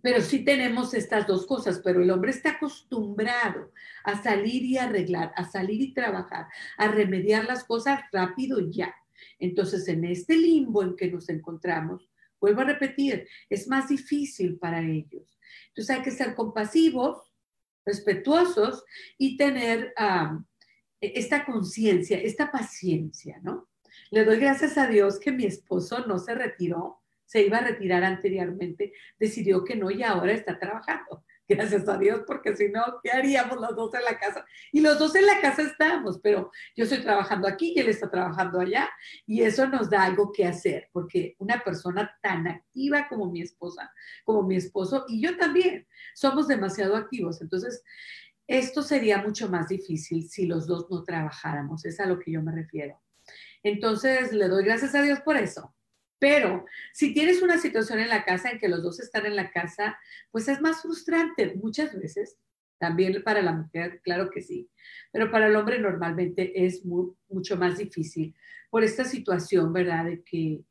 pero 0.01 0.21
sí 0.21 0.45
tenemos 0.45 0.93
estas 0.93 1.27
dos 1.27 1.45
cosas, 1.45 1.81
pero 1.83 2.01
el 2.01 2.11
hombre 2.11 2.31
está 2.31 2.51
acostumbrado 2.51 3.71
a 4.03 4.21
salir 4.21 4.63
y 4.63 4.77
arreglar, 4.77 5.33
a 5.35 5.49
salir 5.49 5.81
y 5.81 5.93
trabajar, 5.93 6.47
a 6.77 6.87
remediar 6.87 7.45
las 7.45 7.63
cosas 7.63 8.01
rápido 8.11 8.59
ya. 8.69 8.95
Entonces, 9.39 9.87
en 9.87 10.05
este 10.05 10.35
limbo 10.35 10.83
en 10.83 10.95
que 10.95 11.11
nos 11.11 11.29
encontramos, 11.29 12.09
vuelvo 12.39 12.61
a 12.61 12.65
repetir, 12.65 13.27
es 13.49 13.67
más 13.67 13.89
difícil 13.89 14.57
para 14.57 14.81
ellos. 14.81 15.39
Entonces 15.69 15.95
hay 15.95 16.03
que 16.03 16.11
ser 16.11 16.35
compasivos, 16.35 17.33
respetuosos 17.85 18.83
y 19.17 19.37
tener 19.37 19.93
esta 21.01 21.45
conciencia, 21.45 22.19
esta 22.19 22.51
paciencia, 22.51 23.39
¿no? 23.41 23.69
Le 24.11 24.23
doy 24.23 24.37
gracias 24.37 24.77
a 24.77 24.87
Dios 24.87 25.19
que 25.19 25.31
mi 25.31 25.45
esposo 25.45 26.05
no 26.05 26.19
se 26.19 26.35
retiró 26.35 27.01
se 27.27 27.41
iba 27.41 27.57
a 27.57 27.61
retirar 27.61 28.03
anteriormente, 28.03 28.93
decidió 29.19 29.63
que 29.63 29.75
no 29.75 29.91
y 29.91 30.01
ahora 30.01 30.31
está 30.31 30.57
trabajando. 30.57 31.23
Gracias 31.49 31.87
a 31.87 31.97
Dios, 31.97 32.23
porque 32.25 32.55
si 32.55 32.69
no, 32.69 32.83
¿qué 33.03 33.11
haríamos 33.11 33.59
los 33.59 33.75
dos 33.75 33.93
en 33.93 34.03
la 34.03 34.17
casa? 34.17 34.45
Y 34.71 34.81
los 34.81 34.97
dos 34.97 35.15
en 35.15 35.25
la 35.25 35.39
casa 35.39 35.61
estamos, 35.61 36.19
pero 36.21 36.51
yo 36.75 36.83
estoy 36.83 36.99
trabajando 36.99 37.47
aquí 37.47 37.73
y 37.75 37.79
él 37.79 37.89
está 37.89 38.09
trabajando 38.09 38.59
allá. 38.59 38.89
Y 39.25 39.41
eso 39.43 39.67
nos 39.67 39.89
da 39.89 40.03
algo 40.03 40.31
que 40.31 40.45
hacer, 40.45 40.89
porque 40.91 41.35
una 41.39 41.63
persona 41.63 42.17
tan 42.21 42.47
activa 42.47 43.07
como 43.07 43.31
mi 43.31 43.41
esposa, 43.41 43.91
como 44.25 44.43
mi 44.43 44.55
esposo, 44.55 45.05
y 45.07 45.21
yo 45.21 45.37
también, 45.37 45.87
somos 46.15 46.47
demasiado 46.47 46.95
activos. 46.95 47.41
Entonces, 47.41 47.83
esto 48.47 48.81
sería 48.81 49.21
mucho 49.21 49.49
más 49.49 49.67
difícil 49.67 50.29
si 50.29 50.45
los 50.45 50.67
dos 50.67 50.87
no 50.89 51.03
trabajáramos, 51.03 51.85
es 51.85 51.99
a 51.99 52.05
lo 52.05 52.19
que 52.19 52.31
yo 52.31 52.41
me 52.41 52.53
refiero. 52.53 53.01
Entonces, 53.63 54.31
le 54.31 54.47
doy 54.47 54.63
gracias 54.63 54.95
a 54.95 55.01
Dios 55.01 55.19
por 55.21 55.35
eso. 55.37 55.73
Pero 56.19 56.65
si 56.93 57.13
tienes 57.13 57.41
una 57.41 57.57
situación 57.57 57.99
en 57.99 58.09
la 58.09 58.25
casa 58.25 58.49
en 58.49 58.59
que 58.59 58.69
los 58.69 58.81
dos 58.81 58.99
están 58.99 59.25
en 59.25 59.35
la 59.35 59.51
casa, 59.51 59.97
pues 60.31 60.47
es 60.47 60.61
más 60.61 60.81
frustrante 60.81 61.55
muchas 61.55 61.97
veces. 61.97 62.37
También 62.79 63.23
para 63.23 63.41
la 63.41 63.53
mujer, 63.53 64.01
claro 64.03 64.29
que 64.29 64.41
sí. 64.41 64.69
Pero 65.11 65.31
para 65.31 65.47
el 65.47 65.55
hombre 65.55 65.79
normalmente 65.79 66.65
es 66.65 66.85
mucho 66.85 67.57
más 67.57 67.77
difícil 67.77 68.35
por 68.69 68.83
esta 68.83 69.03
situación, 69.03 69.73
¿verdad? 69.73 70.05
De 70.05 70.23
que, 70.23 70.61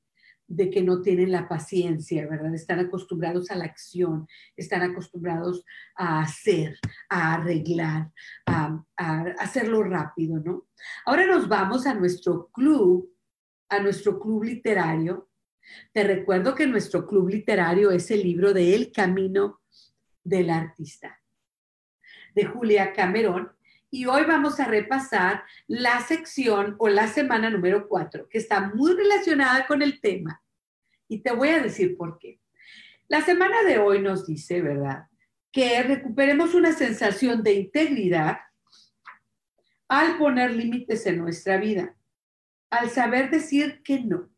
de 0.46 0.70
que 0.70 0.82
no 0.82 1.02
tienen 1.02 1.32
la 1.32 1.48
paciencia, 1.48 2.26
¿verdad? 2.28 2.54
Están 2.54 2.78
acostumbrados 2.78 3.50
a 3.50 3.56
la 3.56 3.64
acción, 3.64 4.28
están 4.56 4.82
acostumbrados 4.82 5.64
a 5.96 6.22
hacer, 6.22 6.78
a 7.08 7.34
arreglar, 7.34 8.12
a, 8.46 8.80
a 8.96 9.20
hacerlo 9.38 9.82
rápido, 9.82 10.38
¿no? 10.38 10.68
Ahora 11.04 11.26
nos 11.26 11.48
vamos 11.48 11.86
a 11.86 11.94
nuestro 11.94 12.48
club, 12.52 13.12
a 13.68 13.80
nuestro 13.80 14.20
club 14.20 14.44
literario, 14.44 15.25
te 15.92 16.04
recuerdo 16.04 16.54
que 16.54 16.66
nuestro 16.66 17.06
club 17.06 17.28
literario 17.28 17.90
es 17.90 18.10
el 18.10 18.22
libro 18.22 18.52
de 18.52 18.74
El 18.74 18.92
Camino 18.92 19.60
del 20.22 20.50
Artista, 20.50 21.20
de 22.34 22.44
Julia 22.44 22.92
Camerón. 22.92 23.52
Y 23.90 24.06
hoy 24.06 24.24
vamos 24.24 24.58
a 24.60 24.66
repasar 24.66 25.44
la 25.66 26.00
sección 26.00 26.76
o 26.78 26.88
la 26.88 27.08
semana 27.08 27.50
número 27.50 27.88
4, 27.88 28.28
que 28.28 28.38
está 28.38 28.60
muy 28.60 28.94
relacionada 28.94 29.66
con 29.66 29.80
el 29.80 30.00
tema. 30.00 30.42
Y 31.08 31.20
te 31.20 31.32
voy 31.32 31.50
a 31.50 31.62
decir 31.62 31.96
por 31.96 32.18
qué. 32.18 32.40
La 33.08 33.22
semana 33.22 33.62
de 33.62 33.78
hoy 33.78 34.02
nos 34.02 34.26
dice, 34.26 34.60
¿verdad? 34.60 35.06
Que 35.52 35.82
recuperemos 35.82 36.54
una 36.54 36.72
sensación 36.72 37.42
de 37.42 37.54
integridad 37.54 38.38
al 39.88 40.18
poner 40.18 40.50
límites 40.50 41.06
en 41.06 41.18
nuestra 41.18 41.58
vida, 41.58 41.96
al 42.70 42.90
saber 42.90 43.30
decir 43.30 43.82
que 43.84 44.00
no 44.00 44.28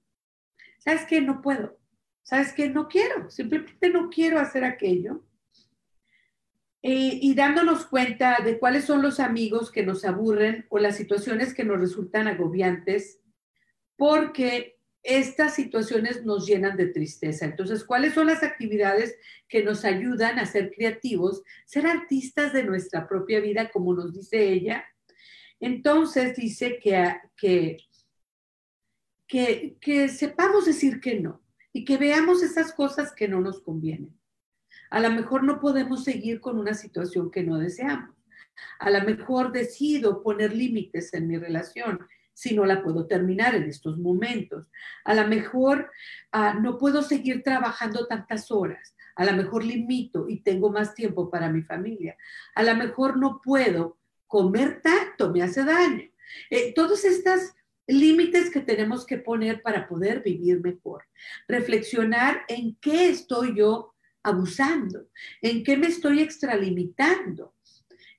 ¿sabes 0.78 1.06
qué? 1.06 1.20
No 1.20 1.42
puedo. 1.42 1.78
¿Sabes 2.22 2.52
qué? 2.52 2.68
No 2.68 2.88
quiero. 2.88 3.30
Simplemente 3.30 3.90
no 3.90 4.10
quiero 4.10 4.38
hacer 4.38 4.64
aquello. 4.64 5.24
Eh, 6.82 7.18
y 7.20 7.34
dándonos 7.34 7.86
cuenta 7.86 8.38
de 8.44 8.58
cuáles 8.58 8.84
son 8.84 9.02
los 9.02 9.18
amigos 9.18 9.72
que 9.72 9.84
nos 9.84 10.04
aburren 10.04 10.66
o 10.68 10.78
las 10.78 10.96
situaciones 10.96 11.52
que 11.52 11.64
nos 11.64 11.80
resultan 11.80 12.28
agobiantes, 12.28 13.20
porque 13.96 14.78
estas 15.02 15.54
situaciones 15.54 16.24
nos 16.24 16.46
llenan 16.46 16.76
de 16.76 16.86
tristeza. 16.86 17.46
Entonces, 17.46 17.82
¿cuáles 17.82 18.14
son 18.14 18.26
las 18.28 18.42
actividades 18.42 19.16
que 19.48 19.64
nos 19.64 19.84
ayudan 19.84 20.38
a 20.38 20.46
ser 20.46 20.70
creativos, 20.70 21.42
ser 21.66 21.86
artistas 21.86 22.52
de 22.52 22.62
nuestra 22.62 23.08
propia 23.08 23.40
vida, 23.40 23.70
como 23.70 23.94
nos 23.94 24.14
dice 24.14 24.52
ella? 24.52 24.84
Entonces, 25.60 26.36
dice 26.36 26.78
que, 26.78 27.16
que 27.36 27.78
que, 29.28 30.08
sepamos 30.08 30.64
decir 30.64 31.00
que 31.00 31.20
no 31.20 31.42
y 31.72 31.84
que 31.84 31.98
veamos 31.98 32.42
esas 32.42 32.72
cosas 32.72 33.12
que 33.12 33.28
no 33.28 33.40
nos 33.40 33.60
convienen. 33.60 34.18
A 34.90 35.00
lo 35.00 35.10
mejor 35.10 35.44
no 35.44 35.60
podemos 35.60 36.02
seguir 36.02 36.40
con 36.40 36.58
una 36.58 36.74
situación 36.74 37.30
que 37.30 37.44
no 37.44 37.58
deseamos. 37.58 38.16
A 38.80 38.90
lo 38.90 39.02
mejor 39.02 39.52
decido 39.52 40.22
poner 40.22 40.52
límites 40.52 41.12
en 41.14 41.28
mi 41.28 41.36
relación. 41.36 42.06
si 42.32 42.54
no 42.54 42.64
la 42.64 42.84
puedo 42.84 43.04
terminar 43.08 43.56
en 43.56 43.64
estos 43.64 43.98
momentos. 43.98 44.68
A 45.04 45.12
lo 45.12 45.26
mejor 45.26 45.90
ah, 46.30 46.54
no 46.54 46.78
puedo 46.78 47.02
seguir 47.02 47.42
trabajando 47.42 48.06
tantas 48.06 48.52
horas. 48.52 48.94
A 49.16 49.24
lo 49.24 49.32
mejor 49.32 49.64
limito 49.64 50.28
y 50.28 50.42
tengo 50.42 50.70
más 50.70 50.94
tiempo 50.94 51.30
para 51.30 51.50
mi 51.50 51.62
familia. 51.62 52.16
A 52.54 52.62
lo 52.62 52.76
mejor 52.76 53.16
no 53.16 53.40
puedo 53.42 53.98
comer 54.28 54.80
tanto, 54.80 55.32
me 55.32 55.42
hace 55.42 55.64
daño. 55.64 56.04
Eh, 56.50 56.72
todos 56.74 57.04
estos 57.04 57.54
límites 57.89 58.51
que 58.51 58.61
tenemos 58.61 59.05
que 59.05 59.18
poner 59.18 59.62
para 59.62 59.89
poder 59.89 60.22
vivir 60.22 60.61
mejor. 60.61 61.05
Reflexionar 61.49 62.43
en 62.49 62.76
qué 62.80 63.09
estoy 63.09 63.57
yo 63.57 63.95
abusando, 64.22 65.09
en 65.43 65.64
qué 65.64 65.76
me 65.76 65.89
estoy 65.89 66.20
extralimitando 66.20 67.55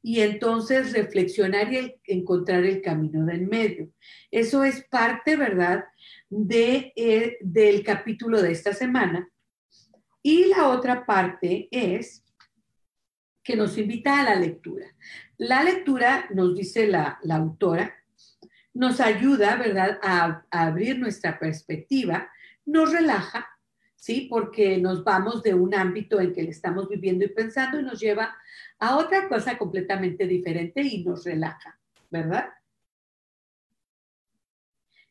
y 0.02 0.22
entonces 0.22 0.94
reflexionar 0.94 1.72
y 1.74 1.96
encontrar 2.06 2.66
el 2.66 2.82
camino 2.82 3.26
del 3.26 3.48
medio. 3.48 3.90
Eso 4.32 4.64
es 4.64 4.84
parte, 4.86 5.36
¿verdad?, 5.36 5.86
de, 6.30 6.94
eh, 6.96 7.38
del 7.42 7.84
capítulo 7.84 8.42
de 8.42 8.52
esta 8.52 8.74
semana. 8.74 9.30
Y 10.22 10.46
la 10.46 10.70
otra 10.70 11.06
parte 11.06 11.68
es 11.72 12.24
que 13.44 13.56
nos 13.56 13.78
invita 13.78 14.20
a 14.20 14.24
la 14.24 14.36
lectura. 14.36 14.86
La 15.38 15.64
lectura, 15.64 16.28
nos 16.34 16.56
dice 16.56 16.88
la, 16.88 17.20
autora, 17.32 17.96
nos 18.74 19.00
ayuda, 19.00 19.56
¿verdad?, 19.56 20.00
a, 20.02 20.44
abrir 20.52 21.00
nuestra 21.00 21.40
perspectiva, 21.40 22.30
nos 22.66 22.92
relaja, 22.92 23.48
¿sí? 23.96 24.28
Porque 24.30 24.78
nos 24.78 25.04
vamos 25.04 25.44
de 25.44 25.54
un 25.54 25.74
ámbito 25.74 26.20
en 26.20 26.34
que 26.34 26.44
le 26.44 26.50
estamos 26.50 26.88
viviendo 26.88 27.26
y 27.26 27.30
pensando 27.30 27.80
y 27.80 27.84
nos 27.84 28.00
lleva 28.00 28.36
a 28.80 28.98
otra 28.98 29.28
cosa 29.28 29.58
completamente 29.58 30.28
diferente 30.28 30.82
y 30.82 31.04
nos 31.04 31.26
relaja, 31.26 31.80
¿verdad? 32.10 32.50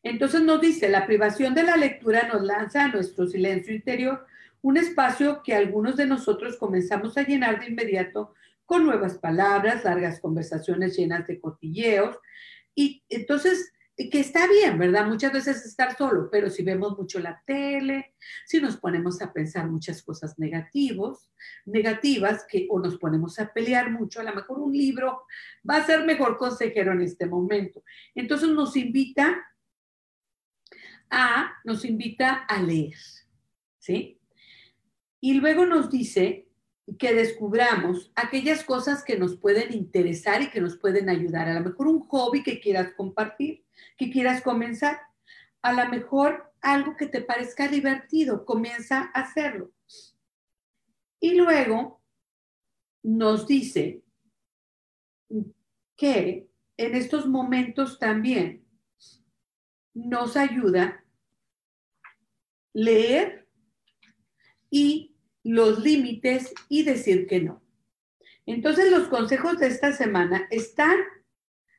Entonces 0.01 0.41
nos 0.41 0.61
dice, 0.61 0.87
la 0.89 1.05
privación 1.05 1.53
de 1.53 1.63
la 1.63 1.75
lectura 1.75 2.27
nos 2.27 2.41
lanza 2.41 2.85
a 2.85 2.87
nuestro 2.87 3.27
silencio 3.27 3.75
interior 3.75 4.25
un 4.61 4.77
espacio 4.77 5.41
que 5.43 5.53
algunos 5.53 5.97
de 5.97 6.05
nosotros 6.05 6.57
comenzamos 6.57 7.17
a 7.17 7.23
llenar 7.23 7.59
de 7.59 7.67
inmediato 7.67 8.33
con 8.65 8.85
nuevas 8.85 9.17
palabras, 9.17 9.83
largas 9.83 10.19
conversaciones 10.19 10.95
llenas 10.97 11.25
de 11.27 11.39
cotilleos. 11.39 12.17
Y 12.79 13.03
entonces 13.09 13.73
que 14.09 14.21
está 14.21 14.47
bien, 14.47 14.79
¿verdad? 14.79 15.05
Muchas 15.05 15.33
veces 15.33 15.65
estar 15.65 15.97
solo, 15.97 16.29
pero 16.31 16.49
si 16.49 16.63
vemos 16.63 16.97
mucho 16.97 17.19
la 17.19 17.43
tele, 17.45 18.15
si 18.45 18.61
nos 18.61 18.77
ponemos 18.77 19.21
a 19.21 19.33
pensar 19.33 19.69
muchas 19.69 20.01
cosas 20.01 20.39
negativos, 20.39 21.29
negativas, 21.65 22.45
que 22.49 22.67
o 22.69 22.79
nos 22.79 22.97
ponemos 22.97 23.37
a 23.37 23.51
pelear 23.51 23.91
mucho, 23.91 24.21
a 24.21 24.23
lo 24.23 24.33
mejor 24.33 24.59
un 24.59 24.71
libro 24.71 25.23
va 25.69 25.75
a 25.75 25.85
ser 25.85 26.05
mejor 26.05 26.37
consejero 26.37 26.93
en 26.93 27.01
este 27.01 27.25
momento. 27.25 27.83
Entonces 28.15 28.47
nos 28.47 28.77
invita 28.77 29.45
a, 31.09 31.51
nos 31.65 31.83
invita 31.83 32.45
a 32.45 32.61
leer, 32.61 32.95
¿sí? 33.79 34.21
Y 35.19 35.33
luego 35.33 35.65
nos 35.65 35.89
dice 35.89 36.48
que 36.97 37.13
descubramos 37.13 38.11
aquellas 38.15 38.63
cosas 38.63 39.03
que 39.03 39.17
nos 39.17 39.35
pueden 39.35 39.73
interesar 39.73 40.41
y 40.41 40.49
que 40.49 40.61
nos 40.61 40.77
pueden 40.77 41.09
ayudar. 41.09 41.47
A 41.47 41.53
lo 41.53 41.69
mejor 41.69 41.87
un 41.87 41.99
hobby 42.07 42.43
que 42.43 42.59
quieras 42.59 42.93
compartir 42.95 43.63
que 43.97 44.09
quieras 44.09 44.41
comenzar. 44.41 44.99
A 45.61 45.73
lo 45.73 45.89
mejor 45.89 46.53
algo 46.61 46.95
que 46.95 47.07
te 47.07 47.21
parezca 47.21 47.67
divertido, 47.67 48.45
comienza 48.45 49.11
a 49.13 49.21
hacerlo. 49.21 49.71
Y 51.19 51.35
luego 51.35 52.01
nos 53.03 53.45
dice 53.45 54.03
que 55.95 56.49
en 56.77 56.95
estos 56.95 57.27
momentos 57.27 57.99
también 57.99 58.65
nos 59.93 60.37
ayuda 60.37 61.03
leer 62.73 63.49
y 64.69 65.08
los 65.43 65.79
límites 65.83 66.53
y 66.67 66.83
decir 66.83 67.27
que 67.27 67.41
no. 67.41 67.61
Entonces 68.45 68.91
los 68.91 69.07
consejos 69.07 69.59
de 69.59 69.67
esta 69.67 69.93
semana 69.93 70.47
están 70.49 70.97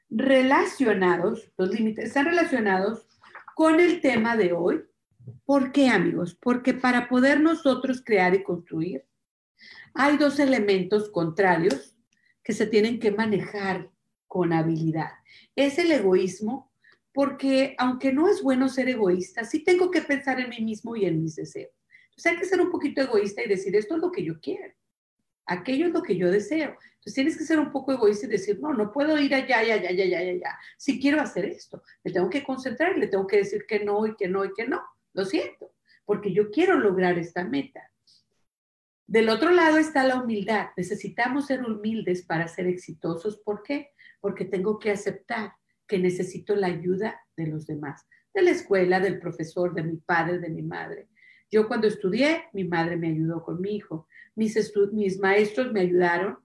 relacionados, 0.08 1.50
los 1.56 1.70
límites 1.70 2.06
están 2.06 2.26
relacionados 2.26 3.06
con 3.54 3.80
el 3.80 4.00
tema 4.00 4.36
de 4.36 4.52
hoy. 4.52 4.82
¿Por 5.44 5.72
qué, 5.72 5.88
amigos? 5.88 6.34
Porque 6.40 6.74
para 6.74 7.08
poder 7.08 7.40
nosotros 7.40 8.02
crear 8.04 8.34
y 8.34 8.42
construir, 8.42 9.04
hay 9.94 10.16
dos 10.16 10.38
elementos 10.38 11.10
contrarios 11.10 11.96
que 12.42 12.52
se 12.52 12.66
tienen 12.66 12.98
que 12.98 13.10
manejar 13.10 13.90
con 14.26 14.52
habilidad. 14.52 15.10
Es 15.56 15.78
el 15.78 15.90
egoísmo, 15.90 16.72
porque 17.12 17.74
aunque 17.78 18.12
no 18.12 18.28
es 18.28 18.42
bueno 18.42 18.68
ser 18.68 18.88
egoísta, 18.88 19.44
sí 19.44 19.64
tengo 19.64 19.90
que 19.90 20.02
pensar 20.02 20.40
en 20.40 20.50
mí 20.50 20.60
mismo 20.60 20.96
y 20.96 21.04
en 21.04 21.20
mis 21.20 21.36
deseos. 21.36 21.72
Entonces 22.20 22.32
hay 22.32 22.38
que 22.38 22.44
ser 22.44 22.60
un 22.60 22.70
poquito 22.70 23.00
egoísta 23.00 23.42
y 23.42 23.48
decir, 23.48 23.74
esto 23.74 23.96
es 23.96 24.02
lo 24.02 24.12
que 24.12 24.22
yo 24.22 24.38
quiero, 24.40 24.74
aquello 25.46 25.86
es 25.86 25.92
lo 25.94 26.02
que 26.02 26.18
yo 26.18 26.30
deseo. 26.30 26.68
Entonces 26.68 27.14
tienes 27.14 27.38
que 27.38 27.44
ser 27.44 27.58
un 27.58 27.72
poco 27.72 27.92
egoísta 27.92 28.26
y 28.26 28.28
decir, 28.28 28.60
no, 28.60 28.74
no 28.74 28.92
puedo 28.92 29.18
ir 29.18 29.34
allá, 29.34 29.60
allá, 29.60 29.76
allá, 29.76 29.88
allá, 29.88 30.18
allá, 30.18 30.18
allá. 30.18 30.58
Si 30.76 31.00
quiero 31.00 31.18
hacer 31.22 31.46
esto, 31.46 31.82
me 32.04 32.12
tengo 32.12 32.28
que 32.28 32.44
concentrar 32.44 32.94
y 32.94 33.00
le 33.00 33.06
tengo 33.06 33.26
que 33.26 33.38
decir 33.38 33.64
que 33.66 33.82
no 33.82 34.06
y 34.06 34.16
que 34.16 34.28
no 34.28 34.44
y 34.44 34.52
que 34.52 34.68
no. 34.68 34.82
Lo 35.14 35.24
siento, 35.24 35.72
porque 36.04 36.34
yo 36.34 36.50
quiero 36.50 36.78
lograr 36.78 37.18
esta 37.18 37.42
meta. 37.42 37.90
Del 39.06 39.30
otro 39.30 39.50
lado 39.50 39.78
está 39.78 40.04
la 40.04 40.22
humildad. 40.22 40.68
Necesitamos 40.76 41.46
ser 41.46 41.64
humildes 41.64 42.22
para 42.26 42.48
ser 42.48 42.66
exitosos. 42.66 43.38
¿Por 43.38 43.62
qué? 43.62 43.92
Porque 44.20 44.44
tengo 44.44 44.78
que 44.78 44.90
aceptar 44.90 45.54
que 45.88 45.98
necesito 45.98 46.54
la 46.54 46.66
ayuda 46.66 47.18
de 47.34 47.46
los 47.46 47.66
demás, 47.66 48.06
de 48.34 48.42
la 48.42 48.50
escuela, 48.50 49.00
del 49.00 49.18
profesor, 49.18 49.72
de 49.72 49.84
mi 49.84 49.96
padre, 49.96 50.38
de 50.38 50.50
mi 50.50 50.62
madre. 50.62 51.08
Yo 51.50 51.66
cuando 51.66 51.88
estudié, 51.88 52.44
mi 52.52 52.64
madre 52.64 52.96
me 52.96 53.08
ayudó 53.08 53.42
con 53.42 53.60
mi 53.60 53.76
hijo. 53.76 54.06
Mis, 54.36 55.18
maestros 55.18 55.72
me 55.72 55.80
ayudaron 55.80 56.38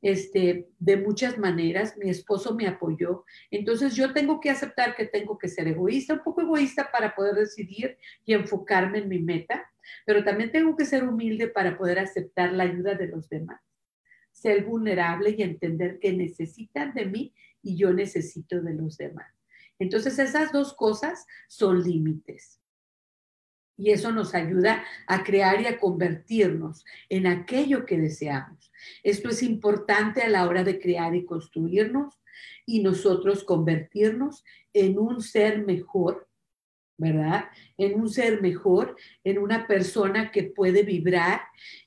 este, 0.00 0.68
de 0.78 0.96
muchas 0.96 1.38
maneras, 1.38 1.96
mi 1.96 2.08
esposo 2.08 2.54
me 2.54 2.66
apoyó, 2.66 3.24
entonces 3.50 3.96
yo 3.96 4.12
tengo 4.12 4.40
que 4.40 4.48
aceptar 4.48 4.94
que 4.94 5.06
tengo 5.06 5.36
que 5.36 5.48
ser 5.48 5.66
egoísta, 5.66 6.14
un 6.14 6.22
poco 6.22 6.40
egoísta 6.40 6.90
para 6.92 7.14
poder 7.16 7.34
decidir 7.34 7.98
y 8.24 8.32
enfocarme 8.32 8.98
en 8.98 9.08
mi 9.08 9.18
meta, 9.18 9.68
pero 10.06 10.22
también 10.22 10.52
tengo 10.52 10.76
que 10.76 10.84
ser 10.84 11.02
humilde 11.02 11.48
para 11.48 11.76
poder 11.76 11.98
aceptar 11.98 12.52
la 12.52 12.64
ayuda 12.64 12.94
de 12.94 13.08
los 13.08 13.28
demás, 13.28 13.60
ser 14.30 14.64
vulnerable 14.64 15.34
y 15.36 15.42
entender 15.42 15.98
que 15.98 16.12
necesitan 16.12 16.94
de 16.94 17.06
mí 17.06 17.34
y 17.60 17.76
yo 17.76 17.92
necesito 17.92 18.62
de 18.62 18.74
los 18.74 18.96
demás. 18.96 19.34
Entonces 19.80 20.18
esas 20.18 20.52
dos 20.52 20.74
cosas 20.74 21.26
son 21.48 21.82
límites. 21.82 22.60
Y 23.78 23.92
eso 23.92 24.10
nos 24.12 24.34
ayuda 24.34 24.84
a 25.06 25.22
crear 25.22 25.62
y 25.62 25.66
a 25.66 25.78
convertirnos 25.78 26.84
en 27.08 27.28
aquello 27.28 27.86
que 27.86 27.96
deseamos. 27.96 28.72
Esto 29.04 29.28
es 29.28 29.42
importante 29.42 30.20
a 30.20 30.28
la 30.28 30.46
hora 30.46 30.64
de 30.64 30.80
crear 30.80 31.14
y 31.14 31.24
construirnos 31.24 32.20
y 32.66 32.82
nosotros 32.82 33.44
convertirnos 33.44 34.44
en 34.72 34.98
un 34.98 35.22
ser 35.22 35.64
mejor, 35.64 36.28
¿verdad? 36.96 37.46
En 37.76 38.00
un 38.00 38.10
ser 38.10 38.42
mejor, 38.42 38.96
en 39.24 39.38
una 39.38 39.66
persona 39.66 40.32
que 40.32 40.42
puede 40.42 40.82
vibrar 40.82 41.42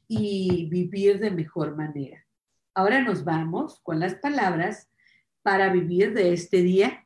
y 0.08 0.68
vivir 0.72 1.20
de 1.20 1.30
mejor 1.30 1.76
manera. 1.76 2.26
Ahora 2.74 3.02
nos 3.02 3.26
vamos 3.26 3.82
con 3.84 4.00
las 4.00 4.16
palabras 4.16 4.90
para 5.42 5.72
vivir 5.72 6.14
de 6.14 6.32
este 6.32 6.62
día 6.62 7.06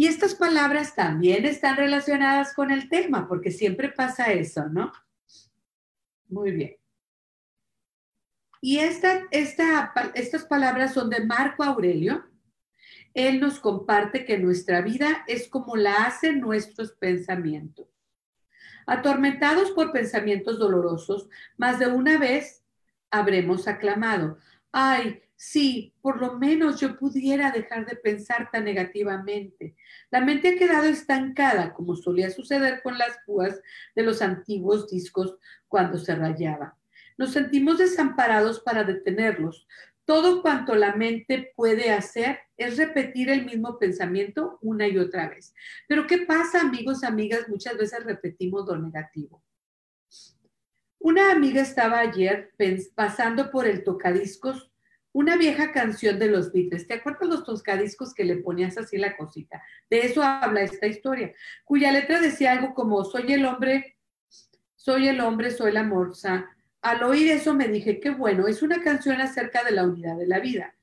y 0.00 0.06
estas 0.06 0.36
palabras 0.36 0.94
también 0.94 1.44
están 1.44 1.76
relacionadas 1.76 2.54
con 2.54 2.70
el 2.70 2.88
tema, 2.88 3.26
porque 3.26 3.50
siempre 3.50 3.88
pasa 3.88 4.30
eso, 4.30 4.68
¿no? 4.68 4.92
Muy 6.28 6.52
bien. 6.52 6.76
Y 8.60 8.78
esta, 8.78 9.24
estas 9.32 10.44
palabras 10.44 10.94
son 10.94 11.10
de 11.10 11.26
Marco 11.26 11.64
Aurelio. 11.64 12.24
Él 13.12 13.40
nos 13.40 13.58
comparte 13.58 14.24
que 14.24 14.38
nuestra 14.38 14.82
vida 14.82 15.24
es 15.26 15.48
como 15.48 15.74
la 15.74 16.04
hacen 16.04 16.38
nuestros 16.38 16.92
pensamientos. 16.92 17.88
Atormentados 18.86 19.72
por 19.72 19.90
pensamientos 19.90 20.60
dolorosos, 20.60 21.28
más 21.56 21.80
de 21.80 21.88
una 21.88 22.18
vez 22.18 22.64
habremos 23.10 23.66
aclamado, 23.66 24.38
ay, 24.70 25.24
Sí, 25.40 25.94
por 26.02 26.20
lo 26.20 26.36
menos 26.36 26.80
yo 26.80 26.98
pudiera 26.98 27.52
dejar 27.52 27.86
de 27.86 27.94
pensar 27.94 28.50
tan 28.50 28.64
negativamente. 28.64 29.76
La 30.10 30.20
mente 30.20 30.48
ha 30.48 30.58
quedado 30.58 30.86
estancada, 30.86 31.74
como 31.74 31.94
solía 31.94 32.28
suceder 32.28 32.82
con 32.82 32.98
las 32.98 33.18
púas 33.24 33.60
de 33.94 34.02
los 34.02 34.20
antiguos 34.20 34.90
discos 34.90 35.36
cuando 35.68 35.96
se 35.96 36.16
rayaba. 36.16 36.76
Nos 37.16 37.34
sentimos 37.34 37.78
desamparados 37.78 38.58
para 38.58 38.82
detenerlos. 38.82 39.68
Todo 40.04 40.42
cuanto 40.42 40.74
la 40.74 40.96
mente 40.96 41.52
puede 41.54 41.92
hacer 41.92 42.40
es 42.56 42.76
repetir 42.76 43.30
el 43.30 43.44
mismo 43.44 43.78
pensamiento 43.78 44.58
una 44.60 44.88
y 44.88 44.98
otra 44.98 45.28
vez. 45.28 45.54
Pero 45.86 46.08
¿qué 46.08 46.18
pasa, 46.18 46.62
amigos, 46.62 47.04
amigas? 47.04 47.48
Muchas 47.48 47.78
veces 47.78 48.02
repetimos 48.02 48.66
lo 48.66 48.76
negativo. 48.76 49.44
Una 50.98 51.30
amiga 51.30 51.62
estaba 51.62 52.00
ayer 52.00 52.52
pasando 52.96 53.52
por 53.52 53.68
el 53.68 53.84
tocadiscos 53.84 54.72
una 55.18 55.36
vieja 55.36 55.72
canción 55.72 56.16
de 56.20 56.28
los 56.28 56.52
Beatles. 56.52 56.86
¿Te 56.86 56.94
acuerdas 56.94 57.28
los 57.28 57.44
toscadiscos 57.44 58.14
que 58.14 58.22
le 58.22 58.36
ponías 58.36 58.78
así 58.78 58.98
la 58.98 59.16
cosita? 59.16 59.60
De 59.90 60.06
eso 60.06 60.22
habla 60.22 60.62
esta 60.62 60.86
historia, 60.86 61.34
cuya 61.64 61.90
letra 61.90 62.20
decía 62.20 62.52
algo 62.52 62.72
como, 62.72 63.04
soy 63.04 63.32
el 63.32 63.44
hombre, 63.44 63.96
soy 64.76 65.08
el 65.08 65.20
hombre, 65.20 65.50
soy 65.50 65.72
la 65.72 65.82
morsa. 65.82 66.48
Al 66.82 67.02
oír 67.02 67.32
eso 67.32 67.52
me 67.52 67.66
dije, 67.66 67.98
qué 67.98 68.10
bueno, 68.10 68.46
es 68.46 68.62
una 68.62 68.80
canción 68.80 69.20
acerca 69.20 69.64
de 69.64 69.72
la 69.72 69.82
unidad 69.82 70.16
de 70.16 70.28
la 70.28 70.38
vida. 70.38 70.76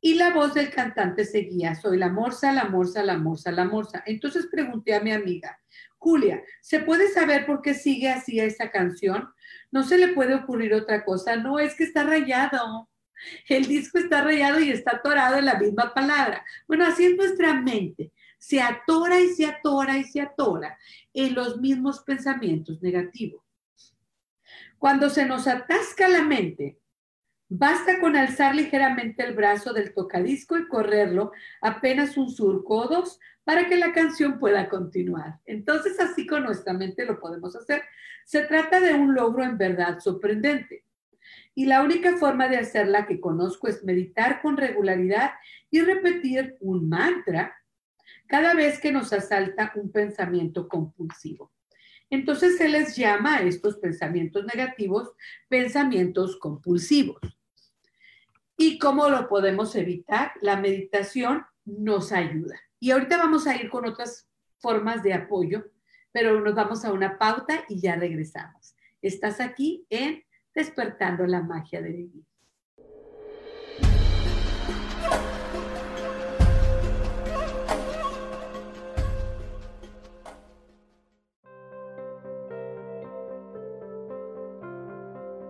Y 0.00 0.14
la 0.14 0.34
voz 0.34 0.52
del 0.52 0.70
cantante 0.70 1.24
seguía, 1.24 1.76
soy 1.76 1.96
la 1.96 2.08
morsa, 2.08 2.50
la 2.52 2.64
morsa, 2.64 3.04
la 3.04 3.18
morsa, 3.18 3.52
la 3.52 3.66
morsa. 3.66 4.02
Entonces 4.04 4.48
pregunté 4.50 4.96
a 4.96 5.00
mi 5.00 5.12
amiga, 5.12 5.60
Julia, 5.96 6.42
¿se 6.60 6.80
puede 6.80 7.08
saber 7.08 7.46
por 7.46 7.62
qué 7.62 7.72
sigue 7.72 8.10
así 8.10 8.40
esa 8.40 8.68
canción? 8.72 9.28
No 9.70 9.84
se 9.84 9.96
le 9.96 10.08
puede 10.08 10.34
ocurrir 10.34 10.74
otra 10.74 11.04
cosa, 11.04 11.36
no, 11.36 11.60
es 11.60 11.76
que 11.76 11.84
está 11.84 12.02
rayado. 12.02 12.88
El 13.48 13.66
disco 13.66 13.98
está 13.98 14.22
rayado 14.22 14.60
y 14.60 14.70
está 14.70 14.96
atorado 14.96 15.36
en 15.36 15.46
la 15.46 15.58
misma 15.58 15.92
palabra. 15.94 16.44
Bueno, 16.66 16.86
así 16.86 17.04
es 17.06 17.16
nuestra 17.16 17.54
mente. 17.54 18.12
Se 18.38 18.60
atora 18.60 19.20
y 19.20 19.28
se 19.28 19.46
atora 19.46 19.98
y 19.98 20.04
se 20.04 20.20
atora 20.20 20.78
en 21.12 21.34
los 21.34 21.60
mismos 21.60 22.00
pensamientos 22.00 22.82
negativos. 22.82 23.42
Cuando 24.78 25.08
se 25.08 25.24
nos 25.24 25.46
atasca 25.46 26.06
la 26.06 26.22
mente, 26.22 26.78
basta 27.48 27.98
con 27.98 28.14
alzar 28.14 28.54
ligeramente 28.54 29.24
el 29.24 29.34
brazo 29.34 29.72
del 29.72 29.94
tocadisco 29.94 30.58
y 30.58 30.68
correrlo 30.68 31.32
apenas 31.60 32.16
un 32.16 32.30
surco 32.30 32.76
o 32.76 32.88
dos 32.88 33.18
para 33.44 33.68
que 33.68 33.76
la 33.76 33.92
canción 33.92 34.38
pueda 34.38 34.68
continuar. 34.68 35.40
Entonces, 35.46 35.98
así 36.00 36.26
con 36.26 36.44
nuestra 36.44 36.72
mente 36.72 37.06
lo 37.06 37.18
podemos 37.18 37.56
hacer. 37.56 37.82
Se 38.24 38.42
trata 38.42 38.80
de 38.80 38.94
un 38.94 39.14
logro 39.14 39.44
en 39.44 39.56
verdad 39.56 40.00
sorprendente. 40.00 40.85
Y 41.58 41.64
la 41.64 41.82
única 41.82 42.18
forma 42.18 42.48
de 42.48 42.58
hacerla 42.58 43.06
que 43.06 43.18
conozco 43.18 43.66
es 43.66 43.82
meditar 43.82 44.42
con 44.42 44.58
regularidad 44.58 45.30
y 45.70 45.80
repetir 45.80 46.54
un 46.60 46.86
mantra 46.86 47.56
cada 48.26 48.52
vez 48.52 48.78
que 48.78 48.92
nos 48.92 49.10
asalta 49.14 49.72
un 49.74 49.90
pensamiento 49.90 50.68
compulsivo. 50.68 51.50
Entonces 52.10 52.58
se 52.58 52.68
les 52.68 52.94
llama 52.94 53.36
a 53.36 53.42
estos 53.42 53.78
pensamientos 53.78 54.44
negativos 54.44 55.12
pensamientos 55.48 56.36
compulsivos. 56.36 57.20
¿Y 58.58 58.78
cómo 58.78 59.08
lo 59.08 59.26
podemos 59.26 59.74
evitar? 59.76 60.32
La 60.42 60.58
meditación 60.58 61.46
nos 61.64 62.12
ayuda. 62.12 62.60
Y 62.78 62.90
ahorita 62.90 63.16
vamos 63.16 63.46
a 63.46 63.56
ir 63.56 63.70
con 63.70 63.86
otras 63.86 64.28
formas 64.58 65.02
de 65.02 65.14
apoyo, 65.14 65.64
pero 66.12 66.38
nos 66.38 66.54
vamos 66.54 66.84
a 66.84 66.92
una 66.92 67.16
pauta 67.16 67.64
y 67.70 67.80
ya 67.80 67.96
regresamos. 67.96 68.76
Estás 69.00 69.40
aquí 69.40 69.86
en 69.88 70.25
Despertando 70.56 71.26
la 71.26 71.42
magia 71.42 71.82
de 71.82 71.92
vivir. 71.92 72.24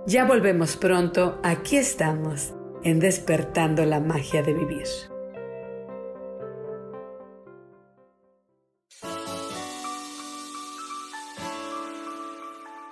Ya 0.07 0.25
volvemos 0.25 0.77
pronto, 0.77 1.41
aquí 1.45 1.77
estamos, 1.77 2.53
en 2.83 2.99
Despertando 2.99 3.85
la 3.85 4.01
Magia 4.01 4.43
de 4.43 4.55
Vivir. 4.55 4.87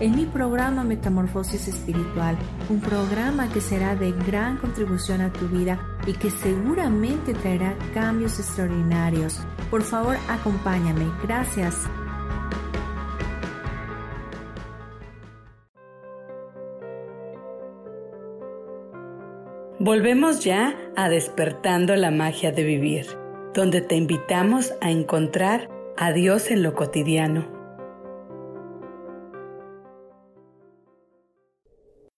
En 0.00 0.16
mi 0.16 0.24
programa 0.24 0.82
Metamorfosis 0.82 1.68
Espiritual, 1.68 2.34
un 2.70 2.80
programa 2.80 3.52
que 3.52 3.60
será 3.60 3.94
de 3.94 4.12
gran 4.12 4.56
contribución 4.56 5.20
a 5.20 5.30
tu 5.30 5.46
vida 5.46 5.78
y 6.06 6.14
que 6.14 6.30
seguramente 6.30 7.34
traerá 7.34 7.76
cambios 7.92 8.38
extraordinarios. 8.38 9.40
Por 9.70 9.82
favor, 9.82 10.16
acompáñame. 10.26 11.04
Gracias. 11.22 11.86
Volvemos 19.78 20.42
ya 20.42 20.74
a 20.96 21.10
despertando 21.10 21.94
la 21.96 22.10
magia 22.10 22.52
de 22.52 22.64
vivir, 22.64 23.06
donde 23.52 23.82
te 23.82 23.96
invitamos 23.96 24.72
a 24.80 24.90
encontrar 24.90 25.68
a 25.98 26.12
Dios 26.12 26.50
en 26.50 26.62
lo 26.62 26.74
cotidiano. 26.74 27.59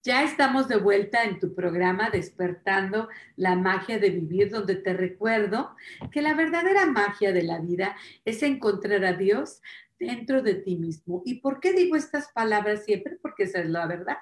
Ya 0.05 0.25
estamos 0.25 0.67
de 0.67 0.79
vuelta 0.79 1.23
en 1.23 1.39
tu 1.39 1.55
programa 1.55 2.11
Despertando 2.11 3.09
la 3.37 3.55
magia 3.55 4.01
de 4.01 4.11
vivir, 4.11 4.51
donde 4.51 4.75
te 4.75 4.95
recuerdo 4.95 5.77
que 6.11 6.23
la 6.23 6.35
verdadera 6.35 6.87
magia 6.87 7.33
de 7.33 7.45
la 7.45 7.61
vida 7.61 7.95
es 8.25 8.43
encontrar 8.43 9.05
a 9.05 9.13
Dios 9.13 9.63
dentro 10.01 10.43
de 10.43 10.55
ti 10.55 10.75
mismo. 10.75 11.23
¿Y 11.25 11.35
por 11.35 11.61
qué 11.61 11.73
digo 11.73 11.95
estas 11.95 12.33
palabras 12.33 12.85
siempre? 12.85 13.17
Porque 13.23 13.45
esa 13.45 13.61
es 13.61 13.71
la 13.71 13.87
verdad. 13.87 14.17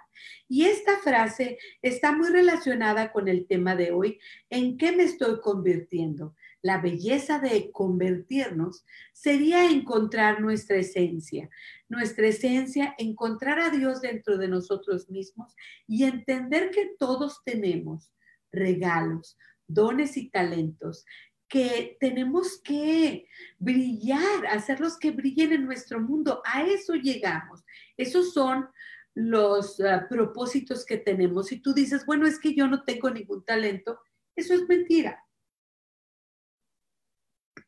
Y 0.49 0.66
esta 0.66 0.99
frase 0.99 1.57
está 1.81 2.12
muy 2.12 2.28
relacionada 2.28 3.11
con 3.11 3.26
el 3.26 3.47
tema 3.47 3.74
de 3.74 3.91
hoy, 3.91 4.20
¿en 4.51 4.76
qué 4.76 4.93
me 4.93 5.05
estoy 5.05 5.41
convirtiendo? 5.41 6.35
La 6.63 6.79
belleza 6.79 7.39
de 7.39 7.71
convertirnos 7.73 8.85
sería 9.13 9.71
encontrar 9.71 10.41
nuestra 10.41 10.77
esencia, 10.77 11.49
nuestra 11.89 12.27
esencia, 12.27 12.95
encontrar 12.99 13.59
a 13.59 13.71
Dios 13.71 14.01
dentro 14.01 14.37
de 14.37 14.49
nosotros 14.49 15.09
mismos 15.09 15.55
y 15.87 16.05
entender 16.05 16.71
que 16.71 16.93
todos 16.99 17.43
tenemos 17.45 18.13
regalos, 18.53 19.39
dones 19.67 20.17
y 20.17 20.29
talentos 20.31 21.05
que 21.51 21.97
tenemos 21.99 22.61
que 22.63 23.27
brillar, 23.59 24.47
hacerlos 24.47 24.97
que 24.97 25.11
brillen 25.11 25.53
en 25.53 25.67
nuestro 25.67 26.01
mundo. 26.01 26.41
A 26.45 26.63
eso 26.63 26.95
llegamos. 26.95 27.65
Esos 27.97 28.33
son 28.33 28.69
los 29.15 29.81
ah, 29.81 30.07
propósitos 30.09 30.87
que 30.87 30.97
tenemos. 30.97 31.51
Y 31.51 31.61
tú 31.61 31.75
dices, 31.75 32.07
bueno, 32.07 32.27
es 32.27 32.39
que 32.39 32.55
yo 32.55 32.69
no 32.69 32.85
tengo 32.85 33.11
ningún 33.11 33.45
talento. 33.45 33.99
Eso 34.37 34.55
es 34.55 34.69
mentira. 34.69 35.25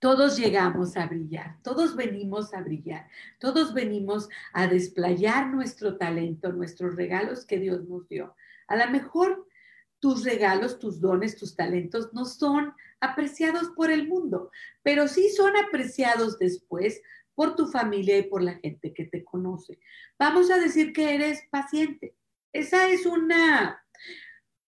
Todos 0.02 0.36
llegamos 0.36 0.96
a 0.96 1.06
brillar, 1.06 1.62
todos 1.62 1.94
venimos 1.94 2.52
a 2.54 2.60
brillar, 2.60 3.08
todos 3.38 3.72
venimos 3.72 4.28
a 4.52 4.66
desplayar 4.66 5.46
nuestro 5.54 5.96
talento, 5.96 6.52
nuestros 6.52 6.96
regalos 6.96 7.46
que 7.46 7.60
Dios 7.60 7.84
nos 7.84 8.08
dio. 8.08 8.34
A 8.66 8.74
lo 8.74 8.90
mejor 8.90 9.46
tus 10.00 10.24
regalos, 10.24 10.80
tus 10.80 11.00
dones, 11.00 11.36
tus 11.36 11.54
talentos 11.54 12.12
no 12.12 12.24
son 12.24 12.74
apreciados 12.98 13.68
por 13.76 13.92
el 13.92 14.08
mundo, 14.08 14.50
pero 14.82 15.06
sí 15.06 15.30
son 15.30 15.56
apreciados 15.56 16.36
después 16.36 17.00
por 17.36 17.54
tu 17.54 17.68
familia 17.68 18.18
y 18.18 18.24
por 18.24 18.42
la 18.42 18.54
gente 18.54 18.92
que 18.92 19.04
te 19.04 19.22
conoce. 19.22 19.78
Vamos 20.18 20.50
a 20.50 20.58
decir 20.58 20.92
que 20.92 21.14
eres 21.14 21.44
paciente. 21.48 22.16
Esa 22.52 22.88
es 22.88 23.06
una, 23.06 23.86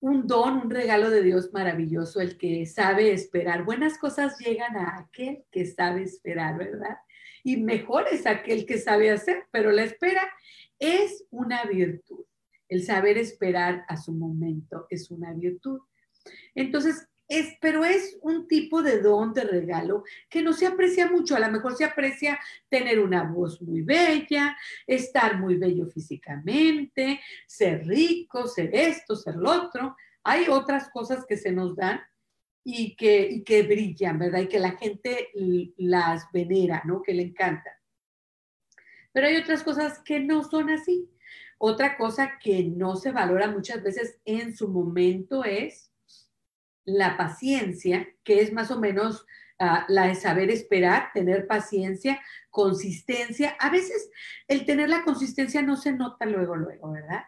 un 0.05 0.27
don, 0.27 0.59
un 0.59 0.71
regalo 0.71 1.09
de 1.09 1.23
Dios 1.23 1.51
maravilloso, 1.55 2.21
el 2.21 2.37
que 2.37 2.67
sabe 2.67 3.15
esperar. 3.15 3.65
Buenas 3.65 3.97
cosas 3.97 4.39
llegan 4.39 4.77
a 4.77 4.99
aquel 4.99 5.47
que 5.51 5.65
sabe 5.65 6.03
esperar, 6.03 6.59
¿verdad? 6.59 6.99
Y 7.43 7.57
mejor 7.57 8.05
es 8.13 8.27
aquel 8.27 8.67
que 8.67 8.77
sabe 8.77 9.11
hacer, 9.11 9.47
pero 9.51 9.71
la 9.71 9.85
espera 9.85 10.21
es 10.79 11.25
una 11.31 11.65
virtud. 11.65 12.23
El 12.69 12.83
saber 12.83 13.17
esperar 13.17 13.87
a 13.89 13.97
su 13.97 14.13
momento 14.13 14.87
es 14.91 15.11
una 15.11 15.33
virtud. 15.33 15.81
Entonces, 16.55 17.09
es, 17.29 17.57
pero 17.61 17.85
es 17.85 18.19
un 18.23 18.47
tipo 18.47 18.83
de 18.83 19.01
don, 19.01 19.33
de 19.33 19.45
regalo, 19.45 20.05
que 20.29 20.43
no 20.43 20.53
se 20.53 20.67
aprecia 20.67 21.11
mucho. 21.11 21.37
A 21.37 21.41
lo 21.41 21.51
mejor 21.51 21.77
se 21.77 21.85
aprecia 21.85 22.39
tener 22.69 23.01
una 23.01 23.23
voz 23.25 23.61
muy 23.63 23.83
bella, 23.83 24.57
estar 24.87 25.39
muy 25.39 25.57
bello 25.57 25.87
físicamente, 25.87 27.21
ser 27.47 27.87
rico, 27.87 28.47
ser 28.47 28.75
esto, 28.75 29.17
ser 29.17 29.37
lo 29.37 29.51
otro. 29.51 29.97
Hay 30.23 30.49
otras 30.49 30.91
cosas 30.91 31.25
que 31.27 31.37
se 31.37 31.53
nos 31.53 31.77
dan 31.77 32.01
y 32.63 32.97
que, 32.97 33.29
y 33.31 33.45
que 33.45 33.63
brillan, 33.63 34.19
¿verdad? 34.19 34.41
Y 34.41 34.49
que 34.49 34.59
la 34.59 34.73
gente 34.73 35.31
las 35.77 36.31
venera, 36.33 36.83
¿no? 36.85 37.03
Que 37.03 37.15
le 37.15 37.23
encantan. 37.23 37.75
Pero 39.13 39.29
hay 39.29 39.37
otras 39.37 39.63
cosas 39.63 40.01
que 40.05 40.21
no 40.21 40.43
son 40.43 40.71
así. 40.71 41.11
Otra 41.59 41.97
cosa 41.97 42.39
que 42.39 42.65
no 42.65 42.97
se 42.97 43.13
valora 43.13 43.51
muchas 43.51 43.83
veces 43.83 44.19
en 44.25 44.57
su 44.57 44.69
momento 44.69 45.45
es 45.45 45.94
la 46.85 47.17
paciencia, 47.17 48.09
que 48.23 48.41
es 48.41 48.53
más 48.53 48.71
o 48.71 48.79
menos 48.79 49.27
ah, 49.59 49.85
la 49.89 50.07
de 50.07 50.15
saber 50.15 50.51
esperar, 50.51 51.11
tener 51.13 51.47
paciencia, 51.47 52.21
consistencia. 52.51 53.57
A 53.61 53.71
veces 53.71 54.11
el 54.49 54.65
tener 54.65 54.89
la 54.89 55.05
consistencia 55.05 55.63
no 55.63 55.77
se 55.77 55.93
nota 55.93 56.27
luego, 56.27 56.57
luego, 56.57 56.93
¿verdad? 56.93 57.25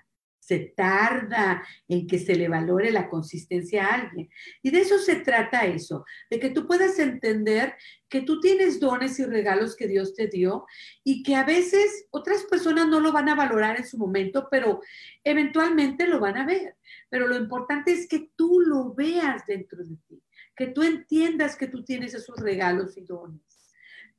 Se 0.46 0.72
tarda 0.76 1.66
en 1.88 2.06
que 2.06 2.20
se 2.20 2.36
le 2.36 2.48
valore 2.48 2.92
la 2.92 3.08
consistencia 3.08 3.84
a 3.84 3.94
alguien. 3.94 4.30
Y 4.62 4.70
de 4.70 4.82
eso 4.82 4.98
se 4.98 5.16
trata 5.16 5.66
eso, 5.66 6.04
de 6.30 6.38
que 6.38 6.50
tú 6.50 6.68
puedas 6.68 7.00
entender 7.00 7.74
que 8.08 8.20
tú 8.20 8.38
tienes 8.38 8.78
dones 8.78 9.18
y 9.18 9.24
regalos 9.24 9.74
que 9.74 9.88
Dios 9.88 10.14
te 10.14 10.28
dio 10.28 10.64
y 11.02 11.24
que 11.24 11.34
a 11.34 11.42
veces 11.42 12.06
otras 12.10 12.44
personas 12.44 12.86
no 12.86 13.00
lo 13.00 13.10
van 13.10 13.28
a 13.28 13.34
valorar 13.34 13.76
en 13.76 13.86
su 13.86 13.98
momento, 13.98 14.46
pero 14.48 14.80
eventualmente 15.24 16.06
lo 16.06 16.20
van 16.20 16.36
a 16.36 16.46
ver. 16.46 16.76
Pero 17.08 17.26
lo 17.26 17.36
importante 17.36 17.90
es 17.90 18.06
que 18.06 18.30
tú 18.36 18.60
lo 18.60 18.94
veas 18.94 19.44
dentro 19.46 19.84
de 19.84 19.96
ti, 20.06 20.22
que 20.54 20.68
tú 20.68 20.84
entiendas 20.84 21.56
que 21.56 21.66
tú 21.66 21.82
tienes 21.82 22.14
esos 22.14 22.38
regalos 22.38 22.96
y 22.96 23.00
dones. 23.00 23.74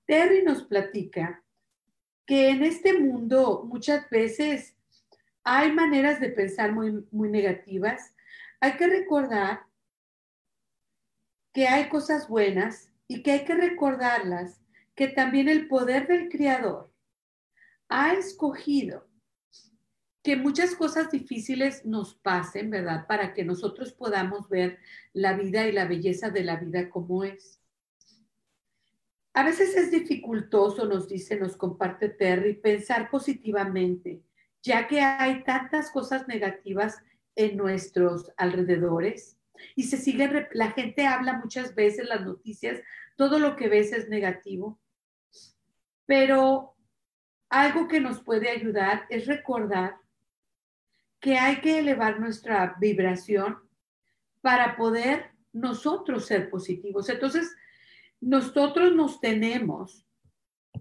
Terry 0.05 0.43
nos 0.43 0.63
platica 0.63 1.41
que 2.25 2.49
en 2.49 2.63
este 2.63 2.99
mundo 2.99 3.63
muchas 3.65 4.09
veces 4.09 4.76
hay 5.49 5.71
maneras 5.71 6.19
de 6.19 6.29
pensar 6.29 6.73
muy, 6.73 7.07
muy 7.09 7.29
negativas. 7.29 8.13
Hay 8.59 8.73
que 8.73 8.85
recordar 8.85 9.61
que 11.53 11.69
hay 11.69 11.87
cosas 11.87 12.27
buenas 12.27 12.91
y 13.07 13.23
que 13.23 13.31
hay 13.31 13.45
que 13.45 13.55
recordarlas, 13.55 14.59
que 14.93 15.07
también 15.07 15.47
el 15.47 15.69
poder 15.69 16.05
del 16.07 16.27
Creador 16.27 16.93
ha 17.87 18.13
escogido 18.13 19.07
que 20.21 20.35
muchas 20.35 20.75
cosas 20.75 21.09
difíciles 21.11 21.85
nos 21.85 22.15
pasen, 22.15 22.69
¿verdad? 22.69 23.07
Para 23.07 23.33
que 23.33 23.45
nosotros 23.45 23.93
podamos 23.93 24.49
ver 24.49 24.79
la 25.13 25.31
vida 25.31 25.65
y 25.65 25.71
la 25.71 25.85
belleza 25.85 26.29
de 26.29 26.43
la 26.43 26.57
vida 26.57 26.89
como 26.89 27.23
es. 27.23 27.61
A 29.33 29.45
veces 29.45 29.77
es 29.77 29.91
dificultoso, 29.91 30.85
nos 30.85 31.07
dice, 31.07 31.39
nos 31.39 31.55
comparte 31.55 32.09
Terry, 32.09 32.55
pensar 32.55 33.09
positivamente 33.09 34.26
ya 34.67 34.87
que 34.87 35.01
hay 35.01 35.43
tantas 35.43 35.89
cosas 35.89 36.27
negativas 36.27 37.01
en 37.35 37.55
nuestros 37.55 38.31
alrededores 38.37 39.39
y 39.75 39.83
se 39.83 39.97
sigue, 39.97 40.49
la 40.51 40.71
gente 40.71 41.07
habla 41.07 41.33
muchas 41.33 41.73
veces, 41.73 42.07
las 42.07 42.25
noticias, 42.25 42.79
todo 43.15 43.39
lo 43.39 43.55
que 43.55 43.69
ves 43.69 43.93
es 43.93 44.09
negativo, 44.09 44.79
pero 46.05 46.75
algo 47.49 47.87
que 47.87 47.99
nos 47.99 48.21
puede 48.21 48.49
ayudar 48.49 49.05
es 49.09 49.25
recordar 49.25 49.95
que 51.19 51.37
hay 51.37 51.61
que 51.61 51.79
elevar 51.79 52.19
nuestra 52.19 52.75
vibración 52.79 53.57
para 54.41 54.75
poder 54.75 55.31
nosotros 55.53 56.25
ser 56.25 56.49
positivos. 56.49 57.09
Entonces, 57.09 57.55
nosotros 58.19 58.93
nos 58.93 59.19
tenemos 59.19 60.06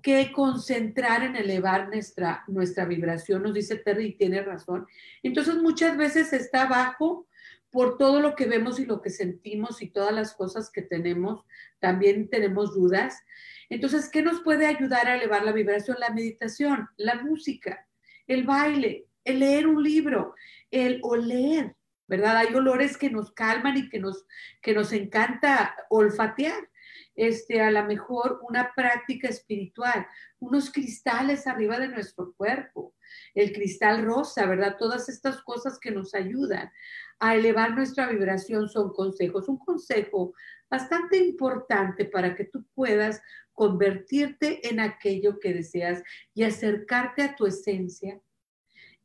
que 0.03 0.33
concentrar 0.33 1.23
en 1.23 1.37
elevar 1.37 1.89
nuestra, 1.89 2.45
nuestra 2.49 2.85
vibración, 2.85 3.43
nos 3.43 3.55
dice 3.55 3.77
Terry, 3.77 4.07
y 4.07 4.17
tiene 4.17 4.43
razón. 4.43 4.87
Entonces 5.23 5.57
muchas 5.57 5.97
veces 5.97 6.33
está 6.33 6.67
bajo 6.67 7.27
por 7.71 7.99
todo 7.99 8.21
lo 8.21 8.35
que 8.35 8.47
vemos 8.47 8.81
y 8.81 8.87
lo 8.87 9.03
que 9.03 9.11
sentimos 9.11 9.83
y 9.83 9.91
todas 9.91 10.15
las 10.15 10.35
cosas 10.35 10.71
que 10.71 10.83
tenemos, 10.83 11.45
también 11.79 12.31
tenemos 12.31 12.75
dudas. 12.75 13.23
Entonces, 13.69 14.09
¿qué 14.09 14.23
nos 14.23 14.41
puede 14.41 14.67
ayudar 14.67 15.07
a 15.09 15.17
elevar 15.17 15.45
la 15.45 15.53
vibración? 15.53 15.99
La 16.01 16.11
meditación, 16.11 16.89
la 16.97 17.17
música, 17.23 17.87
el 18.27 18.45
baile, 18.45 19.07
el 19.25 19.41
leer 19.41 19.67
un 19.67 19.83
libro, 19.83 20.35
el 20.71 21.01
oler, 21.03 21.75
¿verdad? 22.07 22.39
Hay 22.39 22.55
olores 22.55 22.97
que 22.97 23.11
nos 23.11 23.33
calman 23.33 23.77
y 23.77 23.89
que 23.89 23.99
nos, 23.99 24.25
que 24.63 24.73
nos 24.73 24.93
encanta 24.93 25.77
olfatear 25.91 26.71
este, 27.17 27.61
a 27.61 27.71
lo 27.71 27.85
mejor 27.85 28.41
una 28.49 28.73
práctica 28.75 29.29
espiritual, 29.29 30.07
unos 30.39 30.71
cristales 30.71 31.47
arriba 31.47 31.79
de 31.79 31.89
nuestro 31.89 32.35
cuerpo, 32.35 32.95
el 33.35 33.53
cristal 33.53 34.05
rosa, 34.05 34.47
¿verdad? 34.47 34.77
Todas 34.79 35.09
estas 35.09 35.43
cosas 35.43 35.79
que 35.79 35.91
nos 35.91 36.15
ayudan 36.15 36.71
a 37.19 37.35
elevar 37.35 37.75
nuestra 37.75 38.09
vibración 38.09 38.69
son 38.69 38.93
consejos. 38.93 39.49
Un 39.49 39.59
consejo 39.59 40.35
bastante 40.71 41.17
importante 41.17 42.05
para 42.05 42.35
que 42.35 42.45
tú 42.45 42.65
puedas 42.75 43.23
convertirte 43.53 44.69
en 44.69 44.81
aquello 44.81 45.39
que 45.41 45.55
deseas 45.55 46.03
y 46.35 46.45
acercarte 46.45 47.23
a 47.23 47.35
tu 47.35 47.47
esencia 47.47 48.21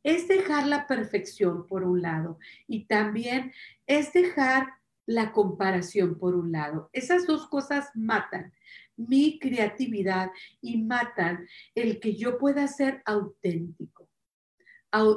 es 0.02 0.28
dejar 0.28 0.66
la 0.66 0.86
perfección 0.86 1.66
por 1.66 1.84
un 1.84 2.02
lado 2.02 2.38
y 2.66 2.86
también 2.86 3.52
es 3.86 4.12
dejar 4.12 4.66
la 5.06 5.32
comparación 5.32 6.18
por 6.18 6.34
un 6.34 6.52
lado. 6.52 6.90
Esas 6.92 7.26
dos 7.26 7.48
cosas 7.48 7.90
matan 7.94 8.52
mi 8.96 9.38
creatividad 9.38 10.30
y 10.60 10.82
matan 10.82 11.46
el 11.74 11.98
que 12.00 12.14
yo 12.14 12.38
pueda 12.38 12.66
ser 12.68 13.02
auténtico. 13.04 14.08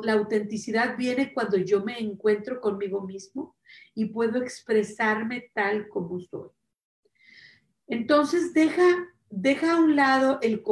La 0.04 0.14
autenticidad 0.14 0.98
viene 0.98 1.34
cuando 1.34 1.58
yo 1.58 1.84
me 1.84 2.00
encuentro 2.00 2.62
conmigo 2.62 3.02
mismo 3.02 3.58
y 3.94 4.06
puedo 4.06 4.42
expresarme 4.42 5.52
tal 5.54 5.90
como 5.90 6.20
soy. 6.22 6.50
Entonces 7.88 8.54
deja 8.54 9.14
deja 9.30 9.74
a 9.74 9.78
un 9.78 9.96
lado 9.96 10.40
el, 10.42 10.64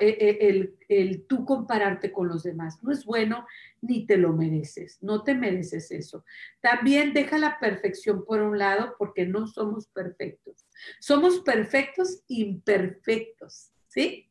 eh, 0.00 0.16
eh, 0.20 0.38
el, 0.40 0.76
el, 0.88 1.26
tú 1.26 1.44
compararte 1.44 2.12
con 2.12 2.28
los 2.28 2.42
demás. 2.42 2.82
No 2.82 2.92
es 2.92 3.04
bueno 3.04 3.46
ni 3.80 4.06
te 4.06 4.16
lo 4.16 4.32
mereces. 4.32 4.98
No 5.02 5.22
te 5.22 5.34
mereces 5.34 5.90
eso. 5.90 6.24
También 6.60 7.12
deja 7.12 7.38
la 7.38 7.58
perfección 7.58 8.24
por 8.24 8.40
un 8.40 8.58
lado 8.58 8.94
porque 8.98 9.26
no 9.26 9.46
somos 9.46 9.88
perfectos. 9.88 10.66
Somos 11.00 11.40
perfectos 11.40 12.22
imperfectos. 12.28 13.72
¿Sí? 13.88 14.30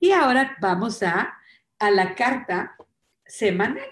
Y 0.00 0.12
ahora 0.12 0.56
vamos 0.60 1.02
a, 1.02 1.34
a 1.78 1.90
la 1.90 2.14
carta 2.14 2.76
semanal. 3.26 3.88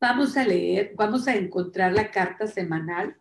Vamos 0.00 0.36
a 0.36 0.44
leer, 0.44 0.92
vamos 0.96 1.26
a 1.28 1.34
encontrar 1.34 1.92
la 1.92 2.10
carta 2.10 2.46
semanal 2.46 3.18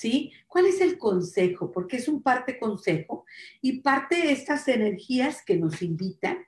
¿sí? 0.00 0.32
¿Cuál 0.48 0.64
es 0.64 0.80
el 0.80 0.96
consejo? 0.96 1.70
Porque 1.70 1.98
es 1.98 2.08
un 2.08 2.22
parte 2.22 2.58
consejo 2.58 3.26
y 3.60 3.82
parte 3.82 4.16
de 4.16 4.32
estas 4.32 4.66
energías 4.66 5.44
que 5.44 5.58
nos 5.58 5.82
invitan 5.82 6.38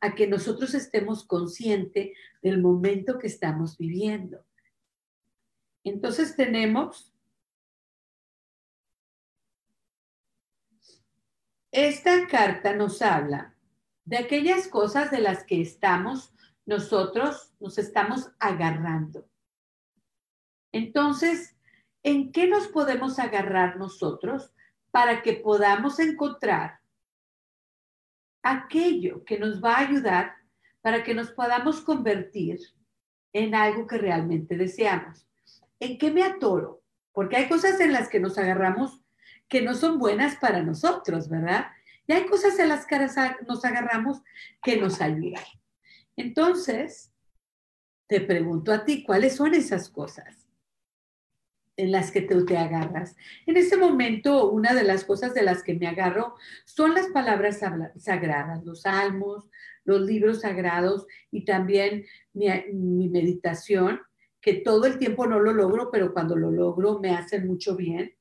a 0.00 0.16
que 0.16 0.26
nosotros 0.26 0.74
estemos 0.74 1.24
conscientes 1.24 2.10
del 2.42 2.60
momento 2.60 3.20
que 3.20 3.28
estamos 3.28 3.78
viviendo. 3.78 4.44
Entonces 5.84 6.34
tenemos 6.34 7.14
esta 11.70 12.26
carta 12.26 12.74
nos 12.74 13.00
habla 13.00 13.54
de 14.06 14.16
aquellas 14.16 14.66
cosas 14.66 15.12
de 15.12 15.20
las 15.20 15.44
que 15.44 15.60
estamos 15.60 16.34
nosotros 16.66 17.54
nos 17.60 17.78
estamos 17.78 18.32
agarrando. 18.40 19.28
Entonces, 20.72 21.57
¿en 22.02 22.32
qué 22.32 22.46
nos 22.46 22.68
podemos 22.68 23.18
agarrar 23.18 23.76
nosotros 23.76 24.52
para 24.90 25.22
que 25.22 25.34
podamos 25.34 25.98
encontrar 25.98 26.80
aquello 28.42 29.24
que 29.24 29.38
nos 29.38 29.62
va 29.62 29.74
a 29.74 29.80
ayudar 29.80 30.34
para 30.80 31.02
que 31.02 31.14
nos 31.14 31.30
podamos 31.32 31.80
convertir 31.80 32.60
en 33.32 33.54
algo 33.54 33.86
que 33.86 33.98
realmente 33.98 34.56
deseamos? 34.56 35.26
¿En 35.80 35.98
qué 35.98 36.10
me 36.10 36.22
atoro? 36.22 36.82
Porque 37.12 37.36
hay 37.36 37.48
cosas 37.48 37.80
en 37.80 37.92
las 37.92 38.08
que 38.08 38.20
nos 38.20 38.38
agarramos 38.38 39.00
que 39.48 39.62
no 39.62 39.74
son 39.74 39.98
buenas 39.98 40.36
para 40.36 40.62
nosotros, 40.62 41.28
¿verdad? 41.28 41.68
Y 42.06 42.12
hay 42.12 42.26
cosas 42.26 42.58
en 42.58 42.68
las 42.68 42.86
que 42.86 42.98
nos 43.46 43.64
agarramos 43.64 44.22
que 44.62 44.76
nos 44.76 45.00
ayudan. 45.00 45.44
Entonces, 46.16 47.12
te 48.08 48.20
pregunto 48.20 48.72
a 48.72 48.84
ti, 48.84 49.04
¿cuáles 49.04 49.36
son 49.36 49.54
esas 49.54 49.90
cosas 49.90 50.47
en 51.78 51.90
las 51.90 52.10
que 52.10 52.20
tú 52.20 52.44
te 52.44 52.58
agarras? 52.58 53.16
En 53.46 53.56
este 53.56 53.78
momento, 53.78 54.50
una 54.50 54.74
de 54.74 54.84
las 54.84 55.04
cosas 55.04 55.32
de 55.32 55.42
las 55.42 55.62
que 55.62 55.72
me 55.72 55.86
agarro 55.86 56.34
son 56.66 56.92
las 56.92 57.06
palabras 57.06 57.60
sagradas, 57.96 58.64
los 58.64 58.82
salmos, 58.82 59.48
los 59.84 60.02
libros 60.02 60.42
sagrados 60.42 61.06
y 61.30 61.46
también 61.46 62.04
mi, 62.34 62.48
mi 62.74 63.08
meditación, 63.08 64.00
que 64.40 64.54
todo 64.54 64.84
el 64.84 64.98
tiempo 64.98 65.26
no 65.26 65.40
lo 65.40 65.54
logro, 65.54 65.90
pero 65.90 66.12
cuando 66.12 66.36
lo 66.36 66.50
logro 66.50 66.98
me 67.00 67.14
hacen 67.14 67.46
mucho 67.46 67.74
bien. 67.74 68.14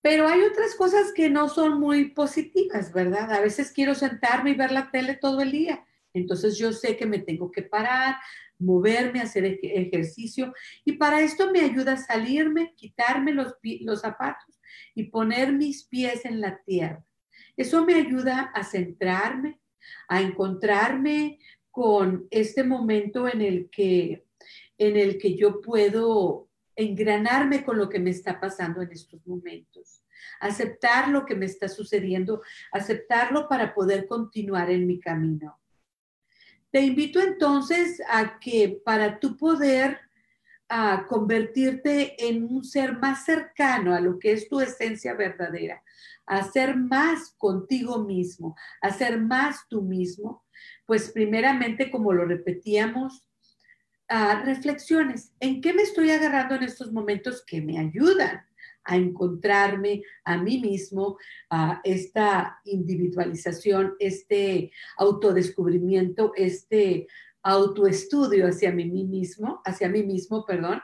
Pero 0.00 0.28
hay 0.28 0.42
otras 0.42 0.76
cosas 0.76 1.12
que 1.12 1.28
no 1.28 1.48
son 1.48 1.80
muy 1.80 2.10
positivas, 2.10 2.92
¿verdad? 2.92 3.32
A 3.32 3.40
veces 3.40 3.72
quiero 3.72 3.96
sentarme 3.96 4.50
y 4.50 4.54
ver 4.54 4.70
la 4.70 4.90
tele 4.92 5.16
todo 5.16 5.40
el 5.40 5.50
día 5.50 5.84
entonces 6.14 6.58
yo 6.58 6.72
sé 6.72 6.96
que 6.96 7.06
me 7.06 7.18
tengo 7.18 7.50
que 7.50 7.62
parar, 7.62 8.16
moverme, 8.58 9.20
hacer 9.20 9.58
ejercicio 9.62 10.52
y 10.84 10.92
para 10.92 11.20
esto 11.20 11.50
me 11.52 11.60
ayuda 11.60 11.92
a 11.92 11.96
salirme, 11.96 12.74
quitarme 12.76 13.32
los, 13.32 13.54
los 13.80 14.00
zapatos 14.00 14.60
y 14.94 15.04
poner 15.04 15.52
mis 15.52 15.84
pies 15.84 16.24
en 16.24 16.40
la 16.40 16.60
tierra. 16.64 17.04
Eso 17.56 17.84
me 17.84 17.94
ayuda 17.94 18.52
a 18.54 18.64
centrarme, 18.64 19.60
a 20.08 20.20
encontrarme 20.20 21.38
con 21.70 22.26
este 22.30 22.64
momento 22.64 23.28
en 23.28 23.40
el 23.40 23.68
que, 23.70 24.24
en 24.78 24.96
el 24.96 25.18
que 25.18 25.36
yo 25.36 25.60
puedo 25.60 26.48
engranarme 26.76 27.64
con 27.64 27.76
lo 27.76 27.88
que 27.88 27.98
me 27.98 28.10
está 28.10 28.40
pasando 28.40 28.80
en 28.82 28.92
estos 28.92 29.26
momentos, 29.26 30.04
aceptar 30.40 31.08
lo 31.08 31.26
que 31.26 31.34
me 31.34 31.46
está 31.46 31.68
sucediendo, 31.68 32.42
aceptarlo 32.70 33.48
para 33.48 33.74
poder 33.74 34.06
continuar 34.06 34.70
en 34.70 34.86
mi 34.86 35.00
camino. 35.00 35.58
Te 36.78 36.84
invito 36.84 37.20
entonces 37.20 38.00
a 38.08 38.38
que 38.38 38.80
para 38.84 39.18
tu 39.18 39.36
poder 39.36 39.98
a 40.68 41.06
convertirte 41.08 42.14
en 42.24 42.44
un 42.44 42.62
ser 42.62 42.96
más 42.98 43.24
cercano 43.24 43.96
a 43.96 44.00
lo 44.00 44.20
que 44.20 44.30
es 44.30 44.48
tu 44.48 44.60
esencia 44.60 45.14
verdadera, 45.14 45.82
a 46.24 46.44
ser 46.44 46.76
más 46.76 47.34
contigo 47.36 48.04
mismo, 48.04 48.54
a 48.80 48.92
ser 48.92 49.20
más 49.20 49.66
tú 49.68 49.82
mismo, 49.82 50.44
pues 50.86 51.10
primeramente, 51.10 51.90
como 51.90 52.12
lo 52.12 52.26
repetíamos, 52.26 53.26
a 54.06 54.44
reflexiones. 54.44 55.32
¿En 55.40 55.60
qué 55.60 55.72
me 55.72 55.82
estoy 55.82 56.12
agarrando 56.12 56.54
en 56.54 56.62
estos 56.62 56.92
momentos 56.92 57.42
que 57.44 57.60
me 57.60 57.80
ayudan 57.80 58.47
a 58.88 58.96
encontrarme 58.96 60.02
a 60.24 60.38
mí 60.38 60.58
mismo, 60.60 61.18
a 61.50 61.80
esta 61.84 62.58
individualización, 62.64 63.94
este 63.98 64.72
autodescubrimiento, 64.96 66.32
este 66.34 67.06
autoestudio 67.42 68.48
hacia 68.48 68.72
mí 68.72 68.86
mismo, 68.86 69.60
hacia 69.64 69.88
mí 69.88 70.02
mismo, 70.02 70.44
perdón. 70.46 70.80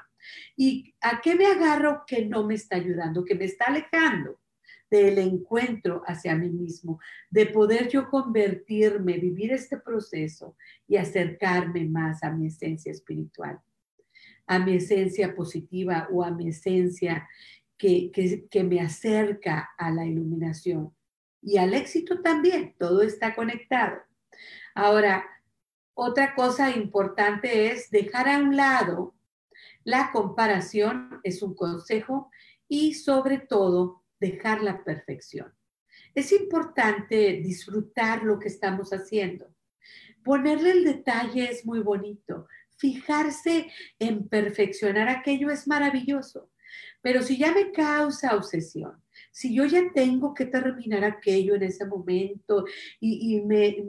¿Y 0.56 0.94
a 1.00 1.20
qué 1.20 1.34
me 1.34 1.46
agarro 1.46 2.04
que 2.06 2.26
no 2.26 2.46
me 2.46 2.54
está 2.54 2.76
ayudando, 2.76 3.24
que 3.24 3.34
me 3.34 3.46
está 3.46 3.66
alejando? 3.66 4.38
del 4.90 5.18
encuentro 5.18 6.02
hacia 6.06 6.36
mí 6.36 6.50
mismo, 6.50 7.00
de 7.28 7.46
poder 7.46 7.88
yo 7.88 8.08
convertirme, 8.08 9.18
vivir 9.18 9.52
este 9.52 9.78
proceso 9.78 10.56
y 10.86 10.96
acercarme 10.96 11.84
más 11.86 12.22
a 12.22 12.30
mi 12.30 12.46
esencia 12.46 12.92
espiritual, 12.92 13.60
a 14.46 14.60
mi 14.60 14.76
esencia 14.76 15.34
positiva 15.34 16.06
o 16.12 16.22
a 16.22 16.30
mi 16.30 16.50
esencia 16.50 17.28
que, 17.84 18.64
me 18.64 18.80
acerca 18.80 19.70
a 19.76 19.90
la 19.90 20.06
iluminación 20.06 20.94
y 21.42 21.58
al 21.58 21.74
éxito 21.74 22.22
también. 22.22 22.74
Todo 22.78 23.02
está 23.02 23.34
conectado. 23.34 23.98
Ahora, 24.74 25.24
otra 25.92 26.34
cosa 26.34 26.70
importante 26.70 27.70
es 27.70 27.90
dejar 27.90 28.28
a 28.28 28.38
un 28.38 28.56
lado 28.56 29.14
la 29.84 30.10
comparación, 30.12 31.20
es 31.22 31.42
un 31.42 31.54
consejo, 31.54 32.30
y 32.66 32.94
sobre 32.94 33.38
todo 33.38 34.02
dejar 34.18 34.62
la 34.62 34.82
perfección. 34.82 35.52
Es 36.14 36.32
importante 36.32 37.40
disfrutar 37.42 38.22
lo 38.22 38.38
que 38.38 38.48
estamos 38.48 38.90
haciendo. 38.90 39.54
Ponerle 40.24 40.70
el 40.70 40.84
detalle 40.84 41.50
es 41.50 41.66
muy 41.66 41.80
bonito. 41.80 42.48
Fijarse 42.78 43.70
en 43.98 44.26
perfeccionar 44.28 45.08
aquello 45.08 45.50
es 45.50 45.68
maravilloso. 45.68 46.50
Pero 47.04 47.22
si 47.22 47.36
ya 47.36 47.52
me 47.52 47.70
causa 47.70 48.34
obsesión, 48.34 48.94
si 49.30 49.54
yo 49.54 49.66
ya 49.66 49.92
tengo 49.92 50.32
que 50.32 50.46
terminar 50.46 51.04
aquello 51.04 51.54
en 51.54 51.64
ese 51.64 51.84
momento 51.84 52.64
y, 52.98 53.42
me, 53.42 53.84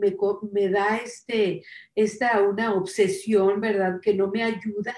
me, 0.51 0.69
da 0.69 0.97
este, 0.97 1.63
esta, 1.95 2.41
una 2.41 2.73
obsesión, 2.73 3.61
¿verdad? 3.61 4.01
Que 4.01 4.13
no 4.13 4.29
me 4.29 4.43
ayuda, 4.43 4.93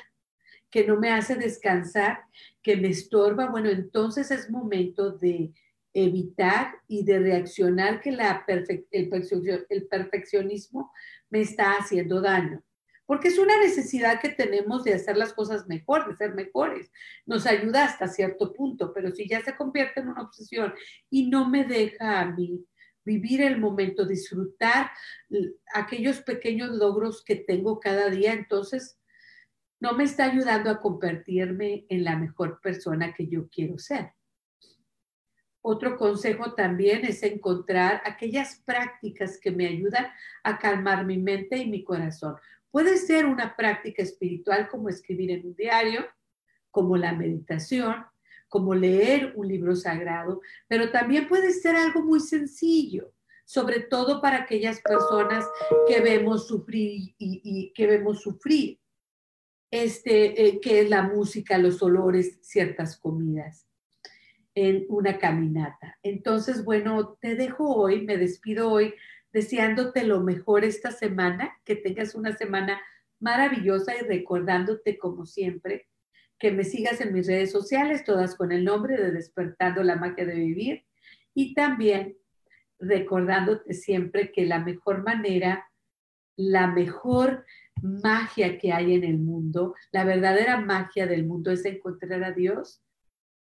que 0.71 0.83
no 0.87 0.99
me 0.99 1.11
hace 1.11 1.35
descansar, 1.35 2.21
que 2.63 2.75
me 2.75 2.87
estorba, 2.87 3.51
bueno, 3.51 3.69
entonces 3.69 4.31
es 4.31 4.49
momento 4.49 5.11
de 5.11 5.53
evitar 5.93 6.73
y 6.87 7.05
de 7.05 7.19
reaccionar 7.19 8.01
que 8.01 8.09
el 8.09 9.87
perfeccionismo 9.87 10.91
me 11.29 11.41
está 11.41 11.73
haciendo 11.73 12.19
daño 12.19 12.63
porque 13.07 13.29
es 13.29 13.39
una 13.39 13.57
necesidad 13.57 14.19
que 14.19 14.29
tenemos 14.29 14.83
de 14.83 14.93
hacer 14.93 15.17
las 15.17 15.33
cosas 15.33 15.65
mejor, 15.67 16.07
de 16.07 16.15
ser 16.15 16.35
mejores. 16.35 16.91
Nos 17.25 17.47
ayuda 17.47 17.85
hasta 17.85 18.09
cierto 18.09 18.53
punto, 18.53 18.93
pero 18.93 19.11
si 19.11 19.27
ya 19.27 19.41
se 19.41 19.55
convierte 19.55 20.01
en 20.01 20.09
una 20.09 20.23
obsesión 20.23 20.73
y 21.09 21.29
no 21.29 21.49
me 21.49 21.63
deja 21.63 22.19
a 22.19 22.25
mí 22.25 22.65
vivir 23.05 23.41
el 23.41 23.59
momento, 23.59 24.05
disfrutar 24.05 24.91
aquellos 25.73 26.19
pequeños 26.21 26.71
logros 26.75 27.23
que 27.23 27.37
tengo 27.37 27.79
cada 27.79 28.09
día, 28.09 28.33
entonces 28.33 28.99
no 29.79 29.93
me 29.93 30.03
está 30.03 30.25
ayudando 30.25 30.69
a 30.69 30.81
convertirme 30.81 31.85
en 31.87 32.03
la 32.03 32.17
mejor 32.17 32.59
persona 32.59 33.13
que 33.13 33.27
yo 33.27 33.47
quiero 33.47 33.77
ser. 33.77 34.11
Otro 35.61 35.97
consejo 35.97 36.53
también 36.53 37.05
es 37.05 37.23
encontrar 37.23 38.01
aquellas 38.05 38.61
prácticas 38.65 39.39
que 39.39 39.51
me 39.51 39.67
ayudan 39.67 40.07
a 40.43 40.57
calmar 40.59 41.05
mi 41.05 41.17
mente 41.17 41.57
y 41.57 41.69
mi 41.69 41.83
corazón. 41.83 42.35
Puede 42.71 42.97
ser 42.97 43.25
una 43.25 43.55
práctica 43.55 44.03
espiritual 44.03 44.67
como 44.69 44.89
escribir 44.89 45.31
en 45.31 45.47
un 45.47 45.55
diario, 45.55 46.05
como 46.71 46.97
la 46.97 47.13
meditación, 47.13 48.05
como 48.49 48.75
leer 48.75 49.33
un 49.35 49.47
libro 49.47 49.75
sagrado, 49.75 50.41
pero 50.67 50.91
también 50.91 51.27
puede 51.27 51.51
ser 51.51 51.75
algo 51.75 52.01
muy 52.01 52.19
sencillo, 52.19 53.13
sobre 53.45 53.79
todo 53.81 54.21
para 54.21 54.43
aquellas 54.43 54.81
personas 54.81 55.45
que 55.87 56.01
vemos 56.01 56.47
sufrir 56.47 57.15
y, 57.17 57.71
que 57.73 57.87
vemos 57.87 58.21
sufrir, 58.21 58.79
este, 59.71 60.47
eh, 60.47 60.59
que 60.61 60.81
es 60.81 60.89
la 60.89 61.03
música, 61.03 61.57
los 61.57 61.81
olores, 61.81 62.39
ciertas 62.41 62.97
comidas 62.97 63.67
en 64.55 64.85
una 64.89 65.19
caminata. 65.19 65.99
Entonces, 66.01 66.65
bueno, 66.65 67.17
te 67.21 67.35
dejo 67.35 67.75
hoy, 67.75 68.01
me 68.01 68.17
despido 68.17 68.71
hoy 68.71 68.93
deseándote 69.37 70.03
lo 70.03 70.21
mejor 70.21 70.65
esta 70.65 70.89
semana, 70.89 71.55
que 71.63 71.75
tengas 71.75 72.15
una 72.15 72.35
semana 72.35 72.81
maravillosa 73.19 73.95
y 73.95 73.99
recordándote 73.99 74.97
como 74.97 75.27
siempre 75.27 75.87
que 76.39 76.51
me 76.51 76.63
sigas 76.63 77.01
en 77.01 77.13
mis 77.13 77.27
redes 77.27 77.51
sociales, 77.51 78.03
todas 78.03 78.33
con 78.33 78.51
el 78.51 78.65
nombre 78.65 78.97
de 78.97 79.11
Despertando 79.11 79.83
la 79.83 79.95
Magia 79.95 80.25
de 80.25 80.33
Vivir 80.33 80.85
y 81.35 81.53
también 81.53 82.17
recordándote 82.79 83.75
siempre 83.75 84.31
que 84.31 84.47
la 84.47 84.57
mejor 84.57 85.03
manera, 85.03 85.69
la 86.35 86.65
mejor 86.65 87.45
magia 87.83 88.57
que 88.57 88.73
hay 88.73 88.95
en 88.95 89.03
el 89.03 89.19
mundo, 89.19 89.75
la 89.91 90.03
verdadera 90.03 90.59
magia 90.59 91.05
del 91.05 91.27
mundo 91.27 91.51
es 91.51 91.63
encontrar 91.63 92.23
a 92.23 92.31
Dios 92.31 92.81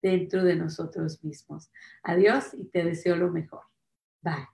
dentro 0.02 0.42
de 0.42 0.56
nosotros 0.56 1.22
mismos. 1.22 1.70
Adiós 2.02 2.52
y 2.52 2.64
te 2.64 2.82
deseo 2.82 3.14
lo 3.14 3.30
mejor. 3.30 3.62
Bye. 4.22 4.53